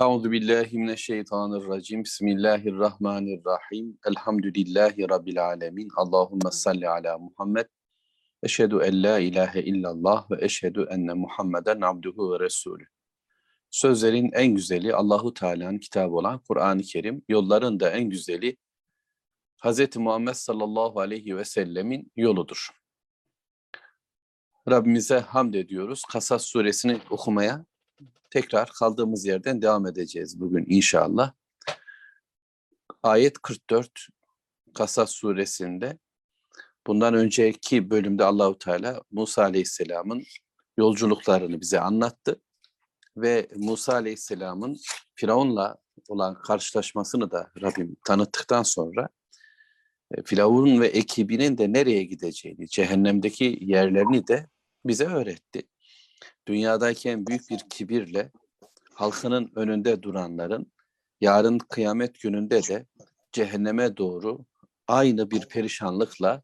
Euzu 0.00 0.32
billahi 0.32 0.78
mineşşeytanirracim. 0.78 2.04
Bismillahirrahmanirrahim. 2.04 3.98
Elhamdülillahi 4.06 5.08
rabbil 5.08 5.44
alamin. 5.44 5.88
Allahumme 5.96 6.50
salli 6.50 6.88
ala 6.88 7.18
Muhammed. 7.18 7.66
Eşhedü 8.42 8.78
en 8.84 9.02
la 9.02 9.18
ilahe 9.18 9.62
illallah 9.62 10.30
ve 10.30 10.44
eşhedü 10.44 10.86
enne 10.90 11.14
Muhammeden 11.14 11.80
abduhu 11.80 12.32
ve 12.32 12.44
resulü. 12.44 12.84
Sözlerin 13.70 14.30
en 14.32 14.54
güzeli 14.54 14.94
Allahu 14.94 15.34
Teala'nın 15.34 15.78
kitabı 15.78 16.14
olan 16.14 16.38
Kur'an-ı 16.38 16.82
Kerim, 16.82 17.22
yolların 17.28 17.80
da 17.80 17.90
en 17.90 18.10
güzeli 18.10 18.56
Hz. 19.64 19.96
Muhammed 19.96 20.34
sallallahu 20.34 21.00
aleyhi 21.00 21.36
ve 21.36 21.44
sellemin 21.44 22.12
yoludur. 22.16 22.68
Rabbimize 24.70 25.18
hamd 25.18 25.54
ediyoruz. 25.54 26.02
Kasas 26.12 26.44
suresini 26.44 27.00
okumaya 27.10 27.64
tekrar 28.30 28.68
kaldığımız 28.68 29.24
yerden 29.24 29.62
devam 29.62 29.86
edeceğiz 29.86 30.40
bugün 30.40 30.64
inşallah. 30.68 31.32
Ayet 33.02 33.38
44 33.38 34.08
Kasas 34.74 35.10
suresinde 35.10 35.98
bundan 36.86 37.14
önceki 37.14 37.90
bölümde 37.90 38.24
Allahu 38.24 38.58
Teala 38.58 39.02
Musa 39.10 39.42
Aleyhisselam'ın 39.42 40.22
yolculuklarını 40.76 41.60
bize 41.60 41.80
anlattı 41.80 42.40
ve 43.16 43.48
Musa 43.56 43.92
Aleyhisselam'ın 43.92 44.76
Firavun'la 45.14 45.76
olan 46.08 46.34
karşılaşmasını 46.34 47.30
da 47.30 47.50
Rabbim 47.62 47.96
tanıttıktan 48.04 48.62
sonra 48.62 49.08
e, 50.10 50.22
Firavun 50.22 50.80
ve 50.80 50.86
ekibinin 50.86 51.58
de 51.58 51.72
nereye 51.72 52.02
gideceğini, 52.02 52.68
cehennemdeki 52.68 53.58
yerlerini 53.60 54.26
de 54.26 54.48
bize 54.84 55.04
öğretti 55.04 55.62
dünyadayken 56.48 57.26
büyük 57.26 57.50
bir 57.50 57.58
kibirle 57.70 58.30
halkının 58.94 59.52
önünde 59.54 60.02
duranların 60.02 60.72
yarın 61.20 61.58
kıyamet 61.58 62.20
gününde 62.20 62.62
de 62.62 62.86
cehenneme 63.32 63.96
doğru 63.96 64.44
aynı 64.86 65.30
bir 65.30 65.48
perişanlıkla 65.48 66.42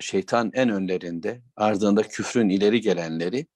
şeytan 0.00 0.50
en 0.54 0.68
önlerinde, 0.68 1.42
ardında 1.56 2.02
küfrün 2.02 2.48
ileri 2.48 2.80
gelenleri 2.80 3.46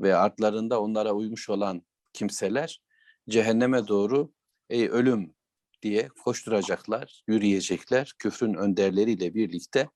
ve 0.00 0.16
artlarında 0.16 0.80
onlara 0.80 1.12
uymuş 1.12 1.48
olan 1.48 1.82
kimseler 2.12 2.82
cehenneme 3.28 3.88
doğru 3.88 4.32
ey 4.70 4.88
ölüm! 4.88 5.34
diye 5.82 6.08
koşturacaklar, 6.08 7.22
yürüyecekler. 7.28 8.14
Küfrün 8.18 8.54
önderleriyle 8.54 9.34
birlikte 9.34 9.88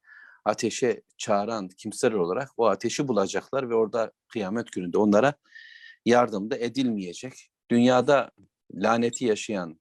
ateşe 0.45 1.01
çağıran 1.17 1.67
kimseler 1.67 2.13
olarak 2.13 2.49
o 2.57 2.67
ateşi 2.67 3.07
bulacaklar 3.07 3.69
ve 3.69 3.75
orada 3.75 4.11
kıyamet 4.27 4.71
gününde 4.71 4.97
onlara 4.97 5.33
yardım 6.05 6.51
da 6.51 6.57
edilmeyecek. 6.57 7.49
Dünyada 7.71 8.31
laneti 8.73 9.25
yaşayan 9.25 9.79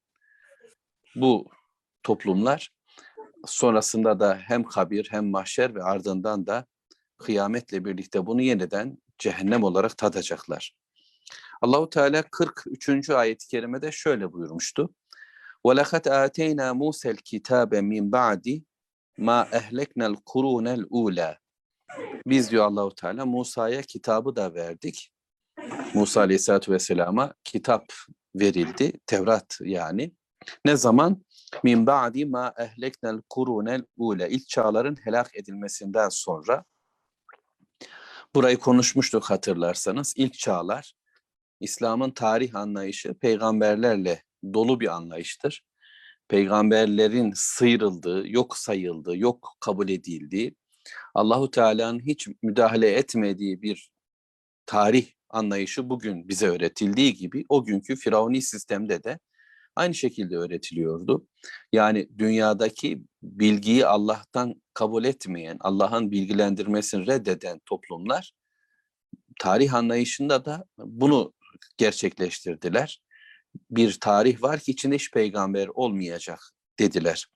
bu 1.14 1.46
toplumlar 2.02 2.72
sonrasında 3.46 4.20
da 4.20 4.38
hem 4.42 4.64
kabir 4.64 5.08
hem 5.10 5.30
mahşer 5.30 5.74
ve 5.74 5.82
ardından 5.82 6.46
da 6.46 6.66
kıyametle 7.18 7.84
birlikte 7.84 8.26
bunu 8.26 8.42
yeniden 8.42 8.98
cehennem 9.18 9.62
olarak 9.62 9.98
tadacaklar. 9.98 10.74
Allahu 11.62 11.90
Teala 11.90 12.22
43. 12.22 13.10
ayet-i 13.10 13.48
kerimede 13.48 13.92
şöyle 13.92 14.32
buyurmuştu. 14.32 14.94
وَلَقَدْ 15.64 16.04
آتَيْنَا 16.26 16.66
مُوسَى 16.80 17.08
الْكِتَابَ 17.16 17.70
مِنْ 17.92 18.10
بَعْدِ 18.10 18.62
ma 19.17 19.47
ehleknel 19.51 20.15
kurunel 20.25 20.85
ula. 20.89 21.37
Biz 22.25 22.51
diyor 22.51 22.65
Allahu 22.65 22.95
Teala 22.95 23.25
Musa'ya 23.25 23.81
kitabı 23.81 24.35
da 24.35 24.53
verdik. 24.53 25.11
Musa 25.93 26.21
Aleyhisselatü 26.21 26.71
Vesselam'a 26.71 27.33
kitap 27.43 27.85
verildi. 28.35 28.93
Tevrat 29.05 29.57
yani. 29.61 30.11
Ne 30.65 30.75
zaman? 30.75 31.23
Min 31.63 31.87
ba'di 31.87 32.25
ma 32.25 32.53
ehleknel 32.57 33.21
kurunel 33.29 33.83
ula. 33.97 34.27
İlk 34.27 34.47
çağların 34.47 34.97
helak 35.03 35.35
edilmesinden 35.35 36.09
sonra 36.09 36.63
burayı 38.35 38.57
konuşmuştuk 38.57 39.23
hatırlarsanız. 39.23 40.13
İlk 40.17 40.33
çağlar 40.33 40.93
İslam'ın 41.59 42.11
tarih 42.11 42.55
anlayışı 42.55 43.13
peygamberlerle 43.13 44.23
dolu 44.53 44.79
bir 44.79 44.87
anlayıştır 44.87 45.63
peygamberlerin 46.27 47.31
sıyrıldığı, 47.35 48.23
yok 48.27 48.57
sayıldığı, 48.57 49.17
yok 49.17 49.57
kabul 49.59 49.89
edildiği, 49.89 50.55
Allahu 51.15 51.51
Teala'nın 51.51 51.99
hiç 51.99 52.27
müdahale 52.43 52.91
etmediği 52.91 53.61
bir 53.61 53.91
tarih 54.65 55.07
anlayışı 55.29 55.89
bugün 55.89 56.27
bize 56.27 56.47
öğretildiği 56.47 57.13
gibi 57.13 57.45
o 57.49 57.63
günkü 57.63 57.95
Firavuni 57.95 58.41
sistemde 58.41 59.03
de 59.03 59.19
aynı 59.75 59.93
şekilde 59.93 60.37
öğretiliyordu. 60.37 61.27
Yani 61.73 62.09
dünyadaki 62.17 63.01
bilgiyi 63.23 63.85
Allah'tan 63.85 64.61
kabul 64.73 65.03
etmeyen, 65.05 65.57
Allah'ın 65.59 66.11
bilgilendirmesini 66.11 67.07
reddeden 67.07 67.59
toplumlar 67.65 68.33
tarih 69.39 69.73
anlayışında 69.73 70.45
da 70.45 70.65
bunu 70.77 71.33
gerçekleştirdiler 71.77 73.01
bir 73.71 73.99
tarih 73.99 74.41
var 74.41 74.59
ki 74.59 74.71
içinde 74.71 74.95
hiç 74.95 75.11
peygamber 75.11 75.67
olmayacak 75.67 76.39
dediler. 76.79 77.27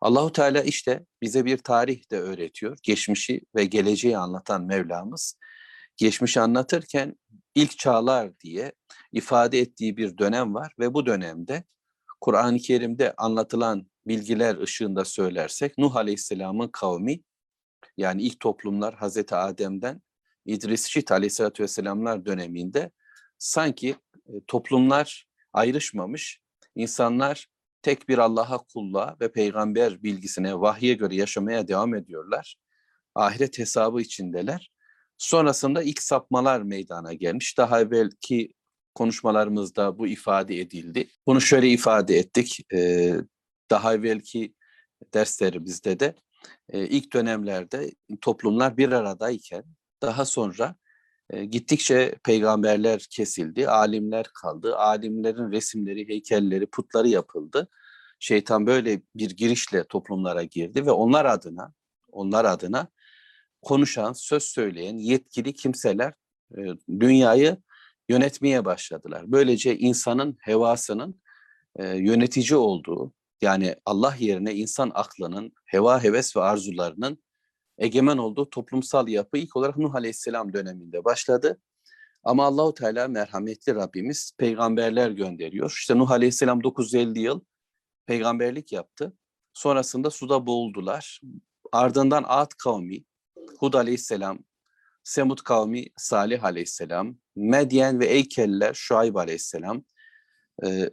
Allahu 0.00 0.32
Teala 0.32 0.62
işte 0.62 1.04
bize 1.22 1.44
bir 1.44 1.58
tarih 1.58 2.10
de 2.10 2.18
öğretiyor. 2.18 2.78
Geçmişi 2.82 3.40
ve 3.56 3.64
geleceği 3.64 4.18
anlatan 4.18 4.64
Mevlamız. 4.64 5.38
Geçmişi 5.96 6.40
anlatırken 6.40 7.16
ilk 7.54 7.78
çağlar 7.78 8.40
diye 8.40 8.72
ifade 9.12 9.60
ettiği 9.60 9.96
bir 9.96 10.18
dönem 10.18 10.54
var 10.54 10.72
ve 10.78 10.94
bu 10.94 11.06
dönemde 11.06 11.64
Kur'an-ı 12.20 12.58
Kerim'de 12.58 13.14
anlatılan 13.16 13.90
bilgiler 14.06 14.56
ışığında 14.56 15.04
söylersek 15.04 15.78
Nuh 15.78 15.96
Aleyhisselam'ın 15.96 16.68
kavmi 16.68 17.20
yani 17.96 18.22
ilk 18.22 18.40
toplumlar 18.40 18.94
Hazreti 18.94 19.34
Adem'den 19.34 20.02
İdris 20.44 20.86
Şit 20.86 21.12
Aleyhisselatü 21.12 21.62
Vesselamlar 21.62 22.26
döneminde 22.26 22.90
sanki 23.38 23.96
e, 24.28 24.32
toplumlar 24.46 25.25
ayrışmamış. 25.56 26.40
İnsanlar 26.74 27.46
tek 27.82 28.08
bir 28.08 28.18
Allah'a 28.18 28.58
kulla 28.58 29.16
ve 29.20 29.32
peygamber 29.32 30.02
bilgisine, 30.02 30.60
vahye 30.60 30.94
göre 30.94 31.14
yaşamaya 31.14 31.68
devam 31.68 31.94
ediyorlar. 31.94 32.56
Ahiret 33.14 33.58
hesabı 33.58 34.00
içindeler. 34.00 34.70
Sonrasında 35.18 35.82
ilk 35.82 36.02
sapmalar 36.02 36.62
meydana 36.62 37.12
gelmiş. 37.12 37.58
Daha 37.58 37.80
evvelki 37.80 38.52
konuşmalarımızda 38.94 39.98
bu 39.98 40.06
ifade 40.06 40.60
edildi. 40.60 41.08
Bunu 41.26 41.40
şöyle 41.40 41.68
ifade 41.68 42.16
ettik. 42.16 42.66
Daha 43.70 43.94
evvelki 43.94 44.54
derslerimizde 45.14 46.00
de 46.00 46.14
ilk 46.72 47.12
dönemlerde 47.12 47.90
toplumlar 48.20 48.76
bir 48.76 48.92
aradayken 48.92 49.64
daha 50.02 50.24
sonra 50.24 50.76
e, 51.30 51.44
gittikçe 51.44 52.14
peygamberler 52.24 53.06
kesildi, 53.10 53.68
alimler 53.68 54.26
kaldı. 54.42 54.76
Alimlerin 54.76 55.52
resimleri, 55.52 56.08
heykelleri, 56.08 56.66
putları 56.66 57.08
yapıldı. 57.08 57.68
Şeytan 58.18 58.66
böyle 58.66 59.02
bir 59.14 59.30
girişle 59.30 59.84
toplumlara 59.84 60.42
girdi 60.42 60.86
ve 60.86 60.90
onlar 60.90 61.24
adına, 61.24 61.72
onlar 62.12 62.44
adına 62.44 62.88
konuşan, 63.62 64.12
söz 64.12 64.42
söyleyen 64.42 64.96
yetkili 64.96 65.54
kimseler 65.54 66.12
e, 66.58 66.60
dünyayı 67.00 67.56
yönetmeye 68.08 68.64
başladılar. 68.64 69.24
Böylece 69.26 69.78
insanın 69.78 70.36
hevasının 70.40 71.20
e, 71.76 71.96
yönetici 71.96 72.56
olduğu, 72.56 73.12
yani 73.40 73.74
Allah 73.84 74.14
yerine 74.18 74.54
insan 74.54 74.90
aklının, 74.94 75.52
heva, 75.64 76.02
heves 76.02 76.36
ve 76.36 76.40
arzularının 76.40 77.18
egemen 77.78 78.16
olduğu 78.16 78.50
toplumsal 78.50 79.08
yapı 79.08 79.38
ilk 79.38 79.56
olarak 79.56 79.76
Nuh 79.76 79.94
Aleyhisselam 79.94 80.52
döneminde 80.52 81.04
başladı. 81.04 81.60
Ama 82.24 82.44
Allahu 82.44 82.74
Teala 82.74 83.08
merhametli 83.08 83.74
Rabbimiz 83.74 84.32
peygamberler 84.38 85.10
gönderiyor. 85.10 85.70
İşte 85.70 85.98
Nuh 85.98 86.10
Aleyhisselam 86.10 86.62
950 86.62 87.20
yıl 87.20 87.40
peygamberlik 88.06 88.72
yaptı. 88.72 89.16
Sonrasında 89.52 90.10
suda 90.10 90.46
boğuldular. 90.46 91.20
Ardından 91.72 92.24
Ad 92.28 92.50
kavmi, 92.58 93.04
Hud 93.58 93.74
Aleyhisselam, 93.74 94.38
Semud 95.04 95.38
kavmi 95.38 95.86
Salih 95.96 96.44
Aleyhisselam, 96.44 97.16
Medyen 97.36 98.00
ve 98.00 98.06
Eykeliler 98.06 98.74
Şuayb 98.74 99.14
Aleyhisselam, 99.14 99.84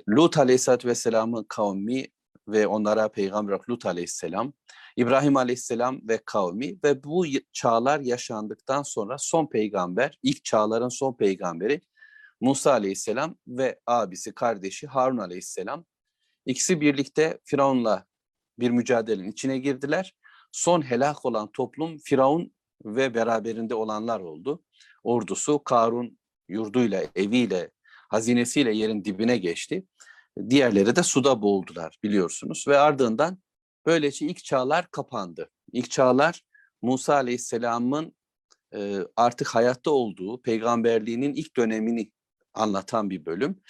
Lut 0.09 0.37
Aleyhisselatü 0.37 0.87
Vesselam'ın 0.87 1.45
kavmi 1.49 2.07
ve 2.47 2.67
onlara 2.67 3.09
peygamber 3.09 3.59
Lut 3.69 3.85
Aleyhisselam, 3.85 4.53
İbrahim 4.97 5.37
Aleyhisselam 5.37 5.99
ve 6.07 6.19
kavmi 6.25 6.79
ve 6.83 7.03
bu 7.03 7.25
çağlar 7.51 7.99
yaşandıktan 7.99 8.83
sonra 8.83 9.17
son 9.17 9.47
peygamber, 9.47 10.19
ilk 10.23 10.45
çağların 10.45 10.89
son 10.89 11.17
peygamberi 11.17 11.81
Musa 12.41 12.71
Aleyhisselam 12.71 13.35
ve 13.47 13.79
abisi, 13.87 14.33
kardeşi 14.33 14.87
Harun 14.87 15.17
Aleyhisselam. 15.17 15.85
İkisi 16.45 16.81
birlikte 16.81 17.39
Firavun'la 17.43 18.05
bir 18.59 18.69
mücadelenin 18.69 19.31
içine 19.31 19.57
girdiler. 19.57 20.15
Son 20.51 20.81
helak 20.81 21.25
olan 21.25 21.51
toplum 21.51 21.97
Firavun 21.97 22.53
ve 22.85 23.13
beraberinde 23.13 23.75
olanlar 23.75 24.19
oldu. 24.19 24.63
Ordusu 25.03 25.63
Karun 25.63 26.19
yurduyla, 26.47 27.03
eviyle, 27.15 27.71
hazinesiyle 28.09 28.75
yerin 28.75 29.05
dibine 29.05 29.37
geçti. 29.37 29.85
Diğerleri 30.49 30.95
de 30.95 31.03
suda 31.03 31.41
boğuldular 31.41 31.97
biliyorsunuz 32.03 32.65
ve 32.67 32.77
ardından 32.77 33.37
böylece 33.85 34.25
ilk 34.25 34.43
çağlar 34.43 34.87
kapandı. 34.91 35.49
İlk 35.71 35.91
çağlar 35.91 36.41
Musa 36.81 37.13
Aleyhisselam'ın 37.13 38.15
e, 38.75 38.99
artık 39.15 39.47
hayatta 39.47 39.91
olduğu 39.91 40.41
peygamberliğinin 40.41 41.33
ilk 41.33 41.57
dönemini 41.57 42.11
anlatan 42.53 43.09
bir 43.09 43.25
bölüm. 43.25 43.61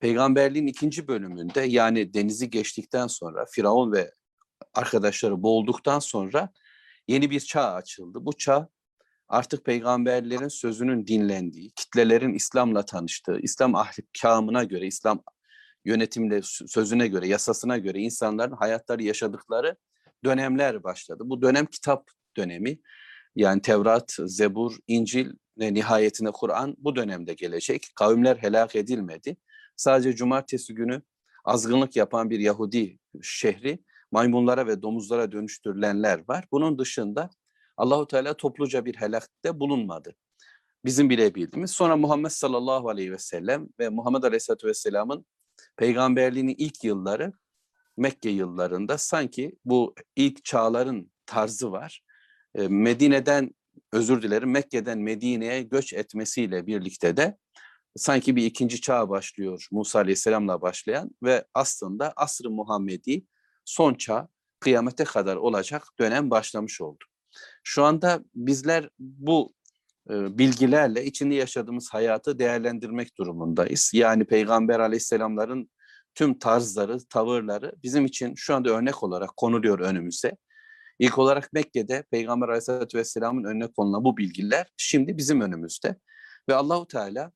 Peygamberliğin 0.00 0.66
ikinci 0.66 1.08
bölümünde 1.08 1.60
yani 1.60 2.14
denizi 2.14 2.50
geçtikten 2.50 3.06
sonra 3.06 3.46
Firavun 3.50 3.92
ve 3.92 4.12
arkadaşları 4.74 5.42
boğulduktan 5.42 5.98
sonra 5.98 6.52
yeni 7.08 7.30
bir 7.30 7.40
çağ 7.40 7.72
açıldı. 7.72 8.18
Bu 8.26 8.32
çağ 8.32 8.68
artık 9.28 9.64
peygamberlerin 9.64 10.48
sözünün 10.48 11.06
dinlendiği, 11.06 11.70
kitlelerin 11.70 12.34
İslam'la 12.34 12.84
tanıştığı, 12.84 13.38
İslam 13.42 13.74
ahkamına 13.74 14.64
göre, 14.64 14.86
İslam 14.86 15.22
yönetimde 15.84 16.40
sözüne 16.44 17.08
göre, 17.08 17.28
yasasına 17.28 17.78
göre 17.78 17.98
insanların 17.98 18.52
hayatları 18.52 19.02
yaşadıkları 19.02 19.76
dönemler 20.24 20.84
başladı. 20.84 21.22
Bu 21.26 21.42
dönem 21.42 21.66
kitap 21.66 22.10
dönemi. 22.36 22.78
Yani 23.36 23.62
Tevrat, 23.62 24.16
Zebur, 24.18 24.76
İncil 24.86 25.32
ve 25.58 25.74
nihayetinde 25.74 26.30
Kur'an 26.30 26.76
bu 26.78 26.96
dönemde 26.96 27.34
gelecek. 27.34 27.86
Kavimler 27.94 28.36
helak 28.36 28.76
edilmedi. 28.76 29.36
Sadece 29.76 30.16
cumartesi 30.16 30.74
günü 30.74 31.02
azgınlık 31.44 31.96
yapan 31.96 32.30
bir 32.30 32.40
Yahudi 32.40 32.98
şehri 33.22 33.84
maymunlara 34.12 34.66
ve 34.66 34.82
domuzlara 34.82 35.32
dönüştürülenler 35.32 36.28
var. 36.28 36.44
Bunun 36.52 36.78
dışında 36.78 37.30
Allahu 37.76 38.06
Teala 38.06 38.34
topluca 38.34 38.84
bir 38.84 38.94
helakte 38.94 39.60
bulunmadı. 39.60 40.14
Bizim 40.84 41.10
bile 41.10 41.34
bildiğimiz. 41.34 41.70
Sonra 41.70 41.96
Muhammed 41.96 42.30
sallallahu 42.30 42.88
aleyhi 42.88 43.12
ve 43.12 43.18
sellem 43.18 43.68
ve 43.78 43.88
Muhammed 43.88 44.22
aleyhisselatü 44.22 44.66
vesselamın 44.66 45.26
peygamberliğinin 45.76 46.54
ilk 46.58 46.84
yılları 46.84 47.32
Mekke 47.96 48.30
yıllarında 48.30 48.98
sanki 48.98 49.56
bu 49.64 49.94
ilk 50.16 50.44
çağların 50.44 51.12
tarzı 51.26 51.72
var. 51.72 52.04
Medine'den 52.54 53.54
özür 53.92 54.22
dilerim 54.22 54.50
Mekke'den 54.50 54.98
Medine'ye 54.98 55.62
göç 55.62 55.92
etmesiyle 55.92 56.66
birlikte 56.66 57.16
de 57.16 57.36
sanki 57.96 58.36
bir 58.36 58.44
ikinci 58.44 58.80
çağ 58.80 59.08
başlıyor 59.08 59.68
Musa 59.70 59.98
Aleyhisselam'la 59.98 60.62
başlayan 60.62 61.10
ve 61.22 61.44
aslında 61.54 62.12
asr-ı 62.16 62.50
Muhammedi 62.50 63.26
son 63.64 63.94
çağ 63.94 64.28
kıyamete 64.60 65.04
kadar 65.04 65.36
olacak 65.36 65.82
dönem 65.98 66.30
başlamış 66.30 66.80
oldu. 66.80 67.04
Şu 67.62 67.84
anda 67.84 68.24
bizler 68.34 68.88
bu 68.98 69.54
e, 69.61 69.61
bilgilerle 70.08 71.04
içinde 71.04 71.34
yaşadığımız 71.34 71.88
hayatı 71.92 72.38
değerlendirmek 72.38 73.18
durumundayız. 73.18 73.90
Yani 73.94 74.24
Peygamber 74.24 74.80
Aleyhisselamların 74.80 75.70
tüm 76.14 76.38
tarzları, 76.38 76.98
tavırları 77.10 77.72
bizim 77.82 78.04
için 78.04 78.34
şu 78.36 78.54
anda 78.54 78.70
örnek 78.70 79.02
olarak 79.02 79.36
konuluyor 79.36 79.78
önümüze. 79.78 80.36
İlk 80.98 81.18
olarak 81.18 81.52
Mekke'de 81.52 82.04
Peygamber 82.10 82.48
Aleyhisselatü 82.48 82.98
Vesselam'ın 82.98 83.44
önüne 83.44 83.66
konulan 83.66 84.04
bu 84.04 84.16
bilgiler 84.16 84.66
şimdi 84.76 85.16
bizim 85.18 85.40
önümüzde. 85.40 85.96
Ve 86.48 86.54
Allahu 86.54 86.86
Teala 86.86 87.32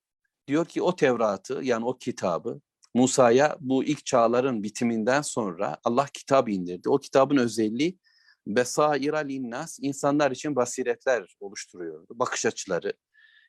diyor 0.49 0.65
ki 0.65 0.83
o 0.83 0.97
Tevrat'ı 0.97 1.61
yani 1.63 1.85
o 1.85 1.99
kitabı 1.99 2.61
Musa'ya 2.95 3.57
bu 3.61 3.85
ilk 3.85 4.07
çağların 4.07 4.63
bitiminden 4.63 5.23
sonra 5.23 5.77
Allah 5.85 6.07
kitap 6.15 6.49
indirdi. 6.49 6.89
O 6.89 6.99
kitabın 6.99 7.37
özelliği 7.37 7.99
besaira 8.47 9.19
linnas 9.19 9.79
insanlar 9.83 10.31
için 10.31 10.57
basiretler 10.57 11.37
oluşturuyordu. 11.41 12.07
Bakış 12.11 12.47
açıları. 12.47 12.93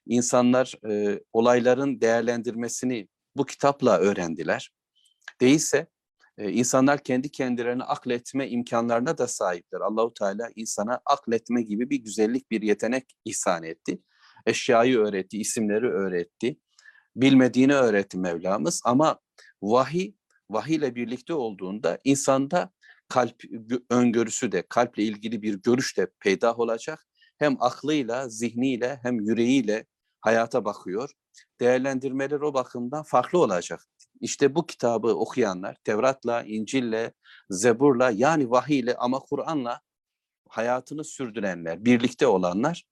İnsanlar 0.06 0.74
e, 0.90 1.20
olayların 1.34 2.02
değerlendirmesini 2.02 3.08
bu 3.36 3.46
kitapla 3.46 3.98
öğrendiler. 3.98 4.72
Değilse 5.42 5.88
e, 6.38 6.52
insanlar 6.52 7.04
kendi 7.04 7.32
kendilerini 7.32 7.84
akletme 7.84 8.50
imkanlarına 8.50 9.18
da 9.18 9.28
sahipler. 9.28 9.80
Allahu 9.80 10.14
Teala 10.14 10.50
insana 10.56 11.00
akletme 11.06 11.62
gibi 11.62 11.90
bir 11.90 11.98
güzellik, 11.98 12.52
bir 12.52 12.62
yetenek 12.62 13.06
ihsan 13.26 13.64
etti. 13.64 14.00
Eşyayı 14.46 14.98
öğretti, 14.98 15.38
isimleri 15.38 15.90
öğretti. 15.90 16.58
Bilmediğini 17.16 17.74
öğretti 17.74 18.18
Mevlamız 18.18 18.82
ama 18.86 19.20
vahiy, 19.62 20.14
vahiy 20.50 20.76
ile 20.76 20.96
birlikte 20.96 21.34
olduğunda 21.34 22.00
insanda 22.04 22.72
kalp 23.10 23.44
öngörüsü 23.90 24.52
de, 24.52 24.64
kalple 24.70 25.04
ilgili 25.04 25.42
bir 25.42 25.54
görüş 25.54 25.98
de 25.98 26.08
peydah 26.20 26.60
olacak. 26.60 27.08
Hem 27.38 27.58
aklıyla, 27.60 28.30
zihniyle 28.30 29.00
hem 29.04 29.20
yüreğiyle 29.20 29.86
hayata 30.22 30.66
bakıyor. 30.66 31.10
Değerlendirmeler 31.60 32.40
o 32.42 32.54
bakımdan 32.54 33.04
farklı 33.04 33.40
olacak. 33.40 33.82
İşte 34.22 34.56
bu 34.56 34.66
kitabı 34.66 35.08
okuyanlar 35.08 35.76
Tevrat'la, 35.84 36.44
İncil'le, 36.44 37.12
Zebur'la 37.50 38.10
yani 38.10 38.50
vahiyle 38.52 38.96
ama 38.96 39.20
Kur'an'la 39.20 39.82
hayatını 40.50 41.04
sürdürenler, 41.04 41.86
birlikte 41.86 42.28
olanlar 42.28 42.84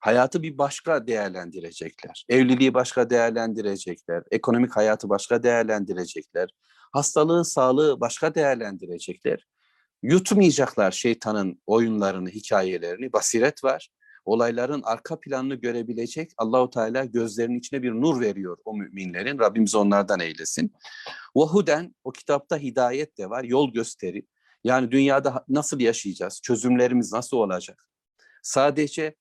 hayatı 0.00 0.42
bir 0.42 0.58
başka 0.58 1.06
değerlendirecekler. 1.06 2.24
Evliliği 2.28 2.74
başka 2.74 3.10
değerlendirecekler, 3.10 4.22
ekonomik 4.30 4.76
hayatı 4.76 5.08
başka 5.08 5.42
değerlendirecekler, 5.42 6.50
hastalığı, 6.92 7.44
sağlığı 7.44 8.00
başka 8.00 8.34
değerlendirecekler. 8.34 9.46
Yutmayacaklar 10.02 10.92
şeytanın 10.92 11.62
oyunlarını, 11.66 12.28
hikayelerini. 12.28 13.12
Basiret 13.12 13.64
var. 13.64 13.88
Olayların 14.24 14.82
arka 14.84 15.20
planını 15.20 15.54
görebilecek 15.54 16.30
Allahu 16.36 16.70
Teala 16.70 17.04
gözlerinin 17.04 17.58
içine 17.58 17.82
bir 17.82 17.92
nur 17.92 18.20
veriyor 18.20 18.58
o 18.64 18.76
müminlerin. 18.76 19.38
Rabbimiz 19.38 19.74
onlardan 19.74 20.20
eylesin. 20.20 20.72
Vahuden 21.36 21.94
o 22.04 22.12
kitapta 22.12 22.58
hidayet 22.58 23.18
de 23.18 23.30
var, 23.30 23.44
yol 23.44 23.72
gösteri. 23.72 24.26
Yani 24.64 24.90
dünyada 24.90 25.44
nasıl 25.48 25.80
yaşayacağız? 25.80 26.40
Çözümlerimiz 26.42 27.12
nasıl 27.12 27.36
olacak? 27.36 27.86
Sadece 28.42 29.14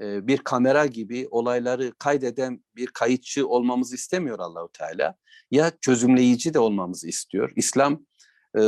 bir 0.00 0.38
kamera 0.38 0.86
gibi 0.86 1.28
olayları 1.30 1.92
kaydeden 1.98 2.64
bir 2.76 2.86
kayıtçı 2.86 3.48
olmamızı 3.48 3.94
istemiyor 3.94 4.38
Allahu 4.38 4.68
Teala. 4.72 5.14
Ya 5.50 5.72
çözümleyici 5.80 6.54
de 6.54 6.58
olmamızı 6.58 7.08
istiyor. 7.08 7.52
İslam 7.56 8.06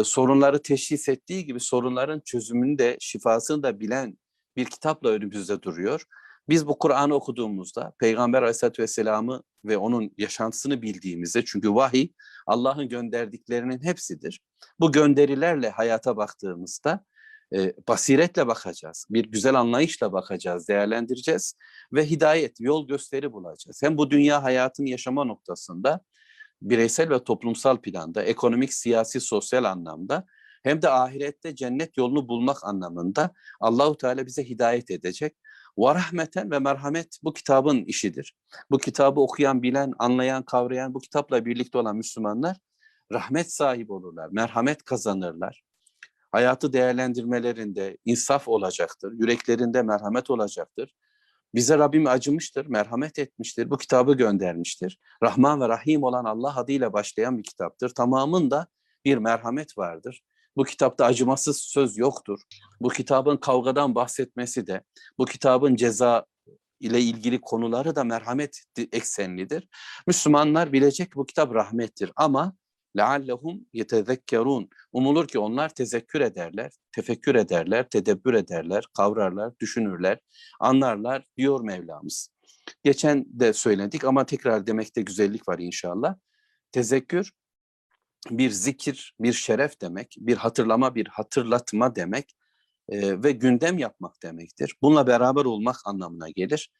sorunları 0.04 0.62
teşhis 0.62 1.08
ettiği 1.08 1.44
gibi 1.44 1.60
sorunların 1.60 2.22
çözümünü 2.24 2.78
de 2.78 2.96
şifasını 3.00 3.62
da 3.62 3.80
bilen 3.80 4.18
bir 4.56 4.64
kitapla 4.64 5.08
önümüzde 5.08 5.62
duruyor. 5.62 6.04
Biz 6.48 6.66
bu 6.66 6.78
Kur'an'ı 6.78 7.14
okuduğumuzda 7.14 7.92
Peygamber 8.00 8.42
Aleyhisselatü 8.42 8.82
Vesselam'ı 8.82 9.42
ve 9.64 9.76
onun 9.76 10.14
yaşantısını 10.18 10.82
bildiğimizde 10.82 11.44
çünkü 11.44 11.74
vahiy 11.74 12.12
Allah'ın 12.46 12.88
gönderdiklerinin 12.88 13.82
hepsidir. 13.82 14.40
Bu 14.80 14.92
gönderilerle 14.92 15.70
hayata 15.70 16.16
baktığımızda 16.16 17.04
e, 17.54 17.74
basiretle 17.88 18.46
bakacağız. 18.46 19.06
Bir 19.10 19.24
güzel 19.24 19.54
anlayışla 19.54 20.12
bakacağız, 20.12 20.68
değerlendireceğiz 20.68 21.54
ve 21.92 22.10
hidayet, 22.10 22.60
yol 22.60 22.88
gösteri 22.88 23.32
bulacağız. 23.32 23.82
Hem 23.82 23.98
bu 23.98 24.10
dünya 24.10 24.42
hayatını 24.42 24.88
yaşama 24.88 25.24
noktasında 25.24 26.00
bireysel 26.62 27.10
ve 27.10 27.24
toplumsal 27.24 27.76
planda, 27.76 28.22
ekonomik, 28.22 28.74
siyasi, 28.74 29.20
sosyal 29.20 29.64
anlamda 29.64 30.24
hem 30.62 30.82
de 30.82 30.88
ahirette 30.88 31.54
cennet 31.54 31.96
yolunu 31.96 32.28
bulmak 32.28 32.64
anlamında 32.64 33.32
Allahu 33.60 33.96
Teala 33.96 34.26
bize 34.26 34.48
hidayet 34.48 34.90
edecek. 34.90 35.36
Ve 35.78 35.94
rahmeten 35.94 36.50
ve 36.50 36.58
merhamet 36.58 37.18
bu 37.22 37.32
kitabın 37.32 37.84
işidir. 37.84 38.36
Bu 38.70 38.78
kitabı 38.78 39.20
okuyan, 39.20 39.62
bilen, 39.62 39.92
anlayan, 39.98 40.42
kavrayan, 40.42 40.94
bu 40.94 40.98
kitapla 40.98 41.44
birlikte 41.44 41.78
olan 41.78 41.96
Müslümanlar 41.96 42.56
rahmet 43.12 43.52
sahibi 43.52 43.92
olurlar, 43.92 44.28
merhamet 44.32 44.84
kazanırlar 44.84 45.67
hayatı 46.32 46.72
değerlendirmelerinde 46.72 47.98
insaf 48.04 48.48
olacaktır, 48.48 49.12
yüreklerinde 49.12 49.82
merhamet 49.82 50.30
olacaktır. 50.30 50.94
Bize 51.54 51.78
Rabbim 51.78 52.06
acımıştır, 52.06 52.66
merhamet 52.66 53.18
etmiştir, 53.18 53.70
bu 53.70 53.78
kitabı 53.78 54.14
göndermiştir. 54.14 54.98
Rahman 55.22 55.60
ve 55.60 55.68
Rahim 55.68 56.02
olan 56.02 56.24
Allah 56.24 56.56
adıyla 56.56 56.92
başlayan 56.92 57.38
bir 57.38 57.42
kitaptır. 57.42 57.88
Tamamında 57.88 58.66
bir 59.04 59.18
merhamet 59.18 59.78
vardır. 59.78 60.22
Bu 60.56 60.64
kitapta 60.64 61.04
acımasız 61.04 61.56
söz 61.58 61.98
yoktur. 61.98 62.40
Bu 62.80 62.88
kitabın 62.88 63.36
kavgadan 63.36 63.94
bahsetmesi 63.94 64.66
de, 64.66 64.82
bu 65.18 65.24
kitabın 65.24 65.76
ceza 65.76 66.24
ile 66.80 67.00
ilgili 67.00 67.40
konuları 67.40 67.96
da 67.96 68.04
merhamet 68.04 68.62
eksenlidir. 68.92 69.68
Müslümanlar 70.06 70.72
bilecek 70.72 71.16
bu 71.16 71.26
kitap 71.26 71.54
rahmettir 71.54 72.12
ama 72.16 72.52
لَعَلَّهُمْ 72.97 73.59
يَتَذَكَّرُونَ 73.73 74.69
Umulur 74.91 75.27
ki 75.27 75.39
onlar 75.39 75.69
tezekkür 75.69 76.21
ederler, 76.21 76.71
tefekkür 76.91 77.35
ederler, 77.35 77.89
tedebbür 77.89 78.33
ederler, 78.33 78.85
kavrarlar, 78.97 79.59
düşünürler, 79.59 80.19
anlarlar 80.59 81.25
diyor 81.37 81.61
Mevlamız. 81.61 82.29
Geçen 82.83 83.25
de 83.27 83.53
söyledik 83.53 84.03
ama 84.03 84.25
tekrar 84.25 84.67
demekte 84.67 85.01
güzellik 85.01 85.47
var 85.47 85.59
inşallah. 85.59 86.15
Tezekkür 86.71 87.31
bir 88.29 88.49
zikir, 88.49 89.15
bir 89.19 89.33
şeref 89.33 89.81
demek, 89.81 90.15
bir 90.19 90.37
hatırlama, 90.37 90.95
bir 90.95 91.07
hatırlatma 91.07 91.95
demek 91.95 92.35
e, 92.89 93.23
ve 93.23 93.31
gündem 93.31 93.77
yapmak 93.77 94.23
demektir. 94.23 94.75
Bununla 94.81 95.07
beraber 95.07 95.45
olmak 95.45 95.75
anlamına 95.85 96.29
gelir. 96.29 96.71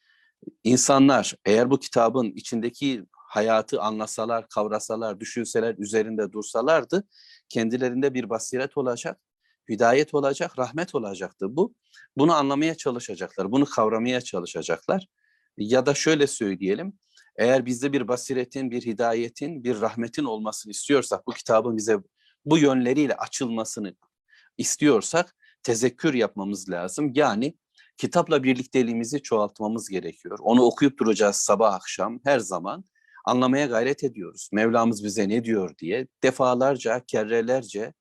İnsanlar 0.63 1.35
eğer 1.45 1.71
bu 1.71 1.79
kitabın 1.79 2.31
içindeki 2.31 3.05
hayatı 3.28 3.80
anlasalar, 3.80 4.48
kavrasalar, 4.48 5.20
düşünseler, 5.20 5.74
üzerinde 5.78 6.32
dursalardı 6.32 7.04
kendilerinde 7.48 8.14
bir 8.14 8.30
basiret 8.30 8.76
olacak, 8.76 9.20
hidayet 9.68 10.14
olacak, 10.14 10.58
rahmet 10.58 10.94
olacaktı 10.94 11.56
bu. 11.56 11.74
Bunu 12.16 12.34
anlamaya 12.34 12.74
çalışacaklar, 12.74 13.52
bunu 13.52 13.64
kavramaya 13.64 14.20
çalışacaklar. 14.20 15.06
Ya 15.56 15.86
da 15.86 15.94
şöyle 15.94 16.26
söyleyelim, 16.26 16.92
eğer 17.36 17.66
bizde 17.66 17.92
bir 17.92 18.08
basiretin, 18.08 18.70
bir 18.70 18.82
hidayetin, 18.82 19.64
bir 19.64 19.80
rahmetin 19.80 20.24
olmasını 20.24 20.70
istiyorsak, 20.70 21.26
bu 21.26 21.32
kitabın 21.32 21.76
bize 21.76 21.98
bu 22.44 22.58
yönleriyle 22.58 23.16
açılmasını 23.16 23.94
istiyorsak 24.58 25.36
tezekkür 25.62 26.14
yapmamız 26.14 26.70
lazım. 26.70 27.12
Yani 27.14 27.54
kitapla 27.96 28.42
birlikteliğimizi 28.42 29.22
çoğaltmamız 29.22 29.88
gerekiyor. 29.88 30.38
Onu 30.40 30.62
okuyup 30.62 30.98
duracağız 30.98 31.36
sabah 31.36 31.74
akşam 31.74 32.20
her 32.24 32.38
zaman. 32.38 32.84
Anlamaya 33.28 33.66
gayret 33.66 34.04
ediyoruz. 34.04 34.48
Mevlamız 34.52 35.04
bize 35.04 35.28
ne 35.28 35.44
diyor 35.44 35.78
diye 35.78 36.06
defalarca, 36.22 37.02
kerrelerce 37.06 37.92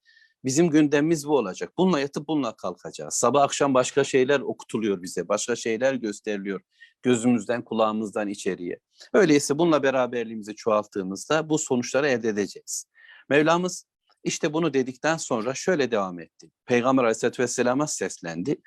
bizim 0.45 0.69
gündemimiz 0.69 1.27
bu 1.27 1.37
olacak. 1.37 1.71
Bununla 1.77 1.99
yatıp 1.99 2.27
bununla 2.27 2.55
kalkacağız. 2.55 3.13
Sabah 3.13 3.43
akşam 3.43 3.73
başka 3.73 4.03
şeyler 4.03 4.39
okutuluyor 4.39 5.01
bize, 5.01 5.27
başka 5.27 5.55
şeyler 5.55 5.93
gösteriliyor 5.93 6.61
gözümüzden, 7.03 7.63
kulağımızdan 7.63 8.27
içeriye. 8.27 8.79
Öyleyse 9.13 9.57
bununla 9.57 9.83
beraberliğimizi 9.83 10.55
çoğalttığımızda 10.55 11.49
bu 11.49 11.57
sonuçları 11.57 12.07
elde 12.07 12.29
edeceğiz. 12.29 12.85
Mevlamız 13.29 13.85
işte 14.23 14.53
bunu 14.53 14.73
dedikten 14.73 15.17
sonra 15.17 15.53
şöyle 15.53 15.91
devam 15.91 16.19
etti. 16.19 16.51
Peygamber 16.65 17.03
Aleyhisselatü 17.03 17.43
Vesselam'a 17.43 17.87
seslendi. 17.87 18.61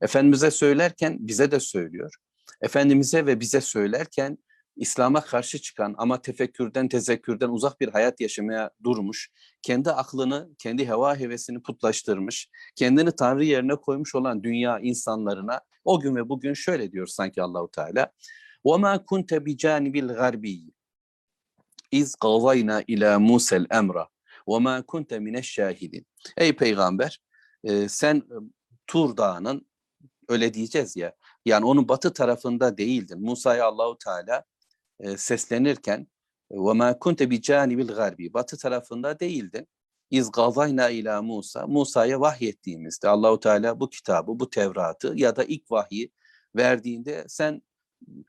Efendimiz'e 0.00 0.50
söylerken 0.50 1.16
bize 1.20 1.50
de 1.50 1.60
söylüyor. 1.60 2.14
Efendimiz'e 2.62 3.26
ve 3.26 3.40
bize 3.40 3.60
söylerken 3.60 4.38
İslam'a 4.75 5.21
karşı 5.21 5.61
çıkan 5.61 5.95
ama 5.97 6.21
tefekkürden, 6.21 6.87
tezekkürden 6.87 7.49
uzak 7.49 7.81
bir 7.81 7.87
hayat 7.87 8.21
yaşamaya 8.21 8.69
durmuş, 8.83 9.29
kendi 9.61 9.91
aklını, 9.91 10.49
kendi 10.57 10.87
heva 10.87 11.19
hevesini 11.19 11.61
putlaştırmış, 11.61 12.49
kendini 12.75 13.11
Tanrı 13.11 13.43
yerine 13.43 13.75
koymuş 13.75 14.15
olan 14.15 14.43
dünya 14.43 14.79
insanlarına 14.79 15.61
o 15.85 15.99
gün 15.99 16.15
ve 16.15 16.29
bugün 16.29 16.53
şöyle 16.53 16.91
diyor 16.91 17.07
sanki 17.07 17.41
Allahu 17.41 17.71
Teala. 17.71 18.11
وَمَا 18.65 19.05
كُنْتَ 19.05 19.31
بِجَانِبِ 19.47 19.95
الْغَرْبِيِّ 20.05 20.63
اِذْ 21.93 22.09
قَضَيْنَا 22.23 22.77
اِلَى 22.91 23.11
مُوسَى 23.27 23.55
الْاَمْرَ 23.63 24.07
وَمَا 24.47 24.75
كُنْتَ 24.91 25.11
مِنَ 25.25 25.35
الشَّاهِدِينَ 25.37 26.03
Ey 26.37 26.55
peygamber 26.55 27.21
e, 27.63 27.89
sen 27.89 28.15
e, 28.15 28.35
Tur 28.87 29.17
Dağı'nın 29.17 29.67
öyle 30.29 30.53
diyeceğiz 30.53 30.95
ya 30.95 31.15
yani 31.45 31.65
onun 31.65 31.89
batı 31.89 32.13
tarafında 32.13 32.77
değildin. 32.77 33.21
Musa'ya 33.21 33.65
Allahu 33.65 33.97
Teala 33.97 34.43
e, 35.01 35.17
seslenirken 35.17 36.07
وَمَا 36.51 36.91
كُنْتَ 36.91 37.21
بِجَانِبِ 37.23 37.81
الْغَرْبِ 37.87 38.33
Batı 38.33 38.57
tarafında 38.57 39.19
değildin. 39.19 39.67
İz 40.11 40.31
gazayna 40.31 40.89
ila 40.89 41.21
Musa. 41.21 41.67
Musa'ya 41.67 42.19
vahyettiğimizde 42.19 43.09
Allahu 43.09 43.39
Teala 43.39 43.79
bu 43.79 43.89
kitabı, 43.89 44.39
bu 44.39 44.49
Tevrat'ı 44.49 45.13
ya 45.15 45.35
da 45.35 45.43
ilk 45.43 45.71
vahyi 45.71 46.11
verdiğinde 46.55 47.25
sen 47.27 47.61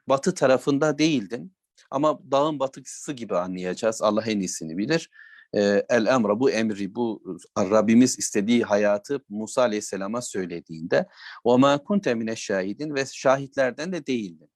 batı 0.08 0.34
tarafında 0.34 0.98
değildin. 0.98 1.52
Ama 1.90 2.20
dağın 2.30 2.58
batıksı 2.58 3.12
gibi 3.12 3.36
anlayacağız. 3.36 4.02
Allah 4.02 4.24
en 4.26 4.40
iyisini 4.40 4.78
bilir. 4.78 5.10
Ee, 5.54 5.84
el 5.88 6.06
emra 6.06 6.40
bu 6.40 6.50
emri 6.50 6.94
bu 6.94 7.22
Rabbimiz 7.58 8.18
istediği 8.18 8.62
hayatı 8.62 9.20
Musa 9.28 9.62
Aleyhisselam'a 9.62 10.22
söylediğinde 10.22 11.06
o 11.44 11.58
ma 11.58 11.78
kunte 11.78 12.14
mine 12.14 12.36
şahidin 12.36 12.94
ve 12.94 13.04
şahitlerden 13.06 13.92
de 13.92 14.06
değildin. 14.06 14.50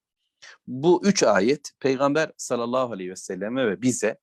Bu 0.67 1.01
üç 1.05 1.23
ayet 1.23 1.71
Peygamber 1.79 2.31
sallallahu 2.37 2.93
aleyhi 2.93 3.09
ve 3.09 3.15
selleme 3.15 3.67
ve 3.67 3.81
bize 3.81 4.17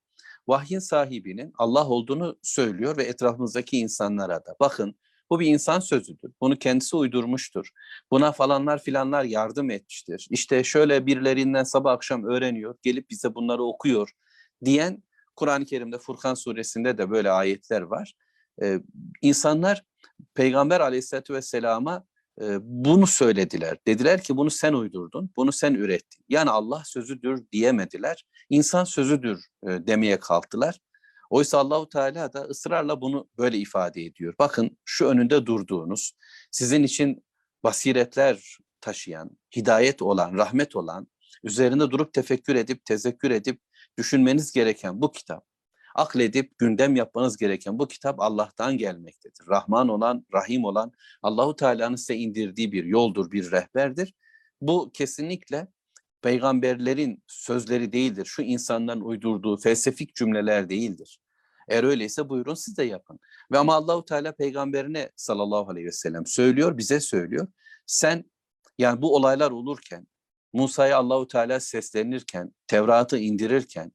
vahyin 0.48 0.78
sahibinin 0.78 1.52
Allah 1.58 1.88
olduğunu 1.88 2.38
söylüyor 2.42 2.96
ve 2.96 3.04
etrafımızdaki 3.04 3.78
insanlara 3.78 4.36
da. 4.46 4.56
Bakın 4.60 4.94
bu 5.30 5.40
bir 5.40 5.46
insan 5.46 5.80
sözüdür. 5.80 6.32
Bunu 6.40 6.58
kendisi 6.58 6.96
uydurmuştur. 6.96 7.68
Buna 8.10 8.32
falanlar 8.32 8.82
filanlar 8.82 9.24
yardım 9.24 9.70
etmiştir. 9.70 10.26
İşte 10.30 10.64
şöyle 10.64 11.06
birilerinden 11.06 11.64
sabah 11.64 11.92
akşam 11.92 12.24
öğreniyor, 12.24 12.74
gelip 12.82 13.10
bize 13.10 13.34
bunları 13.34 13.62
okuyor 13.62 14.10
diyen 14.64 15.02
Kur'an-ı 15.36 15.64
Kerim'de 15.64 15.98
Furkan 15.98 16.34
suresinde 16.34 16.98
de 16.98 17.10
böyle 17.10 17.30
ayetler 17.30 17.80
var. 17.80 18.14
Ee, 18.62 18.80
insanlar 19.22 19.84
Peygamber 20.34 20.80
aleyhissalatü 20.80 21.34
vesselama 21.34 22.04
bunu 22.60 23.06
söylediler. 23.06 23.78
Dediler 23.86 24.22
ki 24.22 24.36
bunu 24.36 24.50
sen 24.50 24.72
uydurdun, 24.72 25.30
bunu 25.36 25.52
sen 25.52 25.74
ürettin. 25.74 26.24
Yani 26.28 26.50
Allah 26.50 26.82
sözüdür 26.84 27.44
diyemediler. 27.52 28.24
İnsan 28.50 28.84
sözüdür 28.84 29.46
demeye 29.64 30.18
kalktılar. 30.18 30.78
Oysa 31.30 31.58
Allahu 31.58 31.88
Teala 31.88 32.32
da 32.32 32.40
ısrarla 32.42 33.00
bunu 33.00 33.28
böyle 33.38 33.58
ifade 33.58 34.02
ediyor. 34.02 34.34
Bakın 34.38 34.78
şu 34.84 35.06
önünde 35.06 35.46
durduğunuz, 35.46 36.12
sizin 36.50 36.82
için 36.82 37.24
basiretler 37.64 38.58
taşıyan, 38.80 39.30
hidayet 39.56 40.02
olan, 40.02 40.34
rahmet 40.34 40.76
olan, 40.76 41.08
üzerinde 41.44 41.90
durup 41.90 42.12
tefekkür 42.12 42.54
edip, 42.54 42.84
tezekkür 42.84 43.30
edip 43.30 43.60
düşünmeniz 43.98 44.52
gereken 44.52 45.00
bu 45.00 45.12
kitap, 45.12 45.44
akledip 45.94 46.58
gündem 46.58 46.96
yapmanız 46.96 47.36
gereken 47.36 47.78
bu 47.78 47.88
kitap 47.88 48.20
Allah'tan 48.20 48.78
gelmektedir. 48.78 49.46
Rahman 49.48 49.88
olan, 49.88 50.26
Rahim 50.34 50.64
olan 50.64 50.92
Allahu 51.22 51.56
Teala'nın 51.56 51.96
size 51.96 52.14
indirdiği 52.14 52.72
bir 52.72 52.84
yoldur, 52.84 53.30
bir 53.30 53.50
rehberdir. 53.50 54.14
Bu 54.60 54.90
kesinlikle 54.94 55.68
peygamberlerin 56.22 57.22
sözleri 57.26 57.92
değildir. 57.92 58.24
Şu 58.24 58.42
insanların 58.42 59.00
uydurduğu 59.00 59.56
felsefik 59.56 60.14
cümleler 60.14 60.68
değildir. 60.70 61.20
Eğer 61.68 61.84
öyleyse 61.84 62.28
buyurun 62.28 62.54
siz 62.54 62.76
de 62.76 62.84
yapın. 62.84 63.18
Ve 63.52 63.58
ama 63.58 63.74
Allahu 63.74 64.04
Teala 64.04 64.32
peygamberine 64.32 65.10
sallallahu 65.16 65.70
aleyhi 65.70 65.86
ve 65.86 65.92
sellem 65.92 66.26
söylüyor, 66.26 66.78
bize 66.78 67.00
söylüyor. 67.00 67.48
Sen 67.86 68.24
yani 68.78 69.02
bu 69.02 69.16
olaylar 69.16 69.50
olurken 69.50 70.06
Musa'ya 70.52 70.98
Allahu 70.98 71.28
Teala 71.28 71.60
seslenirken, 71.60 72.54
Tevrat'ı 72.66 73.18
indirirken 73.18 73.92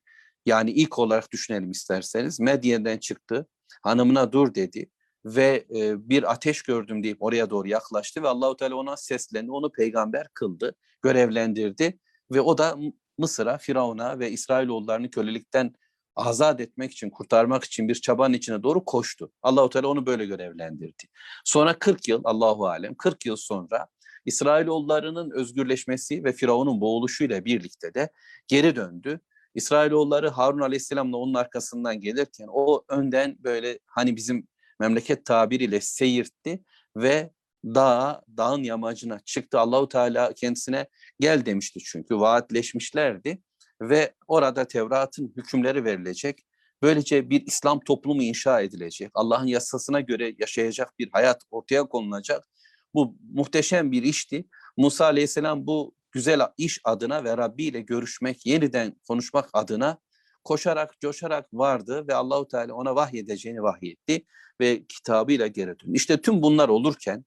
yani 0.50 0.72
ilk 0.72 1.00
olarak 1.00 1.32
düşünelim 1.32 1.72
isterseniz 1.72 2.40
Medyen'den 2.40 2.98
çıktı, 2.98 3.48
hanımına 3.84 4.32
dur 4.32 4.56
dedi 4.56 4.90
ve 5.26 5.66
e, 5.76 6.10
bir 6.10 6.32
ateş 6.32 6.62
gördüm 6.62 7.04
deyip 7.04 7.24
oraya 7.24 7.50
doğru 7.50 7.68
yaklaştı 7.68 8.24
ve 8.24 8.28
Allahu 8.28 8.58
Teala 8.58 8.76
ona 8.76 8.98
seslendi, 8.98 9.52
onu 9.52 9.72
peygamber 9.72 10.28
kıldı, 10.34 10.76
görevlendirdi 11.02 12.00
ve 12.32 12.42
o 12.42 12.58
da 12.58 12.78
Mısır'a, 13.18 13.58
Firavun'a 13.58 14.20
ve 14.20 14.32
İsrailoğullarını 14.32 15.12
kölelikten 15.12 15.74
azat 16.16 16.62
etmek 16.62 16.92
için, 16.92 17.10
kurtarmak 17.10 17.64
için 17.64 17.88
bir 17.88 17.96
çabanın 17.96 18.34
içine 18.34 18.64
doğru 18.64 18.86
koştu. 18.86 19.32
Allahu 19.42 19.70
Teala 19.70 19.88
onu 19.88 20.06
böyle 20.06 20.26
görevlendirdi. 20.26 21.04
Sonra 21.46 21.80
40 21.80 22.08
yıl 22.08 22.22
Allahu 22.24 22.68
alem 22.68 22.96
40 22.96 23.26
yıl 23.26 23.36
sonra 23.36 23.88
İsrailoğullarının 24.26 25.32
özgürleşmesi 25.32 26.24
ve 26.24 26.34
Firavun'un 26.34 26.82
boğuluşuyla 26.82 27.46
birlikte 27.46 27.94
de 27.94 28.10
geri 28.48 28.76
döndü. 28.76 29.20
İsrailoğulları 29.56 30.30
Harun 30.30 30.60
Aleyhisselam'la 30.60 31.18
onun 31.18 31.34
arkasından 31.34 32.02
gelirken 32.02 32.48
o 32.52 32.84
önden 32.90 33.38
böyle 33.40 33.80
hani 33.86 34.16
bizim 34.16 34.48
memleket 34.80 35.26
tabiriyle 35.26 35.82
seyirtti 35.82 36.64
ve 36.98 37.32
dağa, 37.66 38.22
dağın 38.38 38.64
yamacına 38.64 39.20
çıktı. 39.20 39.60
Allahu 39.60 39.90
Teala 39.90 40.34
kendisine 40.34 40.88
gel 41.20 41.46
demişti 41.46 41.80
çünkü 41.80 42.20
vaatleşmişlerdi 42.20 43.42
ve 43.82 44.14
orada 44.28 44.68
Tevrat'ın 44.68 45.34
hükümleri 45.38 45.86
verilecek. 45.86 46.46
Böylece 46.82 47.30
bir 47.30 47.46
İslam 47.46 47.80
toplumu 47.80 48.24
inşa 48.24 48.62
edilecek. 48.62 49.12
Allah'ın 49.14 49.48
yasasına 49.48 50.02
göre 50.02 50.36
yaşayacak 50.38 51.00
bir 51.00 51.10
hayat 51.12 51.44
ortaya 51.52 51.84
konulacak. 51.84 52.48
Bu 52.94 53.16
muhteşem 53.34 53.92
bir 53.92 54.04
işti. 54.04 54.46
Musa 54.78 55.06
Aleyhisselam 55.06 55.68
bu 55.68 55.96
güzel 56.12 56.42
iş 56.58 56.80
adına 56.84 57.24
ve 57.24 57.38
Rabbi 57.38 57.64
ile 57.64 57.82
görüşmek, 57.82 58.46
yeniden 58.46 58.96
konuşmak 59.08 59.50
adına 59.54 59.98
koşarak, 60.44 61.00
coşarak 61.02 61.54
vardı 61.54 62.08
ve 62.08 62.16
Allahu 62.16 62.48
Teala 62.48 62.74
ona 62.74 62.96
vahyedeceğini 62.96 63.62
vahyetti 63.62 64.26
ve 64.62 64.86
kitabıyla 64.86 65.48
geri 65.48 65.68
döndü. 65.68 65.94
İşte 65.94 66.22
tüm 66.22 66.42
bunlar 66.42 66.70
olurken 66.70 67.26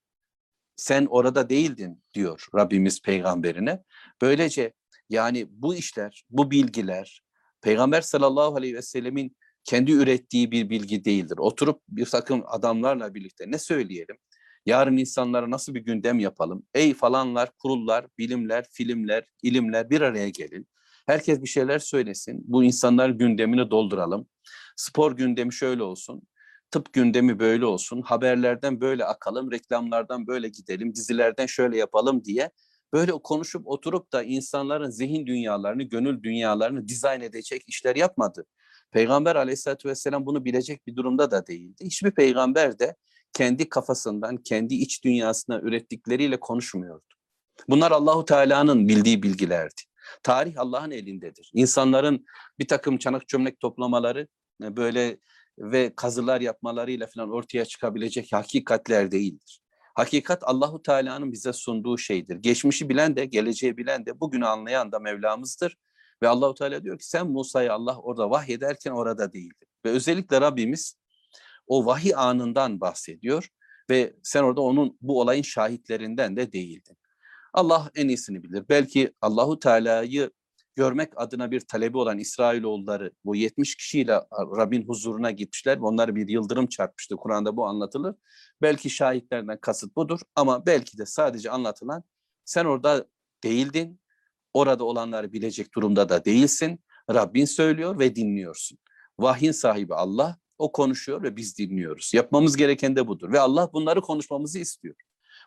sen 0.77 1.07
orada 1.11 1.49
değildin 1.49 2.03
diyor 2.15 2.47
Rabbimiz 2.55 3.03
peygamberine. 3.03 3.83
Böylece 4.23 4.73
yani 5.09 5.47
bu 5.51 5.75
işler, 5.75 6.25
bu 6.31 6.51
bilgiler 6.51 7.23
Peygamber 7.63 8.01
sallallahu 8.01 8.57
aleyhi 8.57 8.75
ve 8.75 8.83
sellemin 8.83 9.37
kendi 9.65 9.93
ürettiği 9.93 10.51
bir 10.51 10.71
bilgi 10.71 11.05
değildir. 11.05 11.39
Oturup 11.39 11.83
bir 11.89 12.07
takım 12.07 12.45
adamlarla 12.47 13.15
birlikte 13.15 13.45
ne 13.51 13.59
söyleyelim? 13.59 14.17
Yarın 14.67 14.97
insanlara 14.97 15.51
nasıl 15.51 15.75
bir 15.75 15.81
gündem 15.81 16.19
yapalım? 16.19 16.67
Ey 16.75 16.95
falanlar, 16.95 17.51
kurullar, 17.59 18.07
bilimler, 18.19 18.65
filmler, 18.71 19.25
ilimler 19.43 19.91
bir 19.91 20.01
araya 20.01 20.29
gelin. 20.29 20.69
Herkes 21.07 21.43
bir 21.43 21.49
şeyler 21.49 21.79
söylesin. 21.79 22.45
Bu 22.47 22.65
insanlar 22.65 23.09
gündemini 23.09 23.71
dolduralım. 23.71 24.29
Spor 24.77 25.17
gündemi 25.17 25.55
şöyle 25.55 25.83
olsun. 25.83 26.23
Tıp 26.71 26.93
gündemi 26.93 27.39
böyle 27.39 27.67
olsun. 27.67 28.03
Haberlerden 28.03 28.81
böyle 28.81 29.05
akalım. 29.05 29.53
Reklamlardan 29.53 30.27
böyle 30.27 30.49
gidelim. 30.49 30.95
Dizilerden 30.95 31.47
şöyle 31.47 31.77
yapalım 31.77 32.25
diye 32.25 32.51
böyle 32.93 33.13
konuşup 33.13 33.69
oturup 33.69 34.13
da 34.13 34.23
insanların 34.23 34.91
zihin 34.91 35.27
dünyalarını, 35.27 35.83
gönül 35.83 36.23
dünyalarını 36.23 36.89
dizayn 36.89 37.21
edecek 37.21 37.63
işler 37.67 37.97
yapmadı. 37.97 38.47
Peygamber 38.91 39.37
aleyhissalatü 39.37 39.89
vesselam 39.89 40.27
bunu 40.27 40.45
bilecek 40.45 40.87
bir 40.87 40.97
durumda 40.97 41.31
da 41.31 41.47
değildi. 41.47 41.85
Hiçbir 41.85 42.11
peygamber 42.11 42.79
de 42.79 42.97
kendi 43.33 43.69
kafasından, 43.69 44.37
kendi 44.37 44.75
iç 44.75 45.05
dünyasına 45.05 45.61
ürettikleriyle 45.61 46.41
konuşmuyordu. 46.41 47.05
Bunlar 47.69 47.91
Allahu 47.91 48.25
Teala'nın 48.25 48.89
bildiği 48.89 49.23
bilgilerdi. 49.23 49.81
Tarih 50.23 50.55
Allah'ın 50.57 50.91
elindedir. 50.91 51.51
İnsanların 51.55 52.25
bir 52.59 52.69
takım 52.69 52.99
çanak 52.99 53.29
çömlek 53.29 53.61
toplamaları 53.61 54.29
e, 54.63 54.77
böyle 54.77 55.19
ve 55.59 55.93
kazılar 55.97 56.41
yapmalarıyla 56.41 57.07
falan 57.07 57.31
ortaya 57.31 57.65
çıkabilecek 57.65 58.33
hakikatler 58.33 59.11
değildir. 59.11 59.61
Hakikat 59.95 60.43
Allahu 60.45 60.83
Teala'nın 60.83 61.33
bize 61.33 61.53
sunduğu 61.53 61.99
şeydir. 61.99 62.37
Geçmişi 62.37 62.89
bilen 62.89 63.17
de, 63.17 63.25
geleceği 63.25 63.77
bilen 63.77 64.07
de, 64.07 64.21
bugünü 64.21 64.47
anlayan 64.47 64.93
da 64.93 64.99
Mevlamızdır. 64.99 65.77
Ve 66.23 66.29
Allahu 66.29 66.55
Teala 66.55 66.85
diyor 66.85 66.99
ki 66.99 67.09
sen 67.09 67.27
Musa'yı 67.27 67.73
Allah 67.73 67.99
orada 67.99 68.31
vahyederken 68.31 68.91
orada 68.91 69.33
değildi. 69.33 69.65
Ve 69.85 69.91
özellikle 69.91 70.41
Rabbimiz 70.41 70.97
o 71.73 71.87
vahiy 71.87 72.15
anından 72.17 72.81
bahsediyor 72.81 73.49
ve 73.91 74.15
sen 74.23 74.43
orada 74.43 74.61
onun 74.61 74.99
bu 75.01 75.21
olayın 75.21 75.43
şahitlerinden 75.43 76.37
de 76.37 76.53
değildin. 76.53 76.97
Allah 77.55 77.91
en 77.95 78.09
iyisini 78.09 78.43
bilir. 78.43 78.65
Belki 78.69 79.13
Allahu 79.21 79.59
Teala'yı 79.59 80.31
görmek 80.77 81.13
adına 81.17 81.51
bir 81.51 81.61
talebi 81.61 81.99
olan 81.99 82.19
İsrailoğulları 82.19 83.13
bu 83.25 83.37
70 83.37 83.77
kişiyle 83.77 84.13
Rabbin 84.57 84.89
huzuruna 84.89 85.31
gitmişler. 85.31 85.79
Onları 85.79 86.17
bir 86.17 86.29
yıldırım 86.29 86.67
çarpmıştı. 86.67 87.17
Kur'an'da 87.17 87.57
bu 87.57 87.67
anlatılır. 87.67 88.15
Belki 88.63 88.91
şahitlerden 88.91 89.59
kasıt 89.61 89.97
budur 89.97 90.21
ama 90.37 90.67
belki 90.67 90.99
de 90.99 91.07
sadece 91.07 91.51
anlatılan 91.51 92.05
sen 92.45 92.65
orada 92.65 93.07
değildin. 93.45 94.01
Orada 94.53 94.85
olanları 94.85 95.33
bilecek 95.33 95.75
durumda 95.75 96.09
da 96.09 96.25
değilsin. 96.25 96.81
Rabbin 97.11 97.45
söylüyor 97.45 97.99
ve 97.99 98.17
dinliyorsun. 98.17 98.79
Vahyin 99.19 99.53
sahibi 99.53 99.95
Allah, 99.95 100.37
o 100.59 100.73
konuşuyor 100.73 101.23
ve 101.23 101.37
biz 101.37 101.59
dinliyoruz. 101.59 102.15
Yapmamız 102.15 102.57
gereken 102.57 102.97
de 102.97 103.07
budur 103.07 103.33
ve 103.33 103.41
Allah 103.41 103.73
bunları 103.73 104.01
konuşmamızı 104.01 104.59
istiyor. 104.59 104.95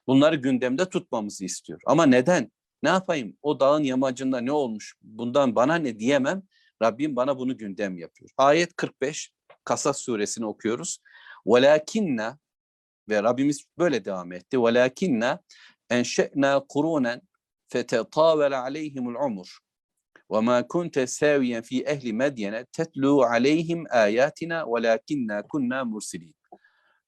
Bunları 0.07 0.35
gündemde 0.35 0.89
tutmamızı 0.89 1.45
istiyor. 1.45 1.81
Ama 1.85 2.05
neden? 2.05 2.51
Ne 2.83 2.89
yapayım? 2.89 3.37
O 3.41 3.59
dağın 3.59 3.83
yamacında 3.83 4.41
ne 4.41 4.51
olmuş? 4.51 4.95
Bundan 5.01 5.55
bana 5.55 5.75
ne 5.75 5.99
diyemem. 5.99 6.43
Rabbim 6.81 7.15
bana 7.15 7.37
bunu 7.37 7.57
gündem 7.57 7.97
yapıyor. 7.97 8.31
Ayet 8.37 8.75
45 8.75 9.31
Kasas 9.63 9.97
suresini 9.97 10.45
okuyoruz. 10.45 10.99
Velakinna 11.47 12.39
ve 13.09 13.23
Rabbimiz 13.23 13.65
böyle 13.77 14.05
devam 14.05 14.31
etti. 14.31 14.63
Velakinna 14.63 15.39
enşe'na 15.89 16.65
kurunen 16.69 17.21
fetetavele 17.67 18.57
aleyhimul 18.57 19.15
umur. 19.15 19.59
وما 20.30 20.60
كنت 20.60 20.98
ساويا 20.98 21.60
في 21.60 21.88
أهل 21.88 22.14
مدينة 22.14 22.66
تتلو 22.72 23.22
عليهم 23.22 23.86
آياتنا 23.90 24.62
ولكننا 24.62 25.40
كنا 25.40 25.84
مرسلين. 25.84 26.34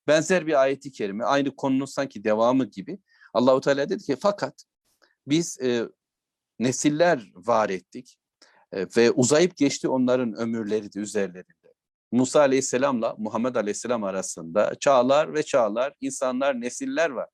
Benzer 0.06 0.46
bir 0.46 0.62
ayeti 0.62 0.92
kerime, 0.92 1.24
aynı 1.24 1.56
konunun 1.56 1.84
sanki 1.84 2.24
devamı 2.24 2.64
gibi. 2.64 2.98
Allahu 3.34 3.60
Teala 3.60 3.88
dedi 3.88 4.02
ki 4.02 4.16
fakat 4.20 4.64
biz 5.26 5.60
e, 5.60 5.88
nesiller 6.58 7.32
var 7.34 7.70
ettik 7.70 8.18
e, 8.72 8.86
ve 8.96 9.10
uzayıp 9.10 9.56
geçti 9.56 9.88
onların 9.88 10.34
ömürleri 10.34 10.92
de 10.92 10.98
üzerlerinde. 10.98 11.72
Musa 12.12 12.40
Aleyhisselam'la 12.40 13.14
Muhammed 13.18 13.54
Aleyhisselam 13.54 14.04
arasında 14.04 14.74
çağlar 14.80 15.34
ve 15.34 15.42
çağlar, 15.42 15.94
insanlar, 16.00 16.60
nesiller 16.60 17.10
var. 17.10 17.28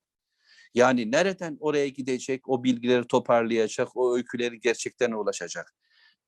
Yani 0.76 1.12
nereden 1.12 1.58
oraya 1.60 1.88
gidecek, 1.88 2.50
o 2.50 2.64
bilgileri 2.64 3.08
toparlayacak, 3.08 3.98
o 3.98 4.16
öyküleri 4.16 4.60
gerçekten 4.60 5.12
ulaşacak. 5.12 5.76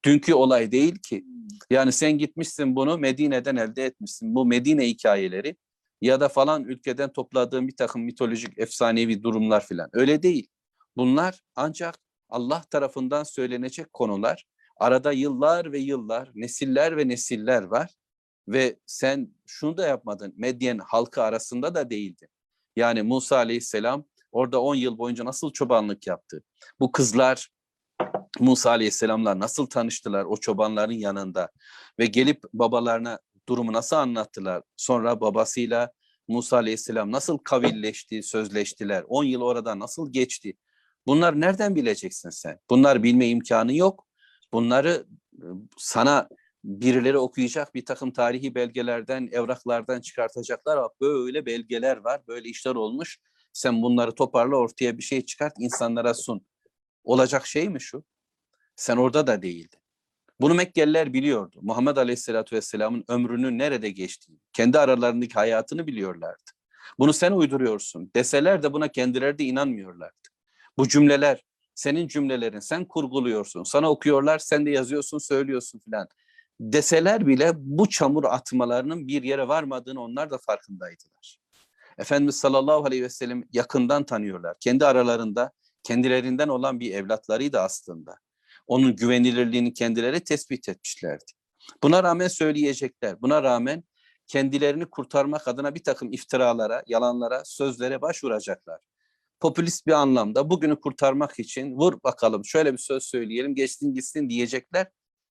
Dünkü 0.06 0.34
olay 0.34 0.72
değil 0.72 0.96
ki. 0.96 1.26
Yani 1.70 1.92
sen 1.92 2.18
gitmişsin 2.18 2.76
bunu 2.76 2.98
Medine'den 2.98 3.56
elde 3.56 3.86
etmişsin. 3.86 4.36
Bu 4.36 4.46
Medine 4.46 4.88
hikayeleri 4.88 5.56
ya 6.02 6.20
da 6.20 6.30
falan 6.30 6.64
ülkeden 6.64 7.14
topladığın 7.14 7.68
bir 7.68 7.76
takım 7.76 8.02
mitolojik, 8.02 8.60
efsanevi 8.60 9.24
durumlar 9.24 9.66
filan. 9.66 9.90
Öyle 9.94 10.24
değil. 10.24 10.48
Bunlar 10.98 11.42
ancak 11.56 11.96
Allah 12.30 12.64
tarafından 12.70 13.24
söylenecek 13.24 13.94
konular. 13.94 14.46
Arada 14.78 15.12
yıllar 15.12 15.72
ve 15.72 15.80
yıllar, 15.80 16.32
nesiller 16.36 16.98
ve 16.98 17.08
nesiller 17.08 17.64
var. 17.64 17.92
Ve 18.48 18.80
sen 18.86 19.36
şunu 19.46 19.78
da 19.78 19.88
yapmadın. 19.88 20.34
Medyen 20.38 20.78
halkı 20.78 21.24
arasında 21.24 21.76
da 21.76 21.90
değildin. 21.90 22.28
Yani 22.76 23.02
Musa 23.02 23.38
Aleyhisselam 23.38 24.06
orada 24.36 24.62
10 24.62 24.76
yıl 24.76 24.98
boyunca 24.98 25.26
nasıl 25.26 25.52
çobanlık 25.52 26.08
yaptı? 26.08 26.44
Bu 26.80 26.92
kızlar 26.92 27.50
Musa 28.40 28.70
Aleyhisselam'la 28.70 29.40
nasıl 29.40 29.66
tanıştılar 29.66 30.26
o 30.26 30.38
çobanların 30.38 30.94
yanında 30.94 31.50
ve 32.00 32.06
gelip 32.06 32.44
babalarına 32.54 33.20
durumu 33.50 33.74
nasıl 33.74 33.96
anlattılar? 33.96 34.64
Sonra 34.78 35.22
babasıyla 35.22 35.92
Musa 36.28 36.58
Aleyhisselam 36.58 37.12
nasıl 37.12 37.38
kavilleşti, 37.38 38.24
sözleştiler? 38.24 39.04
10 39.08 39.24
yıl 39.24 39.42
orada 39.42 39.80
nasıl 39.80 40.12
geçti? 40.12 40.54
Bunlar 41.08 41.42
nereden 41.42 41.76
bileceksin 41.76 42.30
sen? 42.30 42.60
Bunlar 42.70 43.04
bilme 43.04 43.28
imkanı 43.28 43.74
yok. 43.74 44.08
Bunları 44.54 45.06
sana 45.78 46.30
birileri 46.64 47.18
okuyacak 47.18 47.76
bir 47.76 47.86
takım 47.86 48.12
tarihi 48.12 48.56
belgelerden, 48.56 49.30
evraklardan 49.32 50.02
çıkartacaklar. 50.02 50.80
Böyle 51.02 51.46
belgeler 51.46 51.98
var, 51.98 52.22
böyle 52.28 52.50
işler 52.50 52.76
olmuş. 52.76 53.20
Sen 53.56 53.82
bunları 53.82 54.16
toparla 54.16 54.56
ortaya 54.56 54.98
bir 54.98 55.04
şey 55.04 55.26
çıkart, 55.26 55.54
insanlara 55.60 56.14
sun. 56.14 56.46
Olacak 57.04 57.48
şey 57.48 57.70
mi 57.70 57.82
şu? 57.82 58.04
Sen 58.76 58.98
orada 58.98 59.28
da 59.28 59.42
değildin. 59.42 59.80
Bunu 60.42 60.54
Mekkeliler 60.54 61.14
biliyordu. 61.14 61.60
Muhammed 61.62 61.98
Aleyhisselatü 61.98 62.56
Vesselam'ın 62.56 63.04
ömrünün 63.08 63.58
nerede 63.58 63.90
geçtiğini, 63.90 64.40
kendi 64.54 64.80
aralarındaki 64.80 65.34
hayatını 65.34 65.88
biliyorlardı. 65.88 66.44
Bunu 67.00 67.14
sen 67.14 67.32
uyduruyorsun 67.32 68.12
deseler 68.16 68.64
de 68.64 68.74
buna 68.74 68.88
kendileri 68.88 69.38
de 69.38 69.44
inanmıyorlardı. 69.44 70.30
Bu 70.78 70.88
cümleler 70.88 71.44
senin 71.76 72.08
cümlelerin, 72.08 72.60
sen 72.60 72.86
kurguluyorsun, 72.86 73.64
sana 73.64 73.92
okuyorlar, 73.92 74.40
sen 74.40 74.66
de 74.66 74.70
yazıyorsun, 74.70 75.18
söylüyorsun 75.18 75.80
filan. 75.80 76.08
Deseler 76.60 77.28
bile 77.28 77.52
bu 77.56 77.90
çamur 77.90 78.24
atmalarının 78.24 79.08
bir 79.08 79.24
yere 79.24 79.48
varmadığını 79.48 80.02
onlar 80.02 80.30
da 80.30 80.38
farkındaydılar. 80.38 81.45
Efendimiz 81.98 82.36
sallallahu 82.36 82.86
aleyhi 82.86 83.04
ve 83.04 83.10
sellem 83.10 83.44
yakından 83.52 84.04
tanıyorlar. 84.04 84.56
Kendi 84.60 84.86
aralarında 84.86 85.52
kendilerinden 85.84 86.48
olan 86.48 86.80
bir 86.80 86.94
evlatlarıydı 86.94 87.60
aslında. 87.60 88.16
Onun 88.68 88.96
güvenilirliğini 88.96 89.74
kendileri 89.74 90.20
tespit 90.20 90.70
etmişlerdi. 90.70 91.24
Buna 91.84 92.04
rağmen 92.04 92.28
söyleyecekler. 92.28 93.22
Buna 93.22 93.44
rağmen 93.44 93.84
kendilerini 94.28 94.86
kurtarmak 94.86 95.48
adına 95.48 95.76
bir 95.76 95.84
takım 95.84 96.14
iftiralara, 96.14 96.84
yalanlara, 96.88 97.46
sözlere 97.46 98.02
başvuracaklar. 98.02 98.80
Popülist 99.40 99.88
bir 99.88 99.92
anlamda 99.92 100.50
bugünü 100.50 100.80
kurtarmak 100.80 101.40
için 101.40 101.76
vur 101.76 102.04
bakalım 102.04 102.46
şöyle 102.46 102.74
bir 102.74 102.78
söz 102.78 103.04
söyleyelim 103.04 103.56
geçsin 103.56 103.94
gitsin 103.94 104.30
diyecekler 104.30 104.88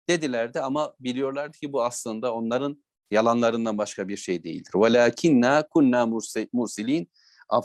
dedilerdi 0.08 0.60
ama 0.60 0.94
biliyorlardı 1.00 1.58
ki 1.58 1.72
bu 1.72 1.84
aslında 1.84 2.34
onların 2.34 2.84
yalanlarından 3.13 3.77
başka 3.77 4.07
bir 4.07 4.17
şey 4.17 4.43
değildir. 4.43 4.71
وَلَاكِنَّا 4.71 5.69
kunna 5.69 6.05
mursilin 6.53 7.09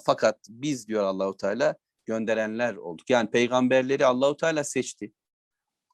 Fakat 0.05 0.39
biz 0.49 0.89
diyor 0.89 1.05
Allahu 1.05 1.37
Teala 1.37 1.77
gönderenler 2.07 2.75
olduk. 2.75 3.11
Yani 3.11 3.31
peygamberleri 3.31 4.07
Allahu 4.07 4.37
Teala 4.37 4.65
seçti. 4.65 5.13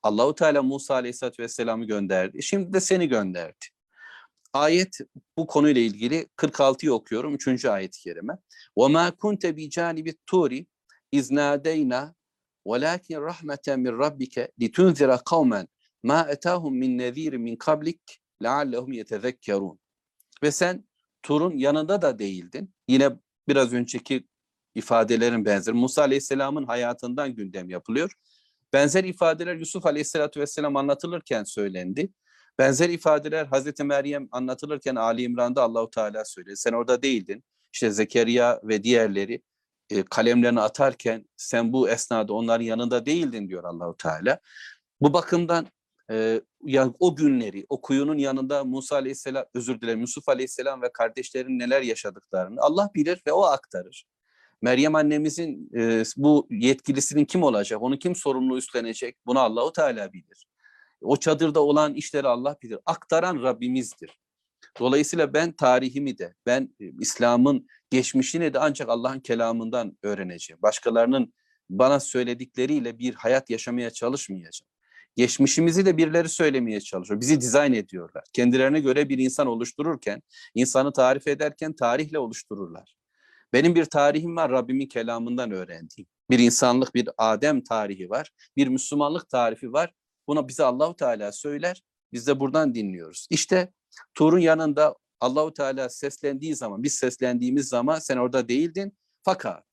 Allahu 0.03 0.35
Teala 0.35 0.62
Musa 0.62 0.94
Aleyhisselatü 0.94 1.42
Vesselam'ı 1.42 1.85
gönderdi. 1.85 2.42
Şimdi 2.42 2.73
de 2.73 2.81
seni 2.81 3.09
gönderdi. 3.09 3.66
Ayet 4.53 4.99
bu 5.37 5.46
konuyla 5.46 5.81
ilgili 5.81 6.29
46'yı 6.37 6.92
okuyorum. 6.92 7.35
3. 7.35 7.64
ayet-i 7.64 8.01
kerime. 8.01 8.38
وَمَا 8.77 9.11
كُنْتَ 9.11 9.46
بِجَانِبِ 9.46 10.09
التُّورِ 10.09 10.64
اِذْ 11.12 11.35
نَادَيْنَا 11.35 12.14
وَلَكِنْ 12.64 13.16
رَحْمَةً 13.31 13.66
مِنْ 13.85 13.92
رَبِّكَ 14.05 14.37
لِتُنْذِرَ 14.61 15.11
قَوْمًا 15.16 15.66
مَا 16.05 16.20
اَتَاهُمْ 16.35 16.73
مِنْ 16.83 16.90
نَذ۪يرٍ 17.01 17.35
مِنْ 17.46 17.57
قَبْلِكَ 17.57 18.20
لَعَلَّهُمْ 18.42 19.05
يَتَذَكَّرُونَ 19.05 19.77
Ve 20.42 20.53
sen 20.53 20.85
Tur'un 21.23 21.57
yanında 21.57 22.03
da 22.03 22.18
değildin. 22.18 22.75
Yine 22.88 23.11
biraz 23.49 23.73
önceki 23.73 24.27
ifadelerin 24.75 25.44
benzeri. 25.44 25.75
Musa 25.75 26.03
Aleyhisselam'ın 26.03 26.64
hayatından 26.64 27.35
gündem 27.35 27.70
yapılıyor. 27.70 28.12
Benzer 28.73 29.05
ifadeler 29.05 29.55
Yusuf 29.55 29.87
Aleyhisselatü 29.87 30.40
Vesselam 30.40 30.77
anlatılırken 30.77 31.44
söylendi. 31.44 32.12
Benzer 32.59 32.88
ifadeler 32.88 33.46
Hazreti 33.46 33.85
Meryem 33.85 34.29
anlatılırken 34.33 34.94
Ali 34.94 35.23
İmran'da 35.23 35.62
Allahu 35.62 35.90
Teala 35.90 36.25
söyledi. 36.25 36.57
Sen 36.57 36.73
orada 36.73 37.03
değildin. 37.03 37.44
İşte 37.73 37.90
Zekeriya 37.90 38.61
ve 38.64 38.83
diğerleri 38.83 39.42
e, 39.90 40.03
kalemlerini 40.03 40.61
atarken 40.61 41.25
sen 41.37 41.73
bu 41.73 41.88
esnada 41.88 42.33
onların 42.33 42.64
yanında 42.64 43.07
değildin 43.07 43.49
diyor 43.49 43.64
Allahu 43.64 43.96
Teala. 43.96 44.40
Bu 45.01 45.12
bakımdan 45.12 45.66
e, 46.12 46.41
yani 46.63 46.94
o 47.00 47.15
günleri, 47.15 47.65
o 47.70 47.82
kuyunun 47.82 48.18
yanında 48.18 48.63
Musa 48.63 48.96
Aleyhisselam, 48.96 49.46
özür 49.54 49.82
dilerim 49.82 50.02
Yusuf 50.02 50.30
Aleyhisselam 50.30 50.82
ve 50.82 50.91
kardeşlerin 50.94 51.60
neler 51.60 51.82
yaşadıklarını 51.82 52.62
Allah 52.62 52.89
bilir 52.96 53.22
ve 53.28 53.32
o 53.32 53.44
aktarır. 53.44 54.06
Meryem 54.62 54.96
annemizin 54.96 55.70
e, 55.78 56.04
bu 56.18 56.48
yetkilisinin 56.50 57.26
kim 57.26 57.44
olacak? 57.44 57.82
Onu 57.82 58.00
kim 58.00 58.15
sorumlu 58.15 58.58
üstlenecek? 58.58 59.18
Bunu 59.26 59.39
Allahu 59.39 59.74
Teala 59.74 60.13
bilir. 60.13 60.48
O 61.02 61.18
çadırda 61.18 61.60
olan 61.60 61.94
işleri 61.94 62.28
Allah 62.28 62.58
bilir. 62.63 62.80
Aktaran 62.86 63.44
Rabbimizdir. 63.44 64.20
Dolayısıyla 64.80 65.34
ben 65.34 65.52
tarihimi 65.52 66.18
de, 66.18 66.36
ben 66.46 66.76
e, 66.80 66.86
İslam'ın 67.00 67.68
geçmişini 67.89 68.54
de 68.54 68.60
ancak 68.60 68.89
Allah'ın 68.89 69.20
kelamından 69.20 69.98
öğreneceğim. 70.04 70.62
Başkalarının 70.62 71.34
bana 71.70 72.00
söyledikleriyle 72.00 73.00
bir 73.00 73.13
hayat 73.13 73.50
yaşamaya 73.50 73.89
çalışmayacağım. 73.89 74.75
Geçmişimizi 75.15 75.86
de 75.86 75.97
birileri 75.97 76.30
söylemeye 76.30 76.82
çalışıyor. 76.82 77.21
Bizi 77.21 77.41
dizayn 77.41 77.73
ediyorlar. 77.73 78.23
Kendilerine 78.34 78.80
göre 78.80 79.10
bir 79.10 79.17
insan 79.17 79.47
oluştururken, 79.47 80.21
insanı 80.56 80.93
tarif 80.93 81.28
ederken 81.28 81.73
tarihle 81.73 82.19
oluştururlar. 82.19 82.95
Benim 83.54 83.75
bir 83.75 83.86
tarihim 83.86 84.36
var 84.36 84.51
Rabbimin 84.51 84.88
kelamından 84.88 85.51
öğrendiğim. 85.51 86.08
Bir 86.30 86.39
insanlık, 86.39 86.95
bir 86.95 87.10
Adem 87.17 87.63
tarihi 87.63 88.10
var. 88.10 88.32
Bir 88.58 88.67
Müslümanlık 88.67 89.30
tarifi 89.30 89.73
var. 89.73 89.93
Buna 90.28 90.47
bize 90.47 90.63
Allahu 90.63 90.95
Teala 90.95 91.32
söyler. 91.32 91.84
Biz 92.13 92.28
de 92.28 92.39
buradan 92.39 92.75
dinliyoruz. 92.75 93.28
İşte 93.30 93.73
Tur'un 94.13 94.39
yanında 94.39 94.95
Allahu 95.19 95.54
Teala 95.54 95.89
seslendiği 95.89 96.56
zaman, 96.56 96.84
biz 96.84 96.93
seslendiğimiz 96.93 97.67
zaman 97.67 97.99
sen 97.99 98.17
orada 98.17 98.47
değildin. 98.47 98.97
Fakat 99.23 99.65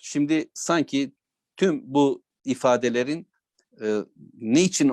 şimdi 0.00 0.50
sanki 0.54 1.14
tüm 1.56 1.94
bu 1.94 2.22
ifadelerin 2.44 3.28
e, 3.82 4.00
ne 4.34 4.62
için 4.62 4.92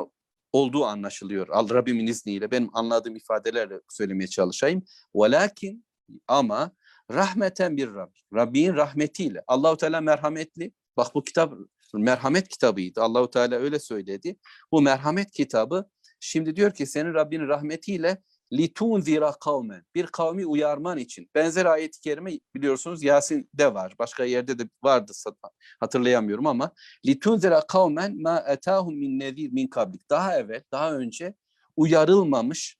olduğu 0.51 0.85
anlaşılıyor. 0.85 1.47
Al 1.49 1.69
Rabbimin 1.69 2.07
izniyle 2.07 2.51
benim 2.51 2.69
anladığım 2.73 3.15
ifadelerle 3.15 3.79
söylemeye 3.89 4.27
çalışayım. 4.27 4.83
Velakin 5.15 5.85
ama 6.27 6.71
rahmeten 7.11 7.77
bir 7.77 7.87
Rabbi. 7.87 8.19
Rabbin 8.33 8.73
rahmetiyle. 8.73 9.43
Allahu 9.47 9.77
Teala 9.77 10.01
merhametli. 10.01 10.71
Bak 10.97 11.15
bu 11.15 11.23
kitap 11.23 11.53
merhamet 11.93 12.47
kitabıydı. 12.47 13.01
Allahu 13.01 13.29
Teala 13.29 13.55
öyle 13.55 13.79
söyledi. 13.79 14.35
Bu 14.71 14.81
merhamet 14.81 15.31
kitabı 15.31 15.89
şimdi 16.19 16.55
diyor 16.55 16.71
ki 16.71 16.85
senin 16.85 17.13
Rabbinin 17.13 17.47
rahmetiyle 17.47 18.21
litunzira 18.53 19.31
kavmen 19.31 19.83
bir 19.95 20.07
kavmi 20.07 20.45
uyarman 20.45 20.97
için. 20.97 21.29
Benzer 21.35 21.65
ayet-i 21.65 21.99
kerime 22.01 22.39
biliyorsunuz 22.55 23.03
Yasin'de 23.03 23.73
var. 23.73 23.95
Başka 23.99 24.25
yerde 24.25 24.59
de 24.59 24.63
vardı 24.83 25.11
hatırlayamıyorum 25.79 26.47
ama 26.47 26.71
litunzira 27.05 27.61
kavmen 27.67 28.21
ma 28.21 28.43
etahum 28.47 28.95
min 28.95 29.19
nezir 29.19 29.51
min 29.51 29.67
kablik. 29.67 30.09
Daha 30.09 30.39
evvel, 30.39 30.63
daha 30.71 30.93
önce 30.93 31.33
uyarılmamış 31.75 32.77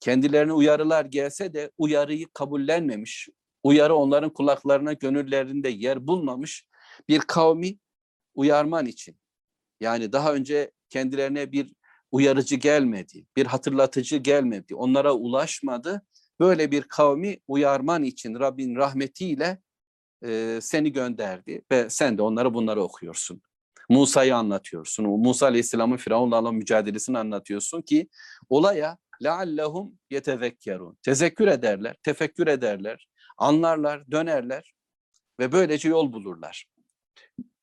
kendilerine 0.00 0.52
uyarılar 0.52 1.04
gelse 1.04 1.54
de 1.54 1.70
uyarıyı 1.78 2.26
kabullenmemiş, 2.32 3.28
uyarı 3.62 3.94
onların 3.94 4.32
kulaklarına, 4.32 4.92
gönüllerinde 4.92 5.68
yer 5.68 6.06
bulmamış 6.06 6.66
bir 7.08 7.18
kavmi 7.18 7.78
uyarman 8.34 8.86
için. 8.86 9.16
Yani 9.80 10.12
daha 10.12 10.34
önce 10.34 10.70
kendilerine 10.88 11.52
bir 11.52 11.74
uyarıcı 12.11 12.55
gelmedi, 12.55 13.25
bir 13.37 13.45
hatırlatıcı 13.45 14.17
gelmedi, 14.17 14.75
onlara 14.75 15.13
ulaşmadı. 15.13 16.01
Böyle 16.39 16.71
bir 16.71 16.81
kavmi 16.81 17.37
uyarman 17.47 18.03
için 18.03 18.39
Rabbin 18.39 18.75
rahmetiyle 18.75 19.61
e, 20.25 20.59
seni 20.61 20.91
gönderdi 20.91 21.61
ve 21.71 21.89
sen 21.89 22.17
de 22.17 22.21
onlara 22.21 22.53
bunları 22.53 22.83
okuyorsun. 22.83 23.41
Musa'yı 23.89 24.35
anlatıyorsun. 24.35 25.05
Musa 25.05 25.45
Aleyhisselam'ın 25.45 25.97
Firavun'la 25.97 26.39
olan 26.41 26.55
mücadelesini 26.55 27.17
anlatıyorsun 27.17 27.81
ki 27.81 28.09
olaya 28.49 28.97
لَعَلَّهُمْ 29.21 29.91
يَتَذَكَّرُونَ 30.11 30.95
Tezekkür 31.03 31.47
ederler, 31.47 31.95
tefekkür 32.03 32.47
ederler, 32.47 33.07
anlarlar, 33.37 34.11
dönerler 34.11 34.73
ve 35.39 35.51
böylece 35.51 35.89
yol 35.89 36.13
bulurlar. 36.13 36.65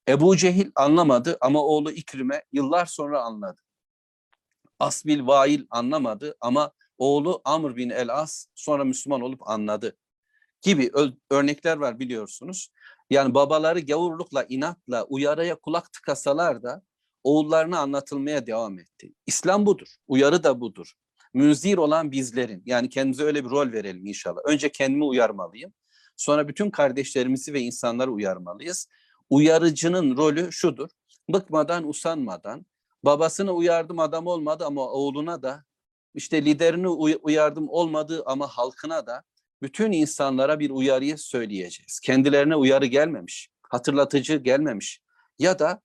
Ebu 0.09 0.37
Cehil 0.37 0.71
anlamadı 0.75 1.39
ama 1.41 1.65
oğlu 1.65 1.93
İkrim'e 1.93 2.43
yıllar 2.53 2.87
sonra 2.87 3.23
anladı. 3.23 3.61
Asbil 4.84 5.28
Vail 5.28 5.66
anlamadı 5.70 6.36
ama 6.42 6.72
oğlu 6.98 7.42
Amr 7.46 7.76
bin 7.76 7.90
el-As 7.90 8.48
sonra 8.56 8.84
Müslüman 8.84 9.22
olup 9.22 9.50
anladı 9.50 9.98
gibi 10.62 10.92
örnekler 11.30 11.78
var 11.78 12.00
biliyorsunuz. 12.00 12.70
Yani 13.10 13.34
babaları 13.34 13.80
gavurlukla, 13.80 14.46
inatla, 14.50 15.04
uyarıya 15.04 15.56
kulak 15.56 15.94
tıkasalar 15.94 16.64
da 16.64 16.84
oğullarına 17.24 17.80
anlatılmaya 17.80 18.48
devam 18.48 18.80
etti. 18.80 19.14
İslam 19.26 19.66
budur, 19.66 19.88
uyarı 20.08 20.44
da 20.44 20.62
budur. 20.62 20.94
Münzir 21.34 21.78
olan 21.78 22.12
bizlerin, 22.12 22.64
yani 22.66 22.90
kendimize 22.90 23.24
öyle 23.24 23.46
bir 23.46 23.50
rol 23.50 23.72
verelim 23.72 24.06
inşallah. 24.06 24.42
Önce 24.46 24.72
kendimi 24.72 25.04
uyarmalıyım, 25.04 25.74
sonra 26.18 26.48
bütün 26.48 26.70
kardeşlerimizi 26.70 27.54
ve 27.54 27.60
insanları 27.60 28.12
uyarmalıyız. 28.12 28.88
Uyarıcının 29.30 30.18
rolü 30.18 30.52
şudur, 30.52 30.90
bıkmadan, 31.34 31.88
usanmadan, 31.88 32.66
babasını 33.04 33.52
uyardım 33.52 34.00
adam 34.00 34.28
olmadı 34.28 34.66
ama 34.66 34.82
oğluna 34.82 35.42
da, 35.42 35.64
işte 36.14 36.46
liderini 36.46 36.88
uyardım 37.18 37.70
olmadı 37.70 38.24
ama 38.26 38.48
halkına 38.48 39.08
da, 39.08 39.24
bütün 39.62 39.92
insanlara 39.92 40.60
bir 40.60 40.70
uyarıyı 40.70 41.18
söyleyeceğiz. 41.18 42.00
Kendilerine 42.00 42.56
uyarı 42.56 42.86
gelmemiş, 42.86 43.50
hatırlatıcı 43.70 44.36
gelmemiş 44.36 45.02
ya 45.40 45.60
da 45.60 45.82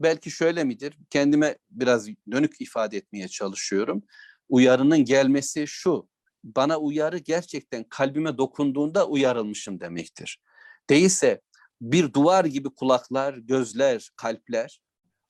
belki 0.00 0.30
şöyle 0.30 0.64
midir? 0.64 0.98
Kendime 1.10 1.58
biraz 1.70 2.08
dönük 2.32 2.60
ifade 2.60 2.96
etmeye 2.96 3.28
çalışıyorum. 3.28 4.02
Uyarının 4.48 5.04
gelmesi 5.04 5.66
şu. 5.66 6.08
Bana 6.44 6.78
uyarı 6.78 7.18
gerçekten 7.18 7.84
kalbime 7.84 8.38
dokunduğunda 8.38 9.08
uyarılmışım 9.08 9.80
demektir. 9.80 10.38
Değilse 10.90 11.40
bir 11.80 12.12
duvar 12.12 12.44
gibi 12.44 12.74
kulaklar, 12.74 13.34
gözler, 13.34 14.10
kalpler. 14.16 14.81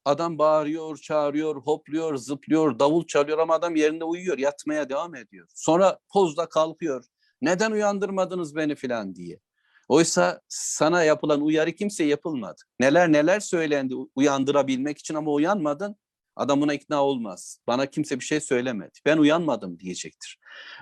Adam 0.05 0.39
bağırıyor, 0.39 0.97
çağırıyor, 0.97 1.57
hopluyor, 1.57 2.17
zıplıyor, 2.17 2.79
davul 2.79 3.07
çalıyor 3.07 3.39
ama 3.39 3.55
adam 3.55 3.77
yerinde 3.77 4.05
uyuyor, 4.05 4.39
yatmaya 4.39 4.89
devam 4.89 5.15
ediyor. 5.15 5.49
Sonra 5.55 5.99
pozda 6.13 6.49
kalkıyor, 6.49 7.05
neden 7.43 7.71
uyandırmadınız 7.71 8.57
beni 8.57 8.75
filan 8.75 9.15
diye. 9.15 9.41
Oysa 9.89 10.41
sana 10.49 11.05
yapılan 11.05 11.41
uyarı 11.41 11.73
kimse 11.73 12.05
yapılmadı. 12.05 12.63
Neler 12.81 13.13
neler 13.13 13.41
söylendi 13.41 13.95
uyandırabilmek 14.15 14.99
için 14.99 15.15
ama 15.15 15.31
uyanmadın. 15.31 15.97
Adam 16.37 16.61
buna 16.61 16.75
ikna 16.75 17.05
olmaz. 17.05 17.59
Bana 17.67 17.87
kimse 17.87 18.21
bir 18.21 18.25
şey 18.25 18.41
söylemedi. 18.41 18.99
Ben 19.07 19.19
uyanmadım 19.19 19.79
diyecektir. 19.79 20.39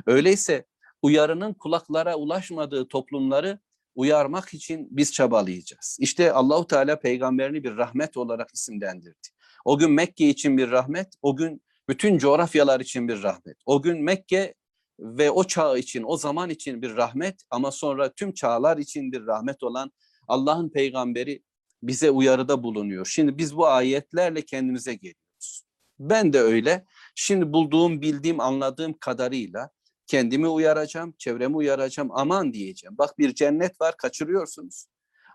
Öyleyse 0.06 0.64
uyarının 1.02 1.54
kulaklara 1.54 2.16
ulaşmadığı 2.16 2.88
toplumları 2.88 3.58
uyarmak 3.94 4.54
için 4.54 4.88
biz 4.90 5.12
çabalayacağız. 5.12 5.96
İşte 6.00 6.32
Allahu 6.32 6.66
Teala 6.66 7.00
peygamberini 7.00 7.64
bir 7.64 7.76
rahmet 7.76 8.16
olarak 8.16 8.50
isimlendirdi. 8.54 9.28
O 9.64 9.78
gün 9.78 9.90
Mekke 9.90 10.28
için 10.28 10.58
bir 10.58 10.70
rahmet, 10.70 11.08
o 11.22 11.36
gün 11.36 11.62
bütün 11.88 12.18
coğrafyalar 12.18 12.80
için 12.80 13.08
bir 13.08 13.22
rahmet. 13.22 13.56
O 13.66 13.82
gün 13.82 14.02
Mekke 14.02 14.54
ve 14.98 15.30
o 15.30 15.44
çağ 15.44 15.78
için, 15.78 16.04
o 16.06 16.16
zaman 16.16 16.50
için 16.50 16.82
bir 16.82 16.96
rahmet 16.96 17.42
ama 17.50 17.70
sonra 17.70 18.12
tüm 18.12 18.34
çağlar 18.34 18.78
için 18.78 19.12
bir 19.12 19.26
rahmet 19.26 19.62
olan 19.62 19.92
Allah'ın 20.28 20.68
peygamberi 20.68 21.42
bize 21.82 22.10
uyarıda 22.10 22.62
bulunuyor. 22.62 23.06
Şimdi 23.06 23.38
biz 23.38 23.56
bu 23.56 23.66
ayetlerle 23.66 24.42
kendimize 24.42 24.94
geliyoruz. 24.94 25.64
Ben 25.98 26.32
de 26.32 26.40
öyle. 26.40 26.84
Şimdi 27.14 27.52
bulduğum, 27.52 28.00
bildiğim, 28.00 28.40
anladığım 28.40 28.92
kadarıyla 28.92 29.70
kendimi 30.10 30.48
uyaracağım, 30.48 31.14
çevremi 31.18 31.56
uyaracağım. 31.56 32.10
Aman 32.12 32.52
diyeceğim. 32.52 32.98
Bak 32.98 33.18
bir 33.18 33.34
cennet 33.34 33.80
var, 33.80 33.96
kaçırıyorsunuz. 33.96 34.86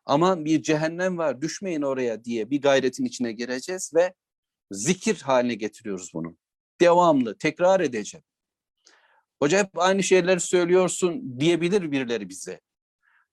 Aman 0.05 0.45
bir 0.45 0.61
cehennem 0.61 1.17
var, 1.17 1.41
düşmeyin 1.41 1.81
oraya 1.81 2.23
diye 2.23 2.49
bir 2.49 2.61
gayretin 2.61 3.05
içine 3.05 3.31
gireceğiz 3.31 3.91
ve 3.95 4.13
zikir 4.71 5.21
haline 5.21 5.55
getiriyoruz 5.55 6.11
bunu. 6.13 6.37
Devamlı 6.81 7.37
tekrar 7.37 7.79
edeceğim. 7.79 8.23
Hoca 9.39 9.57
hep 9.57 9.69
aynı 9.79 10.03
şeyleri 10.03 10.39
söylüyorsun 10.39 11.39
diyebilir 11.39 11.91
birileri 11.91 12.29
bize. 12.29 12.59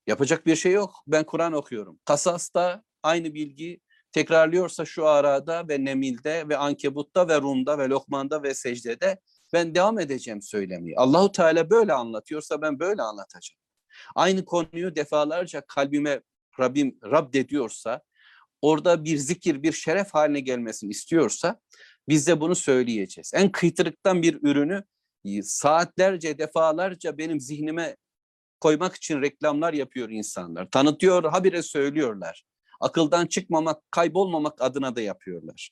Yapacak 0.07 0.45
bir 0.45 0.55
şey 0.55 0.71
yok. 0.71 1.03
Ben 1.07 1.23
Kur'an 1.23 1.53
okuyorum. 1.53 1.99
Kasas'ta 2.05 2.83
aynı 3.03 3.33
bilgi 3.33 3.79
tekrarlıyorsa 4.11 4.85
şu 4.85 5.07
arada 5.07 5.67
ve 5.67 5.85
Nemil'de 5.85 6.49
ve 6.49 6.57
Ankebut'ta 6.57 7.27
ve 7.27 7.41
Rum'da 7.41 7.77
ve 7.77 7.89
Lokman'da 7.89 8.43
ve 8.43 8.53
Secde'de 8.53 9.19
ben 9.53 9.75
devam 9.75 9.99
edeceğim 9.99 10.41
söylemeyi. 10.41 10.97
Allahu 10.97 11.31
Teala 11.31 11.69
böyle 11.69 11.93
anlatıyorsa 11.93 12.61
ben 12.61 12.79
böyle 12.79 13.01
anlatacağım. 13.01 13.59
Aynı 14.15 14.45
konuyu 14.45 14.95
defalarca 14.95 15.61
kalbime 15.67 16.21
Rabbim 16.59 16.97
Rab 17.03 17.33
ediyorsa, 17.33 18.01
orada 18.61 19.03
bir 19.05 19.17
zikir, 19.17 19.63
bir 19.63 19.71
şeref 19.71 20.13
haline 20.13 20.39
gelmesini 20.39 20.89
istiyorsa 20.89 21.59
biz 22.09 22.27
de 22.27 22.41
bunu 22.41 22.55
söyleyeceğiz. 22.55 23.31
En 23.35 23.51
kıytırıktan 23.51 24.21
bir 24.21 24.39
ürünü 24.41 24.83
saatlerce, 25.43 26.37
defalarca 26.37 27.17
benim 27.17 27.39
zihnime 27.39 27.97
koymak 28.59 28.95
için 28.95 29.21
reklamlar 29.21 29.73
yapıyor 29.73 30.09
insanlar. 30.09 30.69
Tanıtıyor, 30.71 31.23
habire 31.23 31.61
söylüyorlar. 31.61 32.43
Akıldan 32.81 33.25
çıkmamak, 33.27 33.91
kaybolmamak 33.91 34.61
adına 34.61 34.95
da 34.95 35.01
yapıyorlar. 35.01 35.71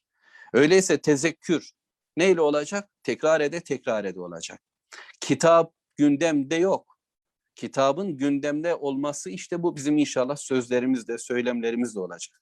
Öyleyse 0.54 0.98
tezekkür 0.98 1.72
neyle 2.18 2.42
olacak? 2.42 2.90
Tekrar 3.04 3.42
ede, 3.42 3.62
tekrar 3.62 4.06
ede 4.06 4.22
olacak. 4.22 4.62
Kitap 5.22 5.74
gündemde 5.98 6.56
yok. 6.56 6.98
kitabın 7.56 8.18
gündemde 8.18 8.76
olması 8.76 9.30
işte 9.30 9.64
bu 9.64 9.76
bizim 9.76 9.98
inşallah 9.98 10.36
sözlerimizde, 10.36 11.18
söylemlerimizde 11.18 12.00
olacak. 12.00 12.42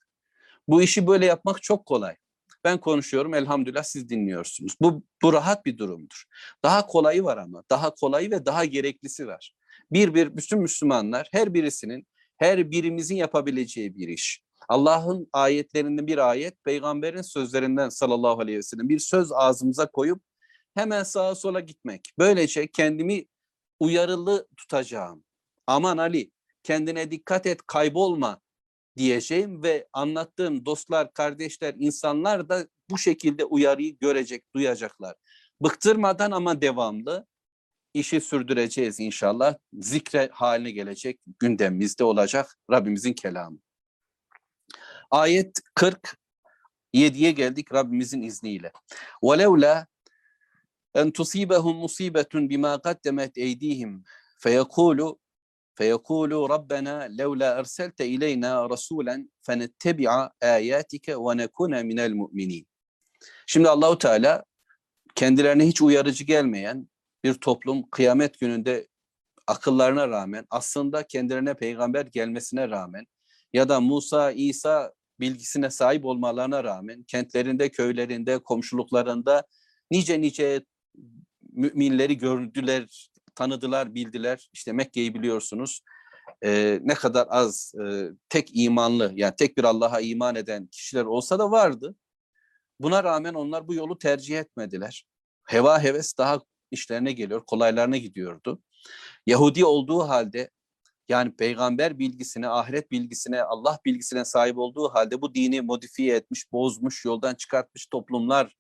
Bu 0.67 0.82
işi 0.82 1.08
böyle 1.08 1.25
yapmak 1.25 1.63
çok 1.63 1.86
kolay. 1.86 2.15
Ben 2.63 2.77
konuşuyorum 2.77 3.34
elhamdülillah 3.34 3.84
siz 3.84 4.10
dinliyorsunuz. 4.10 4.75
Bu, 4.82 5.03
bu 5.21 5.34
rahat 5.34 5.65
bir 5.65 5.77
durumdur. 5.77 6.23
Daha 6.63 6.86
kolayı 6.88 7.23
var 7.23 7.38
ama. 7.38 7.63
Daha 7.69 7.93
kolayı 7.95 8.32
ve 8.32 8.45
daha 8.45 8.65
gereklisi 8.65 9.27
var. 9.27 9.55
Bir 9.91 10.13
bir 10.13 10.38
bütün 10.38 10.62
Müslümanlar 10.62 11.29
her 11.32 11.53
birisinin 11.53 12.08
her 12.38 12.71
birimizin 12.71 13.15
yapabileceği 13.15 13.95
bir 13.95 14.08
iş. 14.08 14.43
Allah'ın 14.69 15.29
ayetlerinden 15.34 16.08
bir 16.08 16.17
ayet, 16.29 16.63
peygamberin 16.63 17.21
sözlerinden 17.21 17.89
sallallahu 17.89 18.41
aleyhi 18.41 18.58
ve 18.58 18.63
sellem 18.63 18.89
bir 18.89 18.99
söz 18.99 19.32
ağzımıza 19.32 19.91
koyup 19.91 20.21
hemen 20.75 21.03
sağa 21.03 21.36
sola 21.36 21.60
gitmek. 21.60 22.10
Böylece 22.19 22.67
kendimi 22.67 23.25
uyarılı 23.79 24.47
tutacağım. 24.58 25.23
Aman 25.67 25.97
Ali 25.97 26.32
kendine 26.63 27.12
dikkat 27.12 27.45
et 27.45 27.62
kaybolma 27.67 28.41
diyeceğim 28.97 29.63
ve 29.63 29.88
anlattığım 29.93 30.65
dostlar, 30.65 31.13
kardeşler, 31.13 31.75
insanlar 31.79 32.49
da 32.49 32.67
bu 32.89 32.97
şekilde 32.97 33.45
uyarıyı 33.45 33.97
görecek, 33.99 34.43
duyacaklar. 34.55 35.15
Bıktırmadan 35.63 36.32
ama 36.32 36.62
devamlı 36.62 37.27
işi 37.93 38.21
sürdüreceğiz 38.21 38.99
inşallah. 38.99 39.55
Zikre 39.73 40.29
haline 40.34 40.71
gelecek, 40.71 41.19
gündemimizde 41.39 42.03
olacak 42.03 42.58
Rabbimizin 42.71 43.13
kelamı. 43.13 43.60
Ayet 45.11 45.61
47'ye 45.77 47.31
geldik 47.31 47.73
Rabbimizin 47.75 48.23
izniyle. 48.23 48.73
وَلَوْلَا 49.23 49.87
en 50.94 51.11
tusibahum 51.11 51.77
musibetun 51.77 52.51
bima 52.51 52.83
qaddemet 52.83 53.38
eydihim 53.38 54.05
feyekulu 54.38 55.18
feyekulu 55.75 56.49
rabbena 56.49 57.01
levla 57.01 57.55
erselte 57.55 58.07
ileyna 58.07 58.70
rasulen 58.70 59.33
fenettebi'a 59.42 60.31
ayatike 60.42 61.16
ve 61.16 61.37
nekune 61.37 61.83
minel 61.83 62.12
mu'minin. 62.12 62.66
Şimdi 63.47 63.68
Allahu 63.68 63.99
Teala 63.99 64.44
kendilerine 65.14 65.66
hiç 65.66 65.83
uyarıcı 65.83 66.25
gelmeyen 66.25 66.88
bir 67.25 67.35
toplum 67.35 67.90
kıyamet 67.90 68.40
gününde 68.40 68.88
akıllarına 69.47 70.09
rağmen 70.09 70.47
aslında 70.51 71.03
kendilerine 71.03 71.55
peygamber 71.55 72.07
gelmesine 72.07 72.68
rağmen 72.70 73.07
ya 73.53 73.68
da 73.68 73.81
Musa, 73.81 74.33
İsa 74.33 74.92
bilgisine 75.19 75.69
sahip 75.69 76.05
olmalarına 76.05 76.63
rağmen 76.63 77.03
kentlerinde, 77.03 77.69
köylerinde, 77.69 78.39
komşuluklarında 78.39 79.43
nice 79.91 80.21
nice 80.21 80.65
müminleri 81.51 82.17
gördüler, 82.17 83.10
tanıdılar, 83.36 83.95
bildiler. 83.95 84.49
İşte 84.53 84.71
Mekke'yi 84.71 85.13
biliyorsunuz. 85.13 85.82
Ee, 86.45 86.79
ne 86.84 86.93
kadar 86.93 87.27
az 87.29 87.73
e, 87.75 88.10
tek 88.29 88.51
imanlı 88.53 89.12
yani 89.15 89.34
tek 89.38 89.58
bir 89.58 89.63
Allah'a 89.63 89.99
iman 89.99 90.36
eden 90.36 90.67
kişiler 90.67 91.05
olsa 91.05 91.39
da 91.39 91.51
vardı. 91.51 91.95
Buna 92.79 93.03
rağmen 93.03 93.34
onlar 93.34 93.67
bu 93.67 93.73
yolu 93.73 93.97
tercih 93.97 94.39
etmediler. 94.39 95.05
Heva 95.43 95.84
heves 95.84 96.17
daha 96.17 96.41
işlerine 96.71 97.12
geliyor, 97.12 97.43
kolaylarına 97.47 97.97
gidiyordu. 97.97 98.62
Yahudi 99.25 99.65
olduğu 99.65 99.99
halde 99.99 100.49
yani 101.10 101.36
peygamber 101.36 102.00
bilgisine, 102.00 102.48
ahiret 102.48 102.91
bilgisine, 102.91 103.43
Allah 103.43 103.80
bilgisine 103.86 104.26
sahip 104.26 104.58
olduğu 104.58 104.89
halde 104.89 105.22
bu 105.22 105.36
dini 105.36 105.62
modifiye 105.62 106.15
etmiş, 106.15 106.52
bozmuş, 106.52 107.06
yoldan 107.06 107.36
çıkartmış 107.36 107.86
toplumlar 107.86 108.56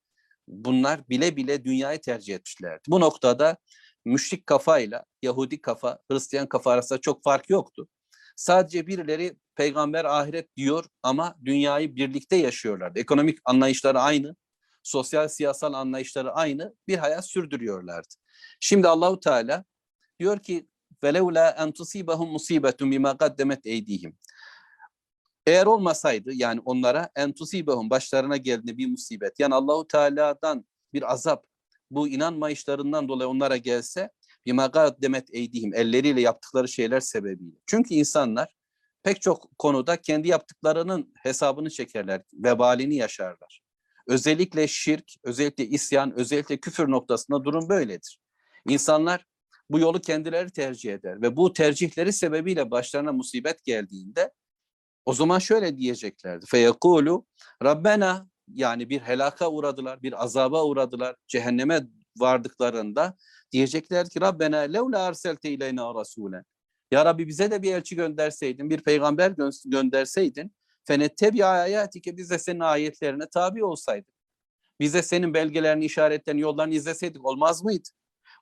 bunlar 0.47 1.09
bile 1.09 1.35
bile 1.35 1.63
dünyayı 1.63 2.01
tercih 2.01 2.35
etmişlerdi. 2.35 2.81
Bu 2.87 2.99
noktada 2.99 3.57
müşrik 4.05 4.47
kafayla 4.47 5.05
Yahudi 5.21 5.61
kafa, 5.61 5.99
Hristiyan 6.11 6.47
kafa 6.47 6.71
arasında 6.71 7.01
çok 7.01 7.23
fark 7.23 7.49
yoktu. 7.49 7.87
Sadece 8.35 8.87
birileri 8.87 9.35
peygamber 9.55 10.05
ahiret 10.05 10.57
diyor 10.57 10.85
ama 11.03 11.35
dünyayı 11.45 11.95
birlikte 11.95 12.35
yaşıyorlardı. 12.35 12.99
Ekonomik 12.99 13.39
anlayışları 13.45 13.99
aynı, 13.99 14.35
sosyal 14.83 15.27
siyasal 15.27 15.73
anlayışları 15.73 16.31
aynı 16.31 16.75
bir 16.87 16.97
hayat 16.97 17.29
sürdürüyorlardı. 17.29 18.15
Şimdi 18.59 18.87
Allahu 18.87 19.19
Teala 19.19 19.65
diyor 20.19 20.39
ki 20.39 20.68
velevla 21.03 21.49
en 21.49 21.71
tusibahum 21.71 22.31
musibetun 22.31 22.91
bima 22.91 23.17
qaddemet 23.17 23.65
eydihim. 23.65 24.17
Eğer 25.45 25.65
olmasaydı 25.65 26.33
yani 26.33 26.61
onlara 26.65 27.09
en 27.15 27.33
tusibahum 27.33 27.89
başlarına 27.89 28.37
geldiğinde 28.37 28.77
bir 28.77 28.87
musibet 28.87 29.39
yani 29.39 29.55
Allahu 29.55 29.87
Teala'dan 29.87 30.65
bir 30.93 31.11
azap 31.11 31.45
bu 31.91 32.07
inanmayışlarından 32.07 33.07
dolayı 33.07 33.29
onlara 33.29 33.57
gelse 33.57 34.09
bima 34.45 34.71
qaddemet 34.71 35.33
eydihim 35.33 35.73
elleriyle 35.73 36.21
yaptıkları 36.21 36.67
şeyler 36.67 36.99
sebebiyle. 36.99 37.55
Çünkü 37.67 37.93
insanlar 37.93 38.55
pek 39.03 39.21
çok 39.21 39.57
konuda 39.57 40.01
kendi 40.01 40.27
yaptıklarının 40.27 41.13
hesabını 41.15 41.69
çekerler, 41.69 42.21
vebalini 42.33 42.95
yaşarlar. 42.95 43.61
Özellikle 44.07 44.67
şirk, 44.67 45.11
özellikle 45.23 45.65
isyan, 45.65 46.11
özellikle 46.11 46.57
küfür 46.57 46.91
noktasında 46.91 47.43
durum 47.43 47.69
böyledir. 47.69 48.19
İnsanlar 48.69 49.25
bu 49.69 49.79
yolu 49.79 50.01
kendileri 50.01 50.49
tercih 50.49 50.93
eder 50.93 51.21
ve 51.21 51.35
bu 51.37 51.53
tercihleri 51.53 52.13
sebebiyle 52.13 52.71
başlarına 52.71 53.11
musibet 53.11 53.63
geldiğinde 53.63 54.31
o 55.05 55.13
zaman 55.13 55.39
şöyle 55.39 55.77
diyeceklerdi. 55.77 56.45
Feyekulu 56.45 57.25
Rabbena 57.63 58.29
yani 58.53 58.89
bir 58.89 58.99
helaka 58.99 59.51
uğradılar, 59.51 60.01
bir 60.03 60.23
azaba 60.23 60.65
uğradılar, 60.65 61.15
cehenneme 61.27 61.87
vardıklarında 62.17 63.17
diyecekler 63.51 64.09
ki 64.09 64.21
Rabbena 64.21 64.57
levla 64.57 64.99
arselte 64.99 65.51
ileyna 65.51 65.95
rasulen. 65.95 66.43
Ya 66.91 67.05
Rabbi 67.05 67.27
bize 67.27 67.51
de 67.51 67.61
bir 67.61 67.73
elçi 67.73 67.95
gönderseydin, 67.95 68.69
bir 68.69 68.81
peygamber 68.81 69.31
gö- 69.31 69.69
gönderseydin. 69.69 70.51
Fenettebi 70.85 71.45
ayatike 71.45 72.17
biz 72.17 72.29
de 72.29 72.39
senin 72.39 72.59
ayetlerine 72.59 73.29
tabi 73.33 73.65
olsaydık. 73.65 74.15
Biz 74.79 74.93
de 74.93 75.01
senin 75.01 75.33
belgelerini, 75.33 75.85
işaretlerini, 75.85 76.41
yollarını 76.41 76.73
izleseydik 76.73 77.25
olmaz 77.25 77.63
mıydı? 77.63 77.89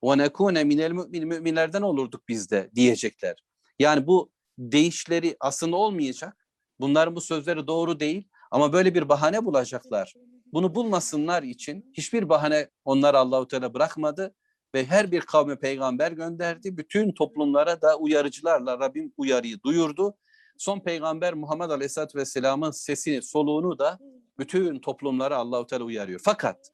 Ve 0.04 0.18
nekune 0.18 0.64
minel 0.64 0.92
mümin 0.92 1.28
müminlerden 1.28 1.82
olurduk 1.82 2.28
biz 2.28 2.52
de 2.52 2.70
diyecekler. 2.76 3.36
Yani 3.80 4.08
bu 4.08 4.32
değişleri 4.58 5.38
aslında 5.40 5.76
olmayacak. 5.76 6.48
Bunların 6.80 7.16
bu 7.16 7.22
sözleri 7.22 7.68
doğru 7.68 8.00
değil 8.00 8.28
ama 8.52 8.74
böyle 8.74 8.96
bir 8.96 9.10
bahane 9.10 9.46
bulacaklar. 9.46 10.14
Bunu 10.54 10.76
bulmasınlar 10.76 11.44
için 11.44 11.92
hiçbir 11.94 12.30
bahane 12.30 12.70
onlar 12.86 13.14
Allahu 13.14 13.48
Teala 13.48 13.74
bırakmadı 13.74 14.36
ve 14.76 14.86
her 14.86 15.12
bir 15.12 15.22
kavme 15.22 15.60
peygamber 15.60 16.12
gönderdi. 16.12 16.78
Bütün 16.78 17.12
toplumlara 17.12 17.82
da 17.82 17.98
uyarıcılarla 17.98 18.80
Rabbim 18.80 19.14
uyarıyı 19.18 19.62
duyurdu. 19.64 20.18
Son 20.58 20.80
peygamber 20.80 21.34
Muhammed 21.34 21.70
Aleyhisselatü 21.70 22.18
Vesselam'ın 22.18 22.72
sesini, 22.72 23.22
soluğunu 23.22 23.80
da 23.80 24.00
bütün 24.40 24.80
toplumlara 24.80 25.38
Allahu 25.38 25.66
Teala 25.66 25.84
uyarıyor. 25.84 26.20
Fakat 26.24 26.72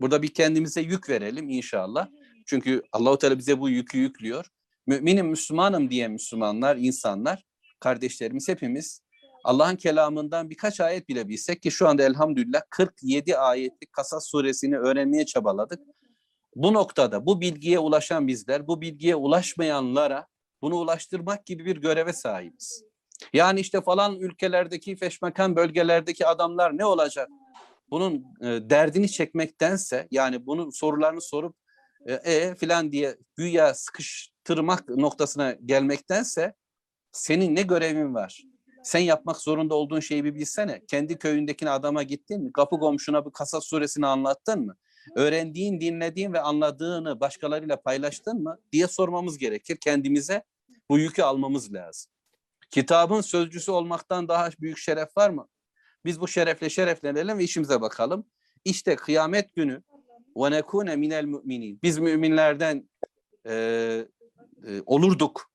burada 0.00 0.22
bir 0.22 0.34
kendimize 0.34 0.80
yük 0.80 1.08
verelim 1.08 1.50
inşallah. 1.50 2.08
Çünkü 2.46 2.82
Allahu 2.92 3.18
Teala 3.18 3.38
bize 3.38 3.60
bu 3.60 3.68
yükü 3.68 3.98
yüklüyor. 3.98 4.46
Müminim, 4.86 5.26
Müslümanım 5.26 5.90
diye 5.90 6.08
Müslümanlar, 6.08 6.76
insanlar, 6.76 7.44
kardeşlerimiz 7.80 8.48
hepimiz 8.48 9.00
Allah'ın 9.44 9.76
kelamından 9.76 10.50
birkaç 10.50 10.80
ayet 10.80 11.08
bile 11.08 11.28
bilsek 11.28 11.62
ki 11.62 11.70
şu 11.70 11.88
anda 11.88 12.02
elhamdülillah 12.02 12.60
47 12.70 13.38
ayetlik 13.38 13.92
Kasas 13.92 14.28
suresini 14.28 14.78
öğrenmeye 14.78 15.26
çabaladık. 15.26 15.80
Bu 16.54 16.74
noktada 16.74 17.26
bu 17.26 17.40
bilgiye 17.40 17.78
ulaşan 17.78 18.28
bizler, 18.28 18.66
bu 18.66 18.80
bilgiye 18.80 19.16
ulaşmayanlara 19.16 20.26
bunu 20.62 20.76
ulaştırmak 20.76 21.46
gibi 21.46 21.64
bir 21.64 21.76
göreve 21.76 22.12
sahibiz. 22.12 22.84
Yani 23.32 23.60
işte 23.60 23.80
falan 23.80 24.16
ülkelerdeki 24.20 24.96
feşmekan 24.96 25.56
bölgelerdeki 25.56 26.26
adamlar 26.26 26.78
ne 26.78 26.84
olacak? 26.84 27.28
Bunun 27.90 28.14
e, 28.40 28.70
derdini 28.70 29.10
çekmektense 29.10 30.08
yani 30.10 30.46
bunun 30.46 30.70
sorularını 30.70 31.20
sorup 31.20 31.56
e, 32.06 32.14
e 32.14 32.54
filan 32.54 32.92
diye 32.92 33.16
güya 33.36 33.74
sıkıştırmak 33.74 34.88
noktasına 34.88 35.52
gelmektense 35.52 36.54
senin 37.12 37.56
ne 37.56 37.62
görevin 37.62 38.14
var? 38.14 38.42
Sen 38.84 39.00
yapmak 39.00 39.36
zorunda 39.36 39.74
olduğun 39.74 40.00
şeyi 40.00 40.24
bir 40.24 40.34
bilsene. 40.34 40.82
Kendi 40.88 41.18
köyündekine 41.18 41.70
adama 41.70 42.02
gittin 42.02 42.42
mi? 42.42 42.52
Kapı 42.52 42.78
komşuna 42.78 43.26
bir 43.26 43.30
Kasas 43.30 43.64
suresini 43.64 44.06
anlattın 44.06 44.66
mı? 44.66 44.76
Öğrendiğin, 45.16 45.80
dinlediğin 45.80 46.32
ve 46.32 46.40
anladığını 46.40 47.20
başkalarıyla 47.20 47.80
paylaştın 47.82 48.42
mı 48.42 48.58
diye 48.72 48.86
sormamız 48.86 49.38
gerekir. 49.38 49.76
Kendimize 49.80 50.42
bu 50.90 50.98
yükü 50.98 51.22
almamız 51.22 51.72
lazım. 51.72 52.12
Kitabın 52.70 53.20
sözcüsü 53.20 53.70
olmaktan 53.70 54.28
daha 54.28 54.50
büyük 54.60 54.78
şeref 54.78 55.16
var 55.16 55.30
mı? 55.30 55.48
Biz 56.04 56.20
bu 56.20 56.28
şerefle 56.28 56.70
şereflenelim 56.70 57.38
ve 57.38 57.44
işimize 57.44 57.80
bakalım. 57.80 58.26
İşte 58.64 58.96
kıyamet 58.96 59.54
günü 59.54 59.82
ve 60.36 60.50
nekune 60.50 60.96
minel 60.96 61.24
müminin. 61.24 61.78
Biz 61.82 61.98
müminlerden 61.98 62.88
e, 63.46 63.54
e, 64.66 64.82
olurduk 64.86 65.50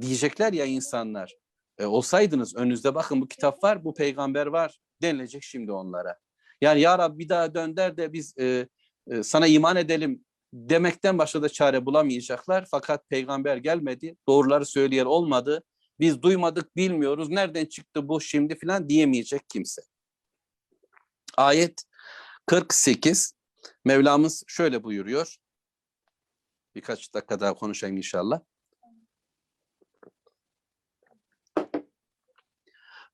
diyecekler 0.00 0.52
ya 0.52 0.64
insanlar. 0.64 1.36
E, 1.78 1.86
olsaydınız 1.86 2.56
önünüzde 2.56 2.94
bakın 2.94 3.20
bu 3.20 3.28
kitap 3.28 3.64
var, 3.64 3.84
bu 3.84 3.94
peygamber 3.94 4.46
var 4.46 4.78
denilecek 5.02 5.42
şimdi 5.42 5.72
onlara. 5.72 6.18
Yani 6.60 6.80
ya 6.80 6.98
Rabbi 6.98 7.18
bir 7.18 7.28
daha 7.28 7.54
dönder 7.54 7.96
de 7.96 8.12
biz 8.12 8.38
e, 8.38 8.68
e, 9.10 9.22
sana 9.22 9.46
iman 9.46 9.76
edelim 9.76 10.24
demekten 10.52 11.18
başka 11.18 11.42
da 11.42 11.48
çare 11.48 11.86
bulamayacaklar. 11.86 12.66
Fakat 12.70 13.08
peygamber 13.08 13.56
gelmedi, 13.56 14.16
doğruları 14.28 14.66
söyleyen 14.66 15.04
olmadı. 15.04 15.62
Biz 16.00 16.22
duymadık, 16.22 16.76
bilmiyoruz. 16.76 17.28
Nereden 17.28 17.64
çıktı 17.64 18.08
bu 18.08 18.20
şimdi 18.20 18.58
filan 18.58 18.88
diyemeyecek 18.88 19.48
kimse. 19.48 19.82
Ayet 21.36 21.84
48. 22.46 23.34
Mevlamız 23.85 24.43
şöyle 24.47 24.83
buyuruyor. 24.83 25.35
Birkaç 26.75 27.13
dakika 27.13 27.39
daha 27.39 27.53
konuşayım 27.53 27.97
inşallah. 27.97 28.41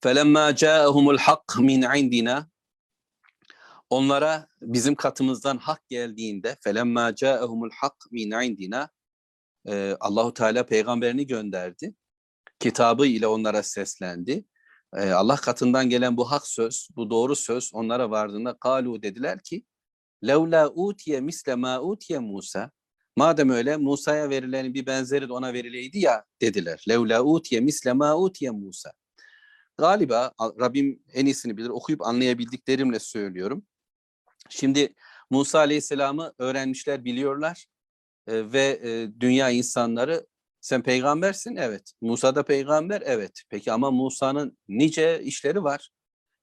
فَلَمَّا 0.04 0.46
جَاءَهُمُ 0.64 1.06
الْحَقِّ 1.16 1.50
مِنْ 1.70 1.86
عِنْدِنَا 1.86 2.46
Onlara 3.90 4.48
bizim 4.62 4.96
katımızdan 4.96 5.58
hak 5.58 5.90
geldiğinde 5.90 6.58
فَلَمَّا 6.66 7.12
جَاءَهُمُ 7.12 7.70
الْحَقِّ 7.70 8.10
مِنْ 8.12 8.30
عِنْدِنَا 8.36 8.90
e, 9.68 9.98
Allahu 10.00 10.34
Teala 10.34 10.66
peygamberini 10.66 11.28
gönderdi. 11.28 11.96
Kitabı 12.60 13.06
ile 13.06 13.28
onlara 13.28 13.64
seslendi. 13.64 14.46
E, 14.96 15.12
Allah 15.12 15.36
katından 15.36 15.90
gelen 15.90 16.18
bu 16.18 16.32
hak 16.32 16.48
söz, 16.48 16.90
bu 16.96 17.10
doğru 17.10 17.36
söz 17.36 17.72
onlara 17.74 18.10
vardığında 18.10 18.58
kalu 18.58 19.02
dediler 19.02 19.40
ki 19.44 19.66
levla 20.27 20.71
utiye 20.71 21.21
misle 21.21 21.55
ma 21.55 21.83
utiye 21.83 22.19
Musa 22.19 22.71
Madem 23.19 23.51
öyle 23.51 23.77
Musa'ya 23.77 24.31
verilenin 24.31 24.75
bir 24.75 24.87
benzeri 24.87 25.29
de 25.29 25.33
ona 25.33 25.53
verileydi 25.53 25.99
ya 25.99 26.25
dediler. 26.41 26.85
Levla 26.89 27.23
utiye 27.25 27.61
misle 27.61 27.93
ma 27.93 28.19
utiye 28.19 28.51
Musa. 28.51 28.93
Galiba 29.79 30.33
Rabbim 30.41 31.03
en 31.15 31.27
iyisini 31.27 31.57
bilir. 31.57 31.69
Okuyup 31.69 32.03
anlayabildiklerimle 32.03 32.99
söylüyorum. 32.99 33.67
Şimdi 34.49 34.95
Musa 35.31 35.59
Aleyhisselam'ı 35.59 36.35
öğrenmişler, 36.39 37.05
biliyorlar. 37.05 37.67
Ee, 38.27 38.53
ve 38.53 38.81
e, 38.83 39.21
dünya 39.21 39.51
insanları 39.51 40.27
sen 40.61 40.83
peygambersin 40.83 41.57
evet. 41.57 41.93
Musa 42.01 42.35
da 42.35 42.43
peygamber 42.43 43.03
evet. 43.05 43.43
Peki 43.51 43.73
ama 43.73 43.91
Musa'nın 43.91 44.59
nice 44.69 45.23
işleri 45.23 45.63
var. 45.65 45.91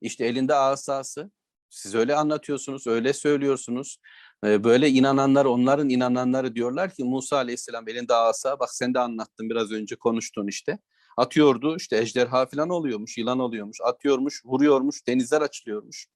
İşte 0.02 0.26
elinde 0.26 0.56
asası. 0.56 1.32
Siz 1.76 1.96
öyle 1.96 2.16
anlatıyorsunuz, 2.16 2.88
öyle 2.88 3.14
söylüyorsunuz. 3.14 3.98
Böyle 4.44 4.90
inananlar, 4.90 5.46
onların 5.46 5.90
inananları 5.90 6.56
diyorlar 6.56 6.94
ki 6.94 7.04
Musa 7.04 7.38
Aleyhisselam 7.38 7.88
elinde 7.88 8.14
asa, 8.14 8.60
bak 8.60 8.70
sen 8.76 8.94
de 8.94 9.00
anlattın 9.00 9.50
biraz 9.50 9.72
önce 9.72 9.96
konuştun 9.96 10.48
işte. 10.48 10.80
Atıyordu 11.18 11.76
işte 11.78 11.98
ejderha 11.98 12.46
falan 12.46 12.70
oluyormuş, 12.70 13.18
yılan 13.18 13.40
oluyormuş, 13.40 13.78
atıyormuş, 13.84 14.46
vuruyormuş, 14.46 15.08
denizler 15.08 15.42
açılıyormuş. 15.42 16.08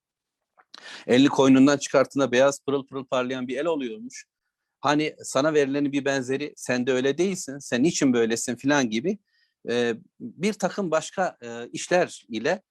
Elini 1.08 1.28
koynundan 1.28 1.78
çıkarttığında 1.78 2.32
beyaz 2.32 2.66
pırıl 2.66 2.88
pırıl 2.88 3.06
parlayan 3.06 3.48
bir 3.48 3.58
el 3.58 3.66
oluyormuş. 3.66 4.26
Hani 4.80 5.16
sana 5.24 5.54
verilenin 5.54 5.92
bir 5.92 6.06
benzeri 6.06 6.54
sen 6.56 6.88
de 6.88 6.94
öyle 6.94 7.18
değilsin, 7.18 7.60
sen 7.60 7.84
niçin 7.84 8.14
böylesin 8.14 8.56
filan 8.56 8.90
gibi 8.90 9.18
bir 10.20 10.54
takım 10.54 10.92
başka 10.92 11.38
işler 11.74 12.26
ile 12.30 12.62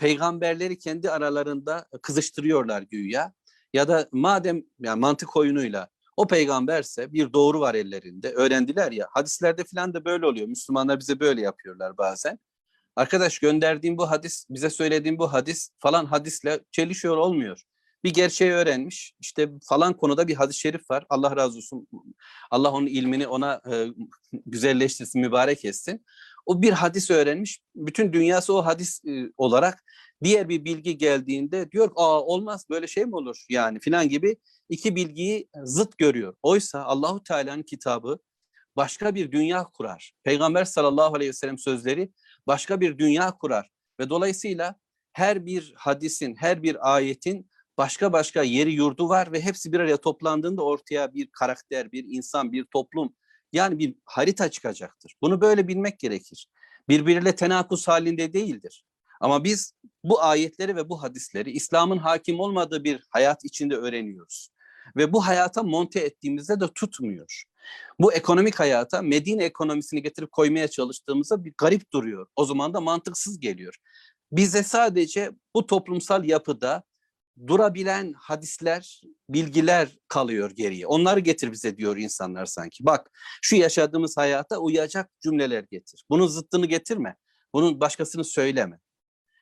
peygamberleri 0.00 0.78
kendi 0.78 1.10
aralarında 1.10 1.86
kızıştırıyorlar 2.02 2.82
güya. 2.82 3.32
Ya 3.72 3.88
da 3.88 4.08
madem 4.12 4.62
yani 4.80 5.00
mantık 5.00 5.36
oyunuyla 5.36 5.88
o 6.16 6.26
peygamberse 6.26 7.12
bir 7.12 7.32
doğru 7.32 7.60
var 7.60 7.74
ellerinde. 7.74 8.32
Öğrendiler 8.32 8.92
ya. 8.92 9.06
Hadislerde 9.10 9.64
falan 9.64 9.94
da 9.94 10.04
böyle 10.04 10.26
oluyor. 10.26 10.48
Müslümanlar 10.48 11.00
bize 11.00 11.20
böyle 11.20 11.40
yapıyorlar 11.40 11.98
bazen. 11.98 12.38
Arkadaş 12.96 13.38
gönderdiğim 13.38 13.98
bu 13.98 14.10
hadis, 14.10 14.46
bize 14.50 14.70
söylediğim 14.70 15.18
bu 15.18 15.32
hadis 15.32 15.70
falan 15.78 16.04
hadisle 16.04 16.60
çelişiyor 16.70 17.16
olmuyor. 17.16 17.62
Bir 18.04 18.14
gerçeği 18.14 18.52
öğrenmiş. 18.52 19.14
İşte 19.20 19.50
falan 19.68 19.96
konuda 19.96 20.28
bir 20.28 20.34
hadis-i 20.34 20.58
şerif 20.58 20.90
var. 20.90 21.06
Allah 21.10 21.36
razı 21.36 21.56
olsun. 21.56 21.88
Allah 22.50 22.72
onun 22.72 22.86
ilmini 22.86 23.26
ona 23.26 23.60
e, 23.72 23.86
güzelleştirsin, 24.46 25.20
mübarek 25.20 25.64
etsin. 25.64 26.04
O 26.46 26.62
bir 26.62 26.72
hadis 26.72 27.10
öğrenmiş. 27.10 27.60
Bütün 27.74 28.12
dünyası 28.12 28.54
o 28.54 28.64
hadis 28.66 29.04
e, 29.04 29.32
olarak 29.36 29.84
diğer 30.24 30.48
bir 30.48 30.64
bilgi 30.64 30.98
geldiğinde 30.98 31.70
diyor 31.70 31.90
aa 31.96 32.20
olmaz 32.20 32.66
böyle 32.70 32.86
şey 32.86 33.04
mi 33.04 33.16
olur 33.16 33.44
yani 33.48 33.80
filan 33.80 34.08
gibi 34.08 34.36
iki 34.68 34.96
bilgiyi 34.96 35.48
zıt 35.64 35.98
görüyor. 35.98 36.34
Oysa 36.42 36.84
Allahu 36.84 37.22
Teala'nın 37.22 37.62
kitabı 37.62 38.18
başka 38.76 39.14
bir 39.14 39.32
dünya 39.32 39.64
kurar. 39.64 40.12
Peygamber 40.24 40.64
sallallahu 40.64 41.14
aleyhi 41.14 41.28
ve 41.28 41.32
sellem 41.32 41.58
sözleri 41.58 42.12
başka 42.46 42.80
bir 42.80 42.98
dünya 42.98 43.38
kurar 43.38 43.70
ve 44.00 44.10
dolayısıyla 44.10 44.74
her 45.12 45.46
bir 45.46 45.72
hadisin, 45.76 46.34
her 46.38 46.62
bir 46.62 46.94
ayetin 46.94 47.50
başka 47.78 48.12
başka 48.12 48.42
yeri 48.42 48.72
yurdu 48.72 49.08
var 49.08 49.32
ve 49.32 49.40
hepsi 49.40 49.72
bir 49.72 49.80
araya 49.80 49.96
toplandığında 49.96 50.64
ortaya 50.64 51.14
bir 51.14 51.28
karakter, 51.32 51.92
bir 51.92 52.04
insan, 52.08 52.52
bir 52.52 52.64
toplum 52.64 53.14
yani 53.52 53.78
bir 53.78 53.94
harita 54.04 54.50
çıkacaktır. 54.50 55.14
Bunu 55.22 55.40
böyle 55.40 55.68
bilmek 55.68 55.98
gerekir. 55.98 56.48
Birbiriyle 56.88 57.36
tenakuz 57.36 57.88
halinde 57.88 58.32
değildir. 58.32 58.84
Ama 59.20 59.44
biz 59.44 59.74
bu 60.04 60.22
ayetleri 60.22 60.76
ve 60.76 60.88
bu 60.88 61.02
hadisleri 61.02 61.50
İslam'ın 61.50 61.98
hakim 61.98 62.40
olmadığı 62.40 62.84
bir 62.84 63.06
hayat 63.10 63.44
içinde 63.44 63.76
öğreniyoruz. 63.76 64.50
Ve 64.96 65.12
bu 65.12 65.26
hayata 65.26 65.62
monte 65.62 66.00
ettiğimizde 66.00 66.60
de 66.60 66.68
tutmuyor. 66.74 67.44
Bu 68.00 68.12
ekonomik 68.12 68.60
hayata 68.60 69.02
Medine 69.02 69.44
ekonomisini 69.44 70.02
getirip 70.02 70.32
koymaya 70.32 70.68
çalıştığımızda 70.68 71.44
bir 71.44 71.54
garip 71.58 71.92
duruyor. 71.92 72.26
O 72.36 72.44
zaman 72.44 72.74
da 72.74 72.80
mantıksız 72.80 73.40
geliyor. 73.40 73.76
Bize 74.32 74.62
sadece 74.62 75.30
bu 75.54 75.66
toplumsal 75.66 76.24
yapıda 76.24 76.82
durabilen 77.46 78.12
hadisler, 78.12 79.00
bilgiler 79.28 79.98
kalıyor 80.08 80.50
geriye. 80.50 80.86
Onları 80.86 81.20
getir 81.20 81.52
bize 81.52 81.76
diyor 81.76 81.96
insanlar 81.96 82.46
sanki. 82.46 82.84
Bak 82.84 83.10
şu 83.42 83.56
yaşadığımız 83.56 84.16
hayata 84.16 84.58
uyacak 84.58 85.10
cümleler 85.20 85.64
getir. 85.70 86.04
Bunun 86.10 86.26
zıttını 86.26 86.66
getirme. 86.66 87.16
Bunun 87.54 87.80
başkasını 87.80 88.24
söyleme. 88.24 88.78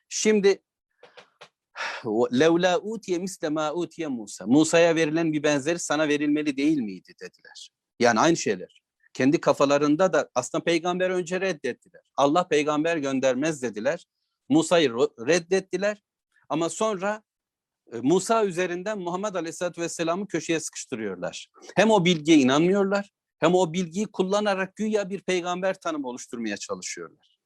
Şimdi 0.09 0.63
levla 2.33 2.79
utiye 2.79 3.17
misle 3.17 3.49
ma 3.49 3.73
utiye 3.73 4.07
Musa. 4.07 4.47
Musa'ya 4.47 4.95
verilen 4.95 5.33
bir 5.33 5.43
benzeri 5.43 5.79
sana 5.79 6.07
verilmeli 6.07 6.57
değil 6.57 6.77
miydi 6.77 7.13
dediler. 7.21 7.69
Yani 7.99 8.19
aynı 8.19 8.37
şeyler. 8.37 8.81
Kendi 9.13 9.41
kafalarında 9.41 10.13
da 10.13 10.29
aslında 10.35 10.63
peygamber 10.63 11.09
önce 11.09 11.41
reddettiler. 11.41 12.01
Allah 12.17 12.47
peygamber 12.47 12.97
göndermez 12.97 13.61
dediler. 13.61 14.05
Musa'yı 14.49 14.89
reddettiler. 15.27 16.03
Ama 16.49 16.69
sonra 16.69 17.23
Musa 18.01 18.45
üzerinden 18.45 18.99
Muhammed 18.99 19.35
Aleyhisselatü 19.35 19.81
Vesselam'ı 19.81 20.27
köşeye 20.27 20.59
sıkıştırıyorlar. 20.59 21.47
Hem 21.75 21.91
o 21.91 22.05
bilgiye 22.05 22.37
inanmıyorlar 22.37 23.11
hem 23.39 23.55
o 23.55 23.73
bilgiyi 23.73 24.05
kullanarak 24.05 24.75
güya 24.75 25.09
bir 25.09 25.21
peygamber 25.21 25.79
tanımı 25.79 26.07
oluşturmaya 26.07 26.57
çalışıyorlar. 26.57 27.39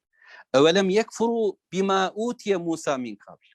Evelem 0.54 0.90
yekfuru 0.90 1.58
bima 1.72 2.12
utiye 2.16 2.58
Musa 2.58 2.98
min 2.98 3.16
kabl. 3.16 3.46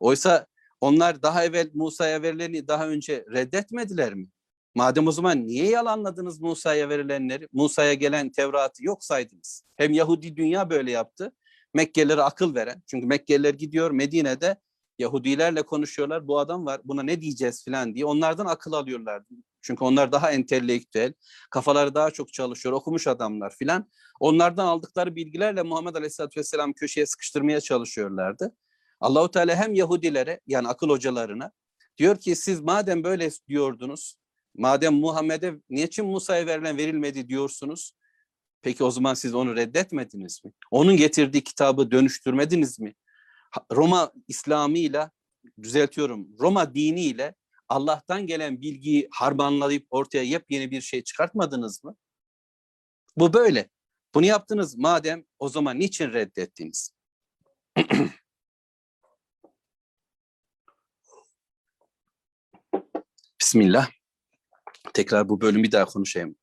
Oysa 0.00 0.46
onlar 0.80 1.22
daha 1.22 1.44
evvel 1.44 1.70
Musa'ya 1.74 2.22
verileni 2.22 2.68
daha 2.68 2.88
önce 2.88 3.24
reddetmediler 3.32 4.14
mi? 4.14 4.28
Madem 4.74 5.06
o 5.06 5.12
zaman 5.12 5.46
niye 5.46 5.70
yalanladınız 5.70 6.40
Musa'ya 6.40 6.88
verilenleri? 6.88 7.48
Musa'ya 7.52 7.94
gelen 7.94 8.32
Tevrat'ı 8.32 8.84
yok 8.84 9.04
saydınız. 9.04 9.62
Hem 9.76 9.92
Yahudi 9.92 10.36
dünya 10.36 10.70
böyle 10.70 10.90
yaptı. 10.90 11.32
Mekkelilere 11.74 12.22
akıl 12.22 12.54
veren. 12.54 12.82
Çünkü 12.86 13.06
Mekkeliler 13.06 13.54
gidiyor 13.54 13.90
Medine'de 13.90 14.56
Yahudilerle 14.98 15.62
konuşuyorlar. 15.62 16.28
Bu 16.28 16.38
adam 16.38 16.66
var 16.66 16.80
buna 16.84 17.02
ne 17.02 17.20
diyeceğiz 17.20 17.64
falan 17.64 17.94
diye. 17.94 18.04
Onlardan 18.04 18.46
akıl 18.46 18.72
alıyorlar. 18.72 19.22
Çünkü 19.62 19.84
onlar 19.84 20.12
daha 20.12 20.30
entelektüel, 20.30 21.12
kafaları 21.50 21.94
daha 21.94 22.10
çok 22.10 22.32
çalışıyor, 22.32 22.72
okumuş 22.72 23.06
adamlar 23.06 23.54
filan. 23.58 23.88
Onlardan 24.20 24.66
aldıkları 24.66 25.16
bilgilerle 25.16 25.62
Muhammed 25.62 25.94
Aleyhisselatü 25.94 26.40
Vesselam 26.40 26.72
köşeye 26.72 27.06
sıkıştırmaya 27.06 27.60
çalışıyorlardı. 27.60 28.56
Allahu 29.00 29.30
Teala 29.30 29.56
hem 29.56 29.74
Yahudilere 29.74 30.40
yani 30.46 30.68
akıl 30.68 30.88
hocalarına 30.88 31.52
diyor 31.98 32.16
ki 32.16 32.36
siz 32.36 32.60
madem 32.60 33.04
böyle 33.04 33.30
diyordunuz, 33.48 34.16
madem 34.54 34.94
Muhammed'e 34.94 35.54
niçin 35.70 36.06
Musa'ya 36.06 36.46
verilen 36.46 36.76
verilmedi 36.76 37.28
diyorsunuz? 37.28 37.92
Peki 38.62 38.84
o 38.84 38.90
zaman 38.90 39.14
siz 39.14 39.34
onu 39.34 39.56
reddetmediniz 39.56 40.44
mi? 40.44 40.52
Onun 40.70 40.96
getirdiği 40.96 41.44
kitabı 41.44 41.90
dönüştürmediniz 41.90 42.80
mi? 42.80 42.94
Roma 43.72 44.12
İslamı 44.28 44.78
ile 44.78 45.10
düzeltiyorum 45.62 46.28
Roma 46.38 46.74
diniyle 46.74 47.34
Allah'tan 47.68 48.26
gelen 48.26 48.60
bilgiyi 48.60 49.08
harmanlayıp 49.10 49.86
ortaya 49.90 50.24
yepyeni 50.24 50.70
bir 50.70 50.80
şey 50.80 51.04
çıkartmadınız 51.04 51.84
mı? 51.84 51.96
Bu 53.16 53.32
böyle. 53.32 53.70
Bunu 54.14 54.26
yaptınız 54.26 54.76
madem 54.76 55.24
o 55.38 55.48
zaman 55.48 55.78
niçin 55.78 56.12
reddettiniz? 56.12 56.94
Bismillah. 63.40 63.90
Tekrar 64.94 65.28
bu 65.28 65.40
bölümü 65.40 65.72
daha 65.72 65.84
konuşayım. 65.84 66.36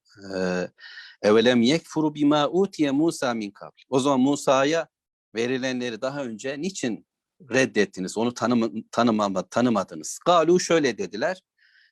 Evelem 1.22 1.62
yekfuru 1.62 2.16
bima 2.16 2.50
utiye 2.50 2.92
Musa 2.92 3.34
min 3.34 3.52
kabl. 3.52 3.82
O 3.90 4.00
zaman 4.00 4.20
Musa'ya 4.20 4.88
verilenleri 5.36 6.02
daha 6.02 6.24
önce 6.24 6.62
niçin 6.62 7.06
reddettiniz? 7.52 8.18
Onu 8.18 8.34
tanım, 8.34 8.84
tanımama, 8.92 9.48
tanımadınız. 9.50 10.20
Galu 10.26 10.60
şöyle 10.60 10.98
dediler. 10.98 11.42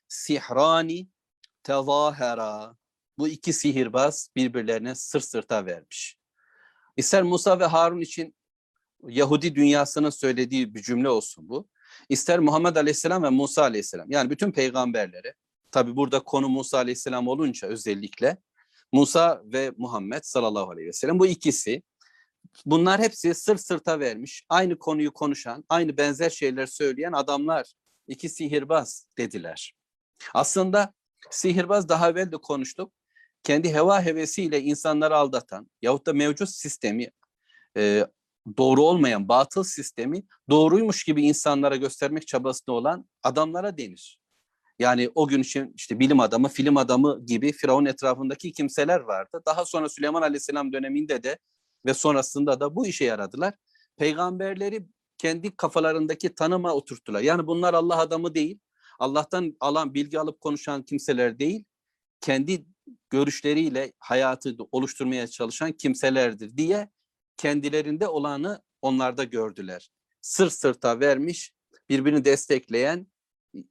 Sihrani 0.07 1.07
tezahera. 1.63 2.75
Bu 3.17 3.27
iki 3.27 3.53
sihirbaz 3.53 4.29
birbirlerine 4.35 4.95
sırt 4.95 5.23
sırta 5.23 5.65
vermiş. 5.65 6.17
İster 6.97 7.23
Musa 7.23 7.59
ve 7.59 7.65
Harun 7.65 8.01
için 8.01 8.35
Yahudi 9.07 9.55
dünyasının 9.55 10.09
söylediği 10.09 10.73
bir 10.73 10.81
cümle 10.81 11.09
olsun 11.09 11.49
bu. 11.49 11.67
İster 12.09 12.39
Muhammed 12.39 12.75
Aleyhisselam 12.75 13.23
ve 13.23 13.29
Musa 13.29 13.61
Aleyhisselam. 13.61 14.11
Yani 14.11 14.29
bütün 14.29 14.51
peygamberleri. 14.51 15.33
Tabi 15.71 15.95
burada 15.95 16.19
konu 16.19 16.49
Musa 16.49 16.77
Aleyhisselam 16.77 17.27
olunca 17.27 17.67
özellikle 17.67 18.37
Musa 18.91 19.41
ve 19.45 19.71
Muhammed 19.77 20.23
sallallahu 20.23 20.71
aleyhi 20.71 20.87
ve 20.87 20.93
sellem 20.93 21.19
bu 21.19 21.27
ikisi 21.27 21.83
bunlar 22.65 23.01
hepsi 23.01 23.33
sırt 23.33 23.61
sırta 23.61 23.99
vermiş. 23.99 24.45
Aynı 24.49 24.79
konuyu 24.79 25.13
konuşan, 25.13 25.63
aynı 25.69 25.97
benzer 25.97 26.29
şeyler 26.29 26.65
söyleyen 26.65 27.13
adamlar. 27.13 27.73
iki 28.07 28.29
sihirbaz 28.29 29.07
dediler. 29.17 29.73
Aslında 30.33 30.93
sihirbaz 31.31 31.89
daha 31.89 32.09
evvel 32.09 32.31
de 32.31 32.37
konuştuk. 32.37 32.93
Kendi 33.43 33.73
heva 33.73 34.01
hevesiyle 34.01 34.61
insanları 34.61 35.15
aldatan 35.17 35.69
yahut 35.81 36.05
da 36.05 36.13
mevcut 36.13 36.49
sistemi 36.49 37.11
e, 37.77 38.07
doğru 38.57 38.83
olmayan 38.83 39.27
batıl 39.27 39.63
sistemi 39.63 40.23
doğruymuş 40.49 41.03
gibi 41.03 41.21
insanlara 41.21 41.75
göstermek 41.75 42.27
çabasında 42.27 42.71
olan 42.71 43.09
adamlara 43.23 43.77
denir. 43.77 44.19
Yani 44.79 45.09
o 45.15 45.27
gün 45.27 45.41
için 45.41 45.73
işte 45.75 45.99
bilim 45.99 46.19
adamı, 46.19 46.49
film 46.49 46.77
adamı 46.77 47.25
gibi 47.25 47.51
Firavun 47.51 47.85
etrafındaki 47.85 48.51
kimseler 48.51 48.99
vardı. 48.99 49.41
Daha 49.45 49.65
sonra 49.65 49.89
Süleyman 49.89 50.21
Aleyhisselam 50.21 50.73
döneminde 50.73 51.23
de 51.23 51.37
ve 51.85 51.93
sonrasında 51.93 52.59
da 52.59 52.75
bu 52.75 52.87
işe 52.87 53.05
yaradılar. 53.05 53.53
Peygamberleri 53.97 54.85
kendi 55.17 55.55
kafalarındaki 55.55 56.35
tanıma 56.35 56.73
oturttular. 56.73 57.21
Yani 57.21 57.47
bunlar 57.47 57.73
Allah 57.73 57.97
adamı 57.97 58.35
değil, 58.35 58.59
Allah'tan 58.99 59.57
alan 59.59 59.93
bilgi 59.93 60.19
alıp 60.19 60.41
konuşan 60.41 60.83
kimseler 60.83 61.39
değil, 61.39 61.65
kendi 62.21 62.65
görüşleriyle 63.09 63.93
hayatı 63.99 64.57
oluşturmaya 64.71 65.27
çalışan 65.27 65.71
kimselerdir 65.71 66.57
diye 66.57 66.89
kendilerinde 67.37 68.07
olanı 68.07 68.61
onlarda 68.81 69.23
gördüler. 69.23 69.91
Sır 70.21 70.49
sırta 70.49 70.99
vermiş, 70.99 71.53
birbirini 71.89 72.25
destekleyen 72.25 73.07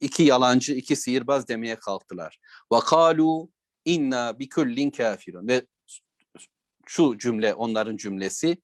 iki 0.01 0.23
yalancı, 0.23 0.73
iki 0.75 0.97
sihirbaz 0.97 1.49
demeye 1.49 1.77
kalktılar. 1.77 2.39
Ve 2.73 2.79
kalu 2.81 3.51
inna 3.85 4.39
bikullin 4.39 4.91
kafirun 4.91 5.49
ve 5.49 5.67
şu 6.89 7.19
cümle 7.19 7.55
onların 7.55 7.97
cümlesi 7.97 8.59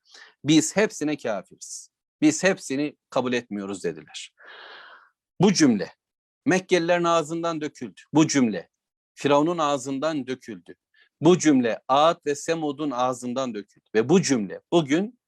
biz 0.45 0.77
hepsine 0.77 1.17
kafiriz. 1.17 1.89
Biz 2.21 2.45
hepsini 2.45 2.97
kabul 3.11 3.33
etmiyoruz 3.33 3.85
dediler. 3.85 4.33
Bu 5.41 5.53
cümle 5.53 5.93
Mekkelilerin 6.47 7.05
ağzından 7.05 7.61
döküldü. 7.61 8.01
Bu 8.13 8.27
cümle 8.27 8.69
Firavun'un 9.15 9.59
ağzından 9.59 10.27
döküldü. 10.27 10.75
Bu 11.21 11.39
cümle 11.39 11.81
Ad 11.89 12.21
ve 12.27 12.35
Semud'un 12.35 12.91
ağzından 12.91 13.55
döküldü. 13.55 13.85
Ve 13.95 14.09
bu 14.09 14.23
cümle 14.23 14.61
bugün 14.73 15.19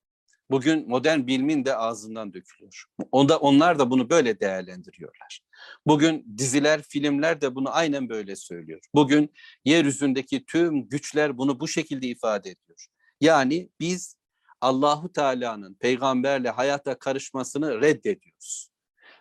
bugün 0.50 0.88
modern 0.88 1.26
bilimin 1.26 1.64
de 1.64 1.76
ağzından 1.76 2.34
dökülüyor. 2.34 2.84
Onda 3.12 3.38
onlar 3.38 3.78
da 3.78 3.90
bunu 3.90 4.10
böyle 4.10 4.40
değerlendiriyorlar. 4.40 5.40
Bugün 5.86 6.34
diziler, 6.38 6.82
filmler 6.82 7.40
de 7.40 7.54
bunu 7.54 7.74
aynen 7.74 8.08
böyle 8.08 8.36
söylüyor. 8.36 8.80
Bugün 8.94 9.34
yeryüzündeki 9.64 10.44
tüm 10.44 10.88
güçler 10.88 11.38
bunu 11.38 11.60
bu 11.60 11.68
şekilde 11.68 12.06
ifade 12.06 12.50
ediyor. 12.50 12.86
Yani 13.20 13.70
biz 13.80 14.16
Allahu 14.60 15.12
Teala'nın 15.12 15.74
peygamberle 15.74 16.50
hayata 16.50 16.98
karışmasını 16.98 17.80
reddediyoruz. 17.80 18.68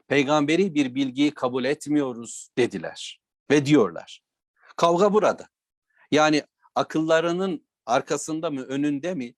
Peygamberi 0.08 0.76
bir 0.76 0.96
bilgiyi 0.96 1.32
kabul 1.32 1.64
etmiyoruz 1.64 2.50
dediler 2.58 3.22
ve 3.52 3.66
diyorlar. 3.66 4.22
Kavga 4.76 5.14
burada. 5.14 5.48
Yani 6.12 6.44
akıllarının 6.76 7.66
arkasında 7.86 8.50
mı, 8.50 8.62
önünde 8.62 9.16
mi 9.16 9.36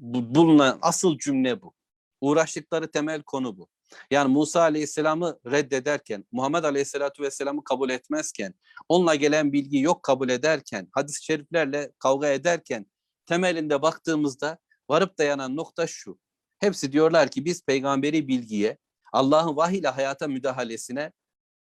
bulunan 0.00 0.78
asıl 0.82 1.18
cümle 1.18 1.62
bu. 1.62 1.74
Uğraştıkları 2.20 2.90
temel 2.90 3.22
konu 3.22 3.58
bu. 3.58 3.68
Yani 4.10 4.32
Musa 4.32 4.60
Aleyhisselam'ı 4.60 5.38
reddederken, 5.46 6.24
Muhammed 6.32 6.64
Aleyhisselatü 6.64 7.22
Vesselam'ı 7.22 7.64
kabul 7.64 7.90
etmezken, 7.90 8.54
onunla 8.88 9.14
gelen 9.14 9.52
bilgi 9.52 9.80
yok 9.80 10.02
kabul 10.02 10.28
ederken, 10.28 10.88
hadis-i 10.92 11.24
şeriflerle 11.24 11.92
kavga 11.98 12.28
ederken, 12.28 12.86
temelinde 13.26 13.82
baktığımızda 13.82 14.58
varıp 14.90 15.18
dayanan 15.18 15.56
nokta 15.56 15.86
şu. 15.86 16.18
Hepsi 16.58 16.92
diyorlar 16.92 17.30
ki 17.30 17.44
biz 17.44 17.64
peygamberi 17.64 18.28
bilgiye, 18.28 18.78
Allah'ın 19.12 19.56
vahiy 19.56 19.78
ile 19.78 19.88
hayata 19.88 20.28
müdahalesine 20.28 21.12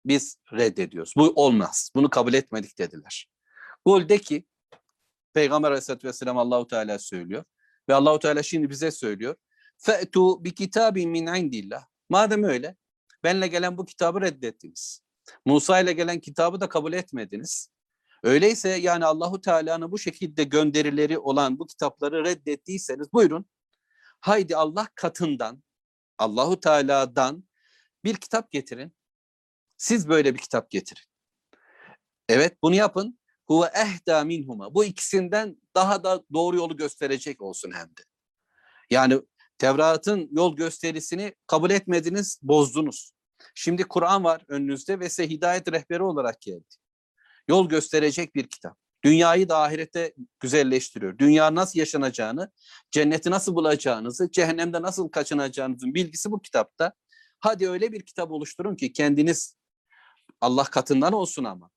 biz 0.06 0.36
reddediyoruz. 0.52 1.12
Bu 1.16 1.32
olmaz. 1.36 1.90
Bunu 1.96 2.10
kabul 2.10 2.34
etmedik 2.34 2.78
dediler. 2.78 3.28
Kul 3.84 4.08
de 4.08 4.18
ki 4.18 4.44
Peygamber 5.34 5.68
Aleyhisselatü 5.68 6.08
Vesselam 6.08 6.38
Allahu 6.38 6.66
Teala 6.66 6.98
söylüyor. 6.98 7.44
Ve 7.88 7.94
Allahu 7.94 8.18
Teala 8.18 8.42
şimdi 8.42 8.70
bize 8.70 8.90
söylüyor. 8.90 9.34
Fe'tu 9.78 10.44
bi 10.44 10.54
kitabin 10.54 11.10
min 11.10 11.26
indillah. 11.26 11.84
Madem 12.08 12.44
öyle, 12.44 12.76
benle 13.24 13.46
gelen 13.46 13.78
bu 13.78 13.84
kitabı 13.84 14.20
reddettiniz. 14.20 15.02
Musa 15.46 15.80
ile 15.80 15.92
gelen 15.92 16.20
kitabı 16.20 16.60
da 16.60 16.68
kabul 16.68 16.92
etmediniz. 16.92 17.68
Öyleyse 18.22 18.68
yani 18.68 19.04
Allahu 19.04 19.40
Teala'nın 19.40 19.92
bu 19.92 19.98
şekilde 19.98 20.44
gönderileri 20.44 21.18
olan 21.18 21.58
bu 21.58 21.66
kitapları 21.66 22.24
reddettiyseniz 22.24 23.12
buyurun. 23.12 23.46
Haydi 24.20 24.56
Allah 24.56 24.88
katından, 24.94 25.62
Allahu 26.18 26.60
Teala'dan 26.60 27.44
bir 28.04 28.16
kitap 28.16 28.50
getirin. 28.50 28.96
Siz 29.76 30.08
böyle 30.08 30.34
bir 30.34 30.38
kitap 30.38 30.70
getirin. 30.70 31.04
Evet 32.28 32.62
bunu 32.62 32.74
yapın. 32.74 33.18
Huve 33.46 33.66
ehda 33.66 34.24
minhuma. 34.24 34.74
Bu 34.74 34.84
ikisinden 34.84 35.56
daha 35.74 36.04
da 36.04 36.22
doğru 36.32 36.56
yolu 36.56 36.76
gösterecek 36.76 37.42
olsun 37.42 37.70
hem 37.74 37.86
de. 37.86 38.02
Yani 38.90 39.20
Tevrat'ın 39.58 40.28
yol 40.32 40.56
gösterisini 40.56 41.34
kabul 41.46 41.70
etmediniz, 41.70 42.38
bozdunuz. 42.42 43.12
Şimdi 43.54 43.82
Kur'an 43.82 44.24
var 44.24 44.44
önünüzde 44.48 45.00
ve 45.00 45.08
size 45.08 45.30
hidayet 45.30 45.72
rehberi 45.72 46.02
olarak 46.02 46.40
geldi. 46.40 46.74
Yol 47.48 47.68
gösterecek 47.68 48.34
bir 48.34 48.46
kitap. 48.48 48.76
Dünyayı 49.04 49.48
da 49.48 49.58
ahirette 49.58 50.14
güzelleştiriyor. 50.40 51.18
Dünya 51.18 51.54
nasıl 51.54 51.78
yaşanacağını, 51.78 52.50
cenneti 52.90 53.30
nasıl 53.30 53.54
bulacağınızı, 53.54 54.30
cehennemde 54.30 54.82
nasıl 54.82 55.08
kaçınacağınızın 55.08 55.94
bilgisi 55.94 56.30
bu 56.30 56.42
kitapta. 56.42 56.92
Hadi 57.40 57.68
öyle 57.68 57.92
bir 57.92 58.02
kitap 58.02 58.30
oluşturun 58.30 58.76
ki 58.76 58.92
kendiniz 58.92 59.56
Allah 60.40 60.64
katından 60.64 61.12
olsun 61.12 61.44
ama. 61.44 61.70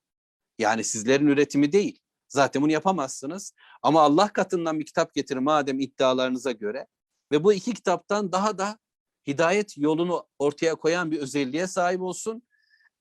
Yani 0.60 0.84
sizlerin 0.84 1.28
üretimi 1.28 1.72
değil. 1.72 2.00
Zaten 2.28 2.62
bunu 2.62 2.72
yapamazsınız. 2.72 3.54
Ama 3.82 4.02
Allah 4.02 4.34
katından 4.34 4.80
bir 4.80 4.86
kitap 4.86 5.14
getirin 5.14 5.44
madem 5.44 5.80
iddialarınıza 5.80 6.52
göre. 6.52 6.88
Ve 7.32 7.44
bu 7.44 7.54
iki 7.54 7.74
kitaptan 7.74 8.32
daha 8.32 8.58
da 8.58 8.80
hidayet 9.28 9.78
yolunu 9.78 10.28
ortaya 10.40 10.76
koyan 10.76 11.12
bir 11.12 11.20
özelliğe 11.20 11.68
sahip 11.68 12.02
olsun. 12.02 12.44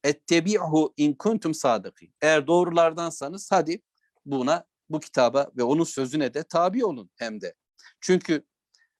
Ettebi'hu 0.04 0.94
in 0.96 1.12
kuntum 1.12 1.54
sadıkin. 1.54 2.14
Eğer 2.20 2.46
doğrulardansanız 2.46 3.52
hadi 3.52 3.82
buna 4.26 4.64
bu 4.88 5.00
kitaba 5.00 5.50
ve 5.56 5.62
onun 5.62 5.84
sözüne 5.84 6.34
de 6.34 6.42
tabi 6.42 6.84
olun 6.84 7.10
hem 7.16 7.40
de. 7.40 7.54
Çünkü 8.00 8.46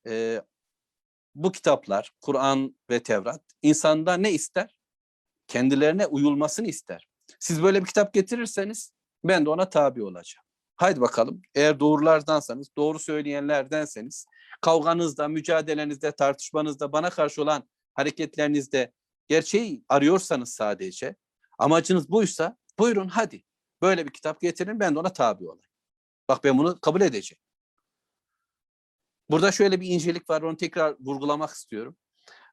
e, 0.07 0.42
bu 1.34 1.52
kitaplar 1.52 2.12
Kur'an 2.20 2.76
ve 2.90 3.02
Tevrat 3.02 3.42
insanda 3.62 4.14
ne 4.14 4.32
ister? 4.32 4.74
Kendilerine 5.46 6.07
uyulmasını 6.07 6.66
ister. 6.66 7.09
Siz 7.45 7.62
böyle 7.62 7.80
bir 7.80 7.86
kitap 7.86 8.14
getirirseniz 8.14 8.92
ben 9.24 9.47
de 9.47 9.51
ona 9.51 9.70
tabi 9.70 10.03
olacağım. 10.03 10.45
Haydi 10.76 11.01
bakalım 11.01 11.42
eğer 11.55 11.80
doğrulardansanız, 11.80 12.76
doğru 12.76 12.99
söyleyenlerdenseniz 12.99 14.26
kavganızda, 14.61 15.28
mücadelenizde, 15.28 16.12
tartışmanızda, 16.12 16.92
bana 16.92 17.11
karşı 17.11 17.42
olan 17.42 17.68
hareketlerinizde 17.95 18.92
gerçeği 19.28 19.84
arıyorsanız 19.88 20.55
sadece, 20.55 21.16
amacınız 21.59 22.11
buysa 22.11 22.57
buyurun 22.78 23.09
hadi 23.09 23.42
böyle 23.82 24.07
bir 24.07 24.12
kitap 24.12 24.40
getirin 24.40 24.80
ben 24.80 24.95
de 24.95 24.99
ona 24.99 25.12
tabi 25.12 25.45
olayım. 25.45 25.70
Bak 26.28 26.45
ben 26.45 26.59
bunu 26.59 26.80
kabul 26.80 27.01
edeceğim. 27.01 27.40
Burada 29.30 29.53
şöyle 29.53 29.80
bir 29.80 29.88
incelik 29.88 30.30
var 30.30 30.42
onu 30.42 30.57
tekrar 30.57 30.97
vurgulamak 31.01 31.51
istiyorum. 31.51 31.97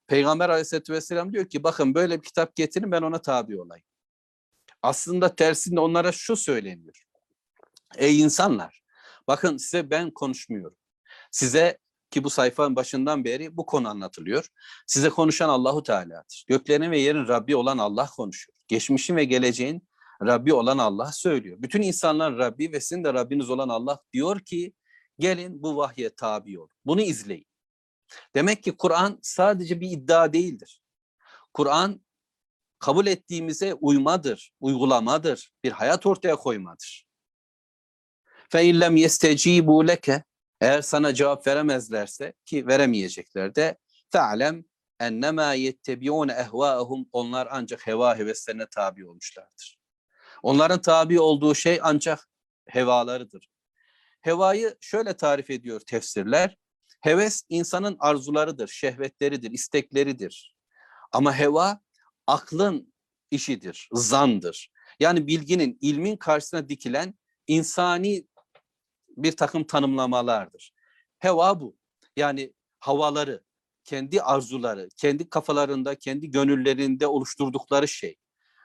Peygamber 0.07 0.49
aleyhissalatü 0.49 0.93
vesselam 0.93 1.33
diyor 1.33 1.49
ki 1.49 1.63
bakın 1.63 1.95
böyle 1.95 2.17
bir 2.17 2.23
kitap 2.23 2.55
getirin 2.55 2.91
ben 2.91 3.01
ona 3.01 3.21
tabi 3.21 3.61
olayım. 3.61 3.85
Aslında 4.83 5.35
tersinde 5.35 5.79
onlara 5.79 6.11
şu 6.11 6.35
söyleniyor. 6.35 7.05
Ey 7.97 8.19
insanlar 8.19 8.81
bakın 9.27 9.57
size 9.57 9.89
ben 9.89 10.11
konuşmuyorum. 10.11 10.77
Size 11.31 11.77
ki 12.11 12.23
bu 12.23 12.29
sayfanın 12.29 12.75
başından 12.75 13.23
beri 13.25 13.57
bu 13.57 13.65
konu 13.65 13.89
anlatılıyor. 13.89 14.47
Size 14.87 15.09
konuşan 15.09 15.49
Allahu 15.49 15.83
Teala'dır. 15.83 16.45
Göklerin 16.47 16.91
ve 16.91 16.99
yerin 16.99 17.27
Rabbi 17.27 17.55
olan 17.55 17.77
Allah 17.77 18.09
konuşuyor. 18.15 18.57
Geçmişin 18.67 19.15
ve 19.15 19.23
geleceğin 19.23 19.87
Rabbi 20.25 20.53
olan 20.53 20.77
Allah 20.77 21.11
söylüyor. 21.11 21.57
Bütün 21.59 21.81
insanlar 21.81 22.37
Rabbi 22.37 22.71
ve 22.71 22.81
sizin 22.81 23.03
de 23.03 23.13
Rabbiniz 23.13 23.49
olan 23.49 23.69
Allah 23.69 23.99
diyor 24.13 24.39
ki 24.39 24.73
gelin 25.19 25.63
bu 25.63 25.77
vahye 25.77 26.09
tabi 26.09 26.59
olun. 26.59 26.75
Bunu 26.85 27.01
izleyin. 27.01 27.47
Demek 28.35 28.63
ki 28.63 28.77
Kur'an 28.77 29.19
sadece 29.21 29.81
bir 29.81 29.91
iddia 29.91 30.33
değildir. 30.33 30.81
Kur'an 31.53 32.01
kabul 32.81 33.07
ettiğimize 33.07 33.73
uymadır, 33.73 34.51
uygulamadır, 34.59 35.51
bir 35.63 35.71
hayat 35.71 36.05
ortaya 36.05 36.35
koymadır. 36.35 37.05
İllem 38.53 38.95
yestecibu 38.95 39.87
leke 39.87 40.23
eğer 40.61 40.81
sana 40.81 41.13
cevap 41.13 41.47
veremezlerse 41.47 42.33
ki 42.45 42.67
veremeyecekler 42.67 43.55
de 43.55 43.77
fe'lem 44.09 44.63
ennemâ 44.99 45.53
yettebiûne 45.53 46.31
ehvâehum 46.31 47.09
onlar 47.11 47.47
ancak 47.51 47.87
heva 47.87 48.17
heveslerine 48.17 48.65
tabi 48.67 49.07
olmuşlardır. 49.07 49.79
Onların 50.43 50.81
tabi 50.81 51.19
olduğu 51.19 51.55
şey 51.55 51.79
ancak 51.83 52.29
hevalarıdır. 52.65 53.49
Hevayı 54.21 54.77
şöyle 54.81 55.17
tarif 55.17 55.49
ediyor 55.49 55.79
tefsirler. 55.79 56.57
Heves 57.01 57.43
insanın 57.49 57.95
arzularıdır, 57.99 58.67
şehvetleridir, 58.67 59.51
istekleridir. 59.51 60.55
Ama 61.11 61.35
heva 61.39 61.81
aklın 62.31 62.93
işidir, 63.31 63.89
zandır. 63.93 64.71
Yani 64.99 65.27
bilginin, 65.27 65.77
ilmin 65.81 66.17
karşısına 66.17 66.69
dikilen 66.69 67.13
insani 67.47 68.27
bir 69.17 69.31
takım 69.31 69.63
tanımlamalardır. 69.63 70.73
Heva 71.19 71.59
bu. 71.59 71.77
Yani 72.15 72.53
havaları, 72.79 73.43
kendi 73.83 74.21
arzuları, 74.21 74.89
kendi 74.97 75.29
kafalarında, 75.29 75.95
kendi 75.95 76.31
gönüllerinde 76.31 77.07
oluşturdukları 77.07 77.87
şey. 77.87 78.15